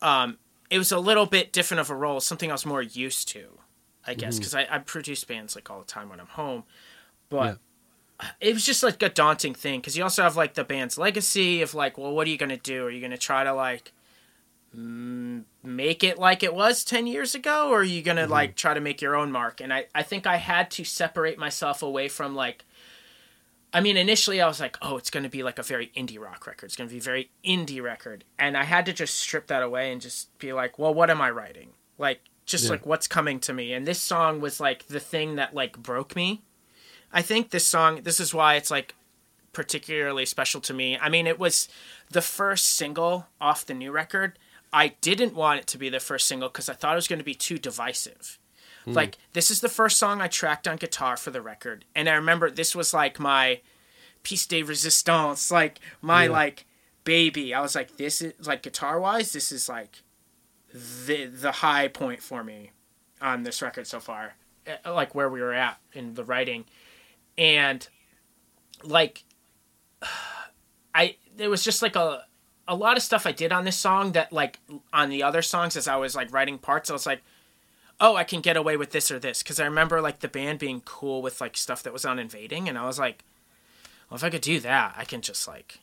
[0.00, 0.38] um
[0.72, 3.58] it was a little bit different of a role, something I was more used to,
[4.06, 6.64] I guess, because I, I produce bands like all the time when I'm home.
[7.28, 7.58] But
[8.40, 11.60] it was just like a daunting thing because you also have like the band's legacy
[11.60, 12.86] of like, well, what are you gonna do?
[12.86, 13.92] Are you gonna try to like
[14.74, 18.56] mm, make it like it was 10 years ago or are you going to like
[18.56, 19.60] try to make your own mark?
[19.60, 22.64] And I I think I had to separate myself away from like
[23.72, 26.20] I mean, initially I was like, oh, it's going to be like a very indie
[26.20, 26.66] rock record.
[26.66, 28.24] It's going to be a very indie record.
[28.38, 31.20] And I had to just strip that away and just be like, well, what am
[31.22, 31.70] I writing?
[31.96, 32.72] Like, just Yeah.
[32.72, 33.72] like what's coming to me.
[33.72, 36.42] And this song was like the thing that like broke me.
[37.12, 38.94] I think this song, this is why it's like
[39.52, 40.98] particularly special to me.
[40.98, 41.68] I mean, it was
[42.10, 44.38] the first single off the new record.
[44.72, 47.18] I didn't want it to be the first single because I thought it was going
[47.18, 48.38] to be too divisive.
[48.86, 51.84] Like, this is the first song I tracked on guitar for the record.
[51.94, 53.60] And I remember this was like my
[54.22, 56.66] piece de resistance, like my like
[57.04, 57.54] baby.
[57.54, 60.02] I was like, this is like guitar wise, this is like
[60.72, 62.70] the the high point for me
[63.20, 64.34] on this record so far.
[64.66, 66.64] Uh, Like where we were at in the writing.
[67.38, 67.86] And
[68.82, 69.24] like
[70.94, 72.24] I there was just like a
[72.68, 74.60] a lot of stuff I did on this song that like
[74.92, 77.22] on the other songs as I was like writing parts I was like
[78.02, 80.58] oh I can get away with this or this cuz I remember like the band
[80.58, 83.24] being cool with like stuff that was on invading and I was like
[84.10, 85.78] well if I could do that I can just like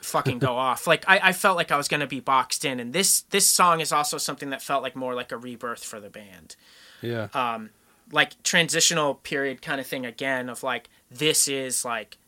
[0.00, 2.92] fucking go off like I, I felt like I was gonna be boxed in and
[2.92, 6.10] this this song is also something that felt like more like a rebirth for the
[6.10, 6.56] band
[7.02, 7.28] Yeah.
[7.34, 7.70] Um,
[8.10, 12.18] like transitional period kind of thing again of like this is like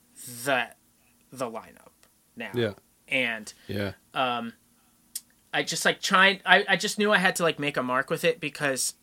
[0.44, 0.68] the
[1.32, 1.93] the lineup
[2.36, 2.73] now yeah.
[3.09, 3.93] and Yeah.
[4.14, 4.55] Um,
[5.52, 6.40] I just like trying.
[6.44, 8.94] I, I just knew I had to like make a mark with it because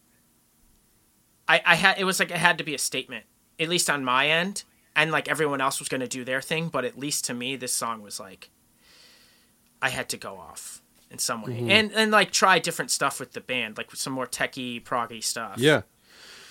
[1.47, 3.25] I I had it was like it had to be a statement
[3.59, 4.63] at least on my end,
[4.95, 7.73] and like everyone else was gonna do their thing, but at least to me this
[7.73, 8.49] song was like
[9.81, 11.69] I had to go off in some way mm-hmm.
[11.69, 15.57] and and like try different stuff with the band, like some more techie proggy stuff.
[15.57, 15.81] Yeah.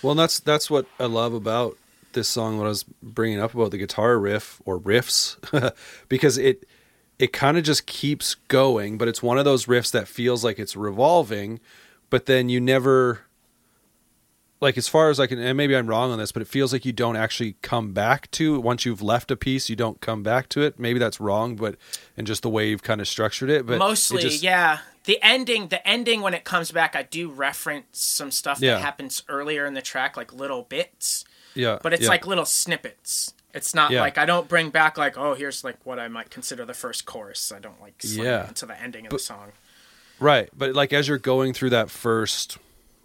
[0.01, 1.77] Well, and that's that's what I love about
[2.13, 2.57] this song.
[2.57, 5.37] What I was bringing up about the guitar riff or riffs,
[6.09, 6.65] because it
[7.19, 10.59] it kind of just keeps going, but it's one of those riffs that feels like
[10.59, 11.59] it's revolving,
[12.09, 13.21] but then you never
[14.63, 16.73] like as far as I can and maybe I'm wrong on this, but it feels
[16.73, 20.23] like you don't actually come back to once you've left a piece, you don't come
[20.23, 20.79] back to it.
[20.79, 21.75] Maybe that's wrong, but
[22.17, 25.19] and just the way you've kind of structured it, but it mostly just- yeah the
[25.21, 28.75] ending the ending when it comes back i do reference some stuff Yeah.
[28.75, 31.25] that happens earlier in the track like little bits
[31.55, 32.07] yeah, but it's yeah.
[32.09, 33.99] like little snippets it's not Yeah.
[33.99, 37.05] like i don't bring back like oh here's like what i might consider the first
[37.05, 38.43] chorus i don't like Yeah.
[38.45, 39.51] it into the ending of the song
[40.21, 42.57] Right, but like as you're going through that first,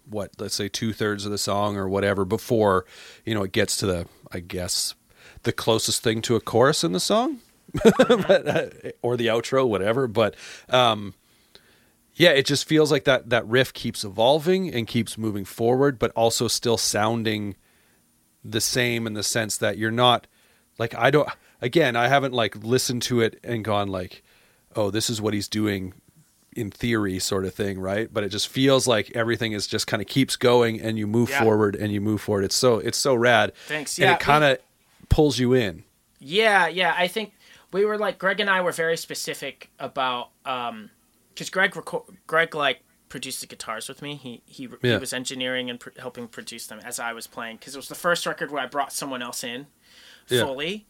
[0.09, 2.85] what let's say two thirds of the song or whatever before
[3.25, 4.95] you know it gets to the, I guess,
[5.43, 7.39] the closest thing to a chorus in the song,
[7.83, 8.67] but, uh,
[9.01, 10.07] or the outro, whatever.
[10.07, 10.35] But
[10.69, 11.13] um,
[12.15, 16.11] yeah, it just feels like that that riff keeps evolving and keeps moving forward, but
[16.11, 17.55] also still sounding
[18.43, 20.27] the same in the sense that you're not
[20.77, 21.29] like I don't.
[21.61, 24.23] Again, I haven't like listened to it and gone like,
[24.77, 25.93] oh, this is what he's doing
[26.55, 28.11] in theory sort of thing, right?
[28.13, 31.29] But it just feels like everything is just kind of keeps going and you move
[31.29, 31.41] Yeah.
[31.43, 32.43] forward and you move forward.
[32.45, 33.53] It's so it's so rad.
[33.67, 33.97] Thanks.
[33.99, 34.57] Yeah, And it kind of
[35.09, 35.83] pulls you in.
[36.19, 37.33] yeah yeah i think
[37.71, 40.89] we were like greg and i were very specific about um
[41.33, 45.69] because greg reco- greg like produced the guitars with me he he, he was engineering
[45.69, 48.51] and pr- helping produce them as i was playing because it was the first record
[48.51, 49.65] where i brought someone else in
[50.27, 50.43] Yeah.
[50.43, 50.85] fully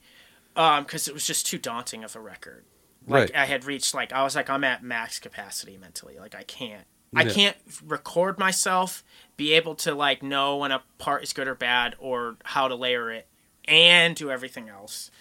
[0.57, 2.65] um because it was just too daunting of a record
[3.09, 3.35] like Right.
[3.35, 6.85] i had reached like i was like i'm at max capacity mentally like i can't
[7.15, 9.03] i can't record myself
[9.37, 12.75] be able to like know when a part is good or bad or how to
[12.75, 13.27] layer it
[13.67, 15.11] and do everything else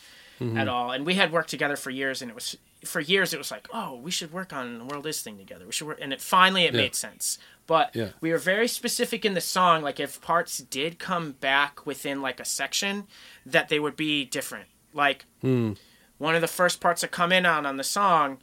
[0.41, 0.57] Mm-hmm.
[0.57, 3.39] at all and we had worked together for years and it was for years it
[3.39, 5.99] was like oh we should work on the world is thing together we should work
[6.01, 6.81] and it finally it Yeah.
[6.83, 8.11] made sense but Yeah.
[8.21, 12.39] we were very specific in the song like if parts did come back within like
[12.39, 13.09] a section
[13.45, 15.73] that they would be different like Hmm.
[16.19, 18.39] One of the first parts that come in on on the song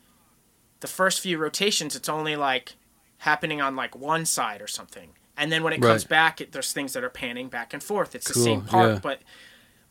[0.81, 2.75] the first few rotations it's only like
[3.19, 6.71] happening on like one side or something and then when it comes back it, there's
[6.73, 8.99] things that are panning back and forth it's the same part yeah.
[9.01, 9.19] but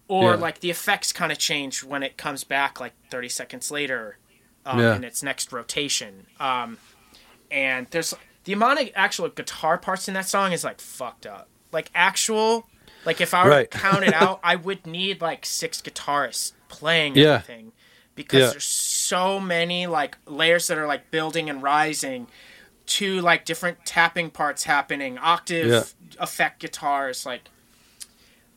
[0.08, 0.36] or Yeah.
[0.36, 4.18] like the effects kind of change when it comes back like 30 seconds later
[4.66, 4.96] um, Yeah.
[4.96, 6.78] in its next rotation um,
[7.50, 11.48] and there's the amount of actual guitar parts in that song is like fucked up
[11.72, 12.66] like actual
[13.06, 13.70] like if i were Right.
[13.70, 17.34] to count it out i would need like six guitarists playing Yeah.
[17.34, 17.72] everything
[18.14, 18.50] because Yeah.
[18.50, 22.26] there's so many like layers that are like building and rising
[22.86, 25.82] two like different tapping parts happening octave Yeah.
[26.22, 27.48] effect guitars like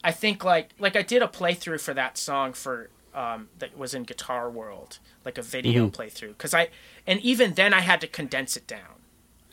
[0.03, 3.93] i think like like i did a playthrough for that song for um that was
[3.93, 6.01] in guitar world like a video Mm-hmm.
[6.01, 6.69] playthrough because i
[7.05, 8.95] and even then i had to condense it down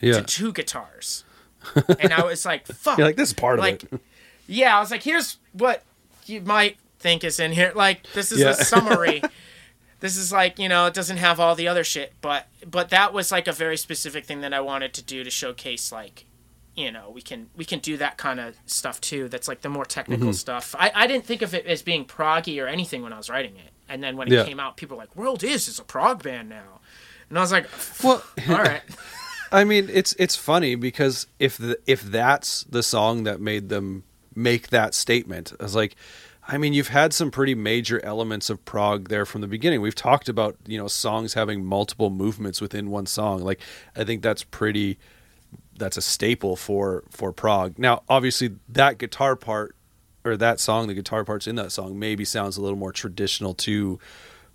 [0.01, 0.15] Yeah.
[0.15, 1.25] to two guitars
[2.01, 4.01] and i was like fuck You're like this is part like of it.
[4.47, 5.83] yeah i was like here's what
[6.27, 7.73] you might think is in here.
[7.75, 8.51] Like this is Yeah.
[8.51, 9.23] a summary.
[10.01, 12.47] This is like you know it doesn't have all the other shit but
[12.79, 15.91] but that was like a very specific thing that i wanted to do to showcase
[15.91, 16.27] like
[16.75, 19.71] you know we can we can do that kind of stuff too that's like the
[19.71, 20.45] more technical mm-hmm.
[20.47, 20.75] stuff.
[20.79, 23.57] I, I didn't think of it as being proggy or anything when i was writing
[23.57, 23.73] it.
[23.89, 24.45] And then when it Yeah.
[24.45, 26.81] came out people were like world is is a prog band now.
[27.29, 27.67] And i was like
[28.03, 28.83] Well, all right.
[29.53, 34.03] I mean, it's it's funny because if the, if that's the song that made them
[34.35, 35.95] make that statement, I was like,
[36.47, 39.81] I mean, you've had some pretty major elements of prog there from the beginning.
[39.81, 43.43] We've talked about you know songs having multiple movements within one song.
[43.43, 43.61] Like,
[43.97, 44.99] I think that's pretty.
[45.77, 47.79] That's a staple for for prog.
[47.79, 49.75] Now, obviously, that guitar part
[50.25, 53.55] or that song, the guitar parts in that song, maybe sounds a little more traditional
[53.55, 53.99] to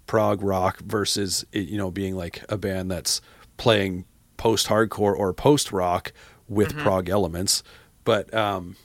[0.09, 3.21] prog rock versus it, you know being like a band that's
[3.57, 4.05] playing
[4.37, 6.11] post hardcore or post rock
[6.47, 7.61] with prog elements
[8.05, 8.75] but um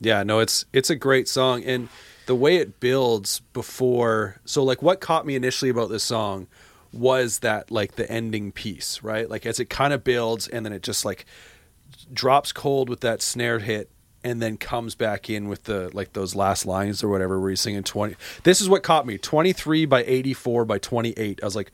[0.00, 1.88] yeah no it's it's a great song and
[2.28, 6.46] the way it builds before so like what caught me initially about this song
[6.92, 9.28] was that like the ending piece right?
[9.28, 11.26] Like as it kind of builds and then it just like
[12.12, 13.90] drops cold with that snare hit
[14.24, 17.60] and then comes back in with the like those last lines or whatever where he's
[17.60, 21.72] singing 20 this is what caught me 23 by 84 by 28 i was like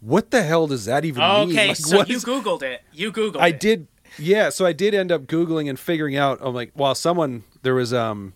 [0.00, 1.48] what the hell does that even mean?
[1.50, 2.82] Okay Like, so you is- googled it.
[2.92, 3.60] You googled i it.
[3.60, 3.86] did
[4.18, 7.74] yeah so i did end up googling and figuring out i'm like well someone there
[7.74, 8.32] was um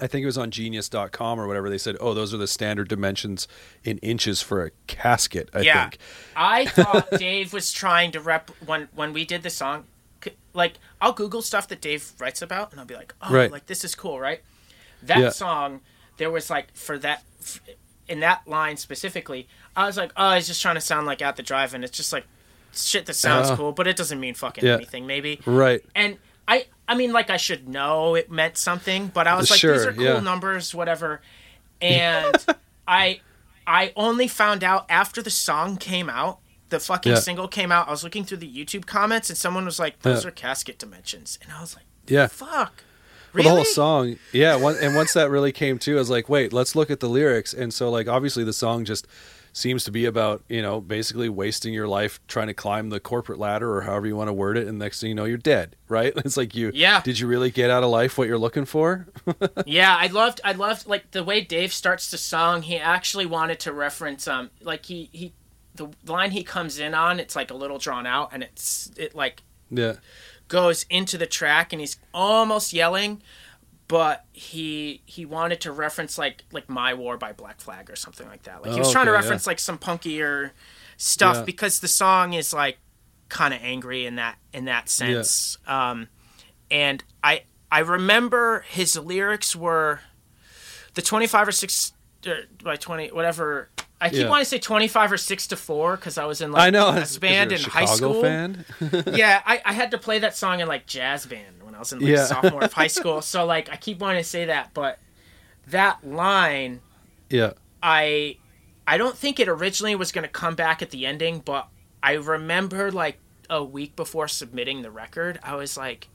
[0.00, 2.88] i think it was on genius.com or whatever they said oh those are the standard
[2.88, 3.46] dimensions
[3.84, 5.98] in inches for a casket i yeah, think
[6.36, 9.84] I thought Dave was trying to rep when when we did the song.
[10.54, 13.50] Like I'll Google stuff that Dave writes about, and I'll be like, oh, Right.
[13.50, 14.40] like this is cool, right?
[15.02, 15.30] That Yeah.
[15.30, 15.80] song,
[16.16, 17.22] there was like for that
[18.08, 19.46] in that line specifically,
[19.76, 22.12] I was like, oh, he's just trying to sound like At the Drive-In It's just
[22.12, 22.24] like
[22.72, 24.74] shit that sounds Uh, cool, but it doesn't mean fucking yeah.
[24.74, 25.40] anything, maybe.
[25.46, 29.50] right And I, I mean, like I should know it meant something, but I was
[29.50, 30.20] like, Sure, these are cool yeah.
[30.20, 31.20] numbers, whatever.
[31.82, 32.34] And
[32.88, 33.20] I,
[33.66, 36.38] I only found out after the song came out.
[36.70, 37.18] The fucking Yeah.
[37.18, 37.88] single came out.
[37.88, 40.28] I was looking through the YouTube comments, and someone was like, "Those Yeah.
[40.28, 42.82] are casket dimensions," and I was like, yeah "Fuck."
[43.34, 44.56] Well, the whole song, yeah.
[44.56, 47.08] One, and once that really came to, I was like, wait, let's look at the
[47.08, 47.52] lyrics.
[47.54, 49.06] And so, like, obviously, the song just
[49.58, 53.38] seems to be about, you know, basically wasting your life trying to climb the corporate
[53.38, 54.66] ladder or however you want to word it.
[54.68, 56.12] And next thing you know, you're dead, right?
[56.28, 57.00] It's like you, Yeah.
[57.02, 59.08] Did you really get out of life what you're looking for?
[59.66, 62.62] yeah, I loved I loved like the way Dave starts the song.
[62.62, 65.32] He actually wanted to reference um like he he
[65.74, 67.18] the line he comes in on.
[67.18, 69.94] It's like a little drawn out, and it's it like yeah,
[70.48, 73.22] goes into the track, and he's almost yelling,
[73.88, 78.28] but he he wanted to reference like like My War by Black Flag or something
[78.28, 78.62] like that.
[78.62, 80.50] Like he was Oh, trying to reference like some punkier
[80.98, 81.42] stuff Yeah.
[81.44, 82.78] because the song is like
[83.28, 85.56] kind of angry in that in that sense.
[85.66, 86.08] Um,
[86.70, 87.42] and I
[87.72, 90.00] I remember his lyrics were
[90.94, 91.92] the twenty five or six
[92.26, 93.70] or by twenty whatever.
[94.00, 94.28] I keep Yeah.
[94.28, 96.70] wanting to say twenty five or six to four because I was in like I
[96.70, 96.92] know.
[96.92, 98.22] jazz band in a high school.
[98.22, 98.64] fan.
[99.12, 102.00] yeah, I, I had to play that song in like jazz band I was in
[102.00, 102.24] like Yeah.
[102.24, 103.22] sophomore of high school.
[103.22, 104.98] So like I keep wanting to say that, but
[105.68, 106.80] that line
[107.30, 107.52] Yeah,
[107.82, 108.36] I
[108.86, 111.68] I don't think it originally was going to come back at the ending, but
[112.02, 113.18] I remember like
[113.48, 116.08] a week before submitting the record, I was like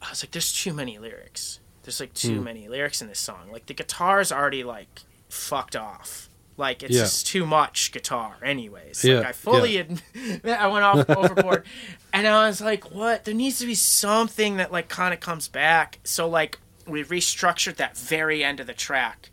[0.00, 1.60] I was like there's too many lyrics.
[1.82, 2.44] There's like too Hmm.
[2.44, 3.50] many lyrics in this song.
[3.52, 6.29] Like the guitar's already like fucked off.
[6.60, 7.02] Like it's Yeah.
[7.02, 9.02] just too much guitar anyways.
[9.04, 10.02] Yeah, Like I fully admit
[10.44, 11.64] I went off overboard
[12.12, 13.24] and I was like what?
[13.24, 15.98] There needs to be something that like kind of comes back.
[16.04, 19.30] So like we restructured that very end of the track.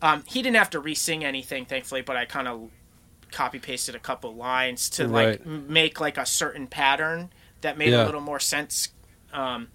[0.00, 2.70] Um, he didn't have to re-sing anything, thankfully, but I kind of
[3.32, 5.40] copy pasted a couple lines to like Right.
[5.44, 7.30] m- make like a certain pattern
[7.62, 8.04] that made Yeah.
[8.04, 8.90] a little more sense.
[9.32, 9.68] Um,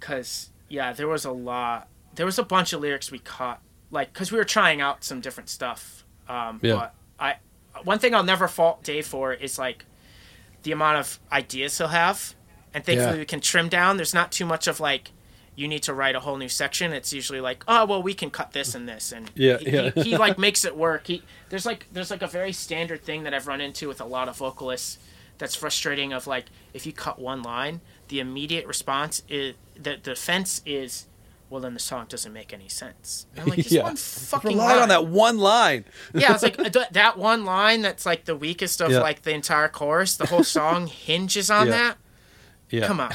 [0.00, 1.88] cause yeah, there was a lot.
[2.14, 3.60] There was a bunch of lyrics we caught,
[3.92, 6.04] like, cause we were trying out some different stuff.
[6.28, 6.74] Um, Yeah.
[6.74, 7.36] But I,
[7.84, 9.84] one thing I'll never fault Dave for is like
[10.64, 12.34] the amount of ideas he'll have,
[12.74, 13.18] and thankfully Yeah.
[13.20, 13.96] we can trim down.
[13.98, 15.10] There's not too much of like
[15.54, 16.92] you need to write a whole new section.
[16.94, 19.90] It's usually like, oh well, we can cut this and this, and Yeah, he, yeah.
[19.94, 21.06] He, he like makes it work.
[21.06, 24.06] He there's like there's like a very standard thing that I've run into with a
[24.06, 24.98] lot of vocalists
[25.38, 26.12] that's frustrating.
[26.14, 31.06] Of like if you cut one line, the immediate response is the defense is.
[31.52, 33.26] Well, then the song doesn't make any sense.
[33.32, 33.82] And I'm like, this yeah.
[33.82, 35.84] one fucking Rely on that one line.
[36.14, 36.56] Yeah, it's like
[36.92, 39.00] that one line that's like the weakest of Yeah.
[39.00, 40.16] like the entire chorus.
[40.16, 41.72] The whole song hinges on Yeah.
[41.72, 41.96] that.
[42.70, 43.12] Yeah, Come on.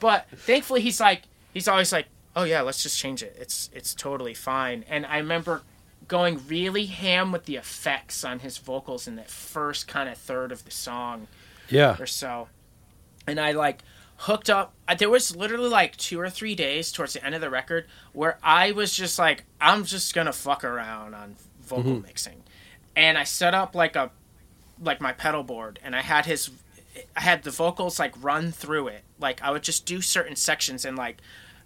[0.00, 3.36] but thankfully, he's like, he's always like, oh yeah, let's just change it.
[3.38, 4.82] It's it's totally fine.
[4.88, 5.60] And I remember
[6.08, 10.52] going really ham with the effects on his vocals in that first kind of third
[10.52, 11.26] of the song
[11.68, 12.48] yeah, or so.
[13.26, 13.82] And I like
[14.24, 14.72] hooked up.
[14.98, 18.38] There was literally like two or three days towards the end of the record where
[18.42, 22.02] I was just like, I'm just gonna fuck around on vocal mm-hmm.
[22.02, 22.42] mixing.
[22.96, 24.10] and I set up like a
[24.82, 26.50] like my pedal board, and I had his
[27.16, 29.02] I had the vocals like run through it.
[29.18, 31.18] Like I would just do certain sections and like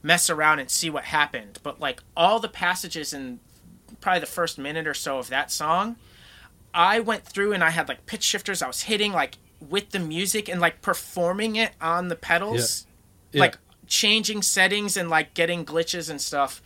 [0.03, 1.61] mess around and see what happened.
[1.63, 3.41] But like all the passages in
[4.01, 5.97] probably the first minute or so of that song,
[6.75, 8.63] I went through and I had like pitch shifters.
[8.63, 12.87] I was hitting like with the music and like performing it on the pedals,
[13.33, 13.41] Yeah.
[13.41, 16.63] like changing settings and like getting glitches and stuff.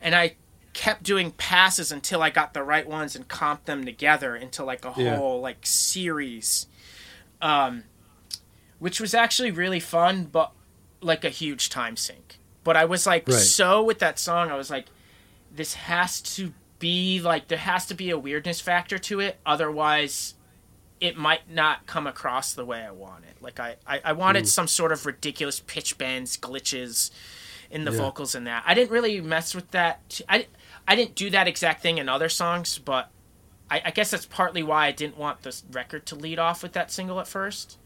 [0.00, 0.36] And I
[0.72, 4.84] kept doing passes until I got the right ones and comped them together into like
[4.84, 5.16] a Yeah.
[5.16, 6.66] whole like series.
[7.42, 7.84] Um,
[8.78, 10.52] which was actually really fun, but
[11.00, 12.38] like a huge time sink.
[12.62, 13.36] But I was like Right.
[13.38, 14.86] so with that song, I was like,
[15.50, 20.34] this has to be like there has to be a weirdness factor to it, otherwise
[21.00, 23.36] it might not come across the way I want it.
[23.42, 24.48] Like I, I, I wanted Mm.
[24.48, 27.10] some sort of ridiculous pitch bends, glitches
[27.70, 27.98] in the Yeah.
[27.98, 28.62] vocals and that.
[28.66, 30.20] I didn't really mess with that.
[30.28, 30.46] I,
[30.88, 33.10] I didn't do that exact thing in other songs, but
[33.70, 36.72] I, I guess that's partly why I didn't want this record to lead off with
[36.72, 37.78] that single at first.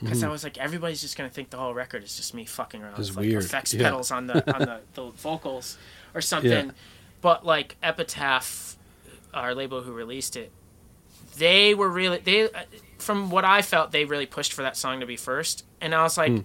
[0.00, 2.82] Because I was like, everybody's just gonna think the whole record is just me fucking
[2.82, 3.84] around It's with like weird, effects yeah.
[3.84, 5.78] pedals on the on the, the vocals
[6.14, 6.72] or something.
[7.22, 8.76] But like Epitaph,
[9.32, 10.52] our label who released it,
[11.38, 12.48] they were really they
[12.98, 16.02] from what I felt they really pushed for that song to be first, and I
[16.02, 16.40] was like, Hmm.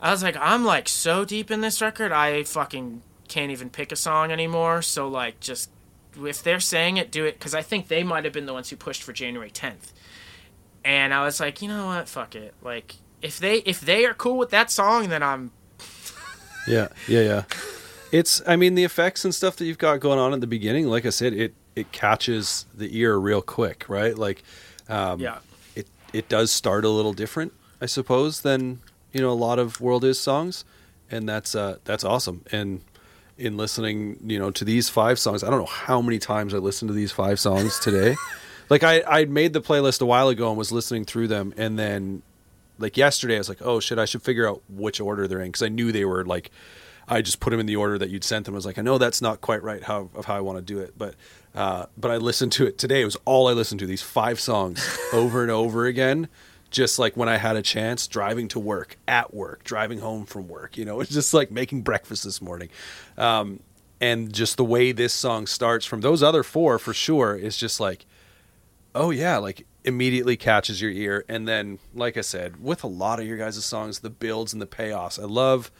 [0.00, 3.92] I was like, I'm like so deep in this record, I fucking can't even pick
[3.92, 4.82] a song anymore.
[4.82, 5.70] So like, just
[6.18, 8.70] if they're saying it, do it because I think they might have been the ones
[8.70, 9.92] who pushed for January 10th,
[10.84, 12.96] and I was like, you know what, fuck it, like.
[13.22, 15.52] If they if they are cool with that song, then I'm
[16.66, 17.42] Yeah, yeah, yeah.
[18.10, 20.88] It's I mean the effects and stuff that you've got going on at the beginning,
[20.88, 24.16] like I said, it it catches the ear real quick, right?
[24.16, 24.42] Like
[24.88, 25.38] um yeah
[25.74, 28.80] it it does start a little different, I suppose, than,
[29.12, 30.64] you know, a lot of World Is songs,
[31.10, 32.44] and that's uh that's awesome.
[32.52, 32.82] And
[33.38, 36.58] in listening, you know, to these five songs, I don't know how many times I
[36.58, 38.16] listened to these five songs today.
[38.68, 41.78] like I I made the playlist a while ago and was listening through them and
[41.78, 42.22] then
[42.78, 45.52] like yesterday I was like, "Oh shit, I should figure out which order they're in"
[45.52, 46.50] cuz I knew they were like
[47.08, 48.54] I just put them in the order that you'd sent them.
[48.54, 50.62] I was like, "I know that's not quite right how of how I want to
[50.62, 51.14] do it." But
[51.54, 53.02] uh but I listened to it today.
[53.02, 56.28] It was all I listened to these five songs over and over again.
[56.70, 60.48] Just like when I had a chance driving to work, at work, driving home from
[60.48, 62.70] work, you know, it's just like making breakfast this morning.
[63.18, 63.60] Um,
[64.00, 67.78] and just the way this song starts from those other four for sure is just
[67.78, 68.04] like,
[68.94, 71.24] oh yeah, like immediately catches your ear.
[71.28, 74.60] And then, like I said, with a lot of your guys' songs, the builds and
[74.60, 75.20] the payoffs.
[75.20, 75.70] I love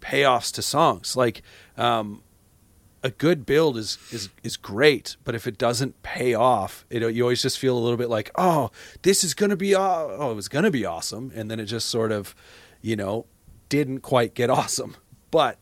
[0.00, 1.16] payoffs to songs.
[1.16, 1.42] Like,
[1.76, 2.22] um,
[3.02, 7.22] a good build is is is great, but if it doesn't pay off, it, you
[7.22, 8.70] always just feel a little bit like, oh,
[9.02, 12.12] this is gonna be, oh, it was gonna be awesome, and then it just sort
[12.12, 12.34] of,
[12.82, 13.26] you know,
[13.68, 14.96] didn't quite get awesome.
[15.30, 15.58] But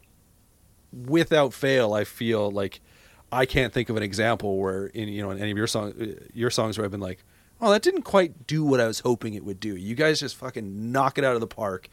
[0.93, 2.81] without fail, I feel like
[3.31, 5.93] I can't think of an example where in you know in any of your song
[6.35, 7.23] your songs where I've been like,
[7.61, 9.77] oh, that didn't quite do what I was hoping it would do.
[9.77, 11.89] You guys just fucking knock it out of the park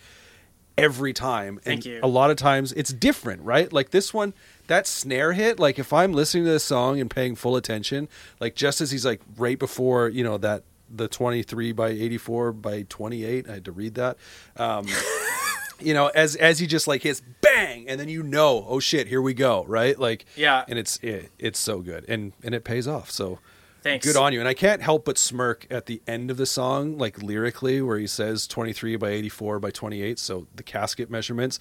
[0.78, 1.60] every time.
[1.64, 2.00] Thank and you.
[2.04, 3.72] A lot of times it's different, right?
[3.72, 4.34] Like this one,
[4.68, 5.60] that snare hit.
[5.60, 8.08] Like if I'm listening to this song and paying full attention,
[8.40, 12.84] like just as he's like right before you know that the 23 by 84 by
[12.88, 14.18] 28 i had to read that
[14.56, 14.86] um
[15.80, 19.08] you know as as he just like hits bang and then you know oh shit
[19.08, 20.64] here we go right like Yeah.
[20.68, 23.40] and it's it, it's so good and and it pays off so
[23.86, 24.06] thanks.
[24.06, 26.98] good on you and i can't help but smirk at the end of the song
[26.98, 31.58] like lyrically where he says 23 by 84 by 28 so the casket measurements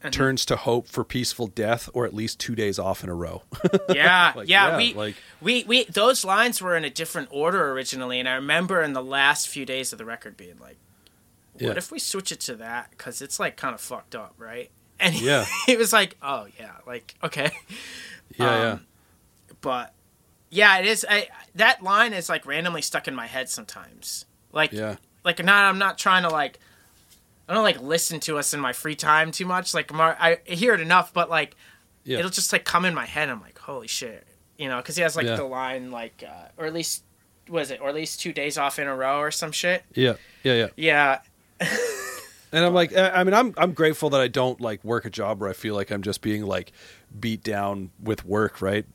[0.00, 0.10] Uh-huh.
[0.10, 3.42] turns to hope for peaceful death or at least two days off in a row
[3.88, 7.72] yeah, Like, yeah, yeah, we, like- we we those lines were in a different order
[7.72, 10.76] originally, and I remember in the last few days of the record being like,
[11.54, 11.74] "What Yeah.
[11.76, 12.90] if we switch it to that?
[12.90, 15.46] Because it's like kind of fucked up, right?" And he, Yeah.
[15.66, 17.50] he was like, "Oh yeah, like okay."
[18.38, 18.86] yeah yeah Um,
[19.60, 19.92] But
[20.50, 21.04] yeah, it is.
[21.08, 24.24] I that line is like randomly stuck in my head sometimes.
[24.52, 24.96] Like Yeah.
[25.24, 25.64] like not.
[25.64, 26.58] I'm not trying to like.
[27.48, 29.72] I don't like listen to us in my free time too much.
[29.74, 31.56] Like Mar- I hear it enough, but like
[32.04, 33.28] yeah it'll just like come in my head.
[33.28, 34.26] I'm like, holy shit,
[34.58, 35.36] you know, because he has like Yeah.
[35.36, 37.04] the line like, uh, or at least
[37.48, 39.82] was it, or at least two days off in a row or some shit.
[39.94, 41.18] yeah yeah yeah Yeah,
[42.52, 45.10] And I'm like, I I mean, I'm I'm grateful that I don't like work a
[45.10, 46.72] job where I feel like I'm just being like
[47.18, 48.86] beat down with work, right?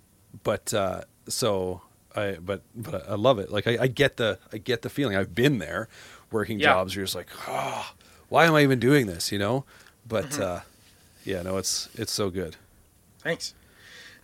[0.43, 1.81] But uh, so
[2.15, 3.51] I, but but I love it.
[3.51, 5.15] Like I, I get the I get the feeling.
[5.15, 5.87] I've been there,
[6.31, 6.73] working Yeah.
[6.73, 6.93] jobs.
[6.95, 7.93] Where you're just like, oh,
[8.29, 9.31] why am I even doing this?
[9.31, 9.65] You know?
[10.07, 10.41] But Mm-hmm.
[10.43, 10.59] uh,
[11.25, 12.57] yeah, no, it's it's so good,
[13.19, 13.53] thanks.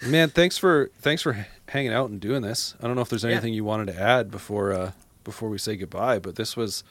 [0.05, 0.29] man.
[0.29, 2.75] Thanks for thanks for hanging out and doing this.
[2.81, 3.31] I don't know if there's Yeah.
[3.31, 4.91] anything you wanted to add before uh,
[5.23, 6.83] before we say goodbye, but this was.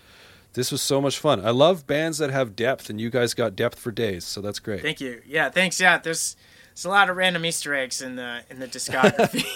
[0.55, 1.45] This was so much fun.
[1.45, 4.59] I love bands that have depth, and you guys got depth for days, so that's
[4.59, 4.81] great.
[4.81, 5.21] Thank you.
[5.27, 5.79] Yeah, thanks.
[5.79, 6.37] Yeah, there's
[6.79, 9.45] there's a lot of random Easter eggs in the in the discography.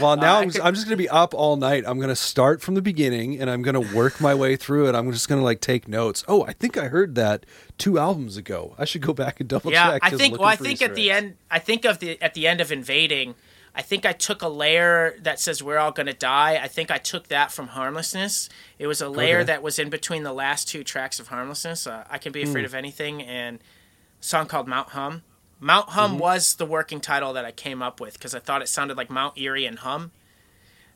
[0.00, 1.84] Well, now Uh, I'm, could- I'm just going to be up all night.
[1.86, 4.88] I'm going to start from the beginning and I'm going to work my way through
[4.88, 4.94] it.
[4.94, 6.24] I'm just going to like take notes.
[6.26, 7.46] Oh, I think I heard that
[7.78, 8.74] two albums ago.
[8.76, 10.00] I should go back and double yeah, check.
[10.04, 10.38] I think.
[10.38, 12.72] Well, I think Easter at the end, I think of the at the end of
[12.72, 13.36] invading.
[13.74, 16.58] I think I took a layer that says we're all gonna die.
[16.60, 18.48] I think I took that from Harmlessness.
[18.80, 19.44] It was a layer Okay.
[19.44, 21.86] that was in between the last two tracks of Harmlessness.
[21.86, 23.58] Uh, I can be afraid of anything and
[24.20, 25.22] a song called Mount Hum.
[25.60, 26.20] Mount Hum Mm-hmm.
[26.20, 29.10] was the working title that I came up with because I thought it sounded like
[29.10, 30.12] Mount Eerie and Hum.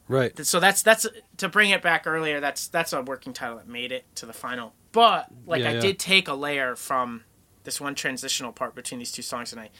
[0.08, 0.44] Right.
[0.46, 1.06] So that's that's
[1.38, 2.40] to bring it back earlier.
[2.40, 4.74] That's that's a working title that made it to the final.
[4.92, 5.80] But like Yeah, I yeah.
[5.80, 7.24] did take a layer from
[7.64, 9.70] this one transitional part between these two songs, and I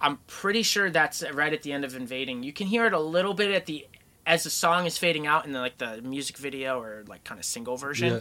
[0.00, 2.42] I'm pretty sure that's right at the end of Invading.
[2.42, 3.86] You can hear it a little bit at the
[4.26, 7.38] as the song is fading out in the, like the music video or like kind
[7.38, 8.12] of single version.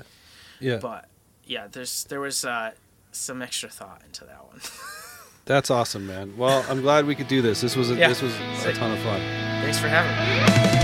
[0.59, 0.71] Yeah.
[0.71, 0.77] Yeah.
[0.77, 1.07] But
[1.45, 2.71] yeah, there's there was uh,
[3.11, 4.59] some extra thought into that one.
[5.45, 6.37] That's awesome, man.
[6.37, 7.61] Well, I'm glad we could do this.
[7.61, 8.07] This was a, Yeah.
[8.07, 8.33] this was
[8.65, 9.19] a ton of fun.
[9.61, 10.82] Thanks for having me.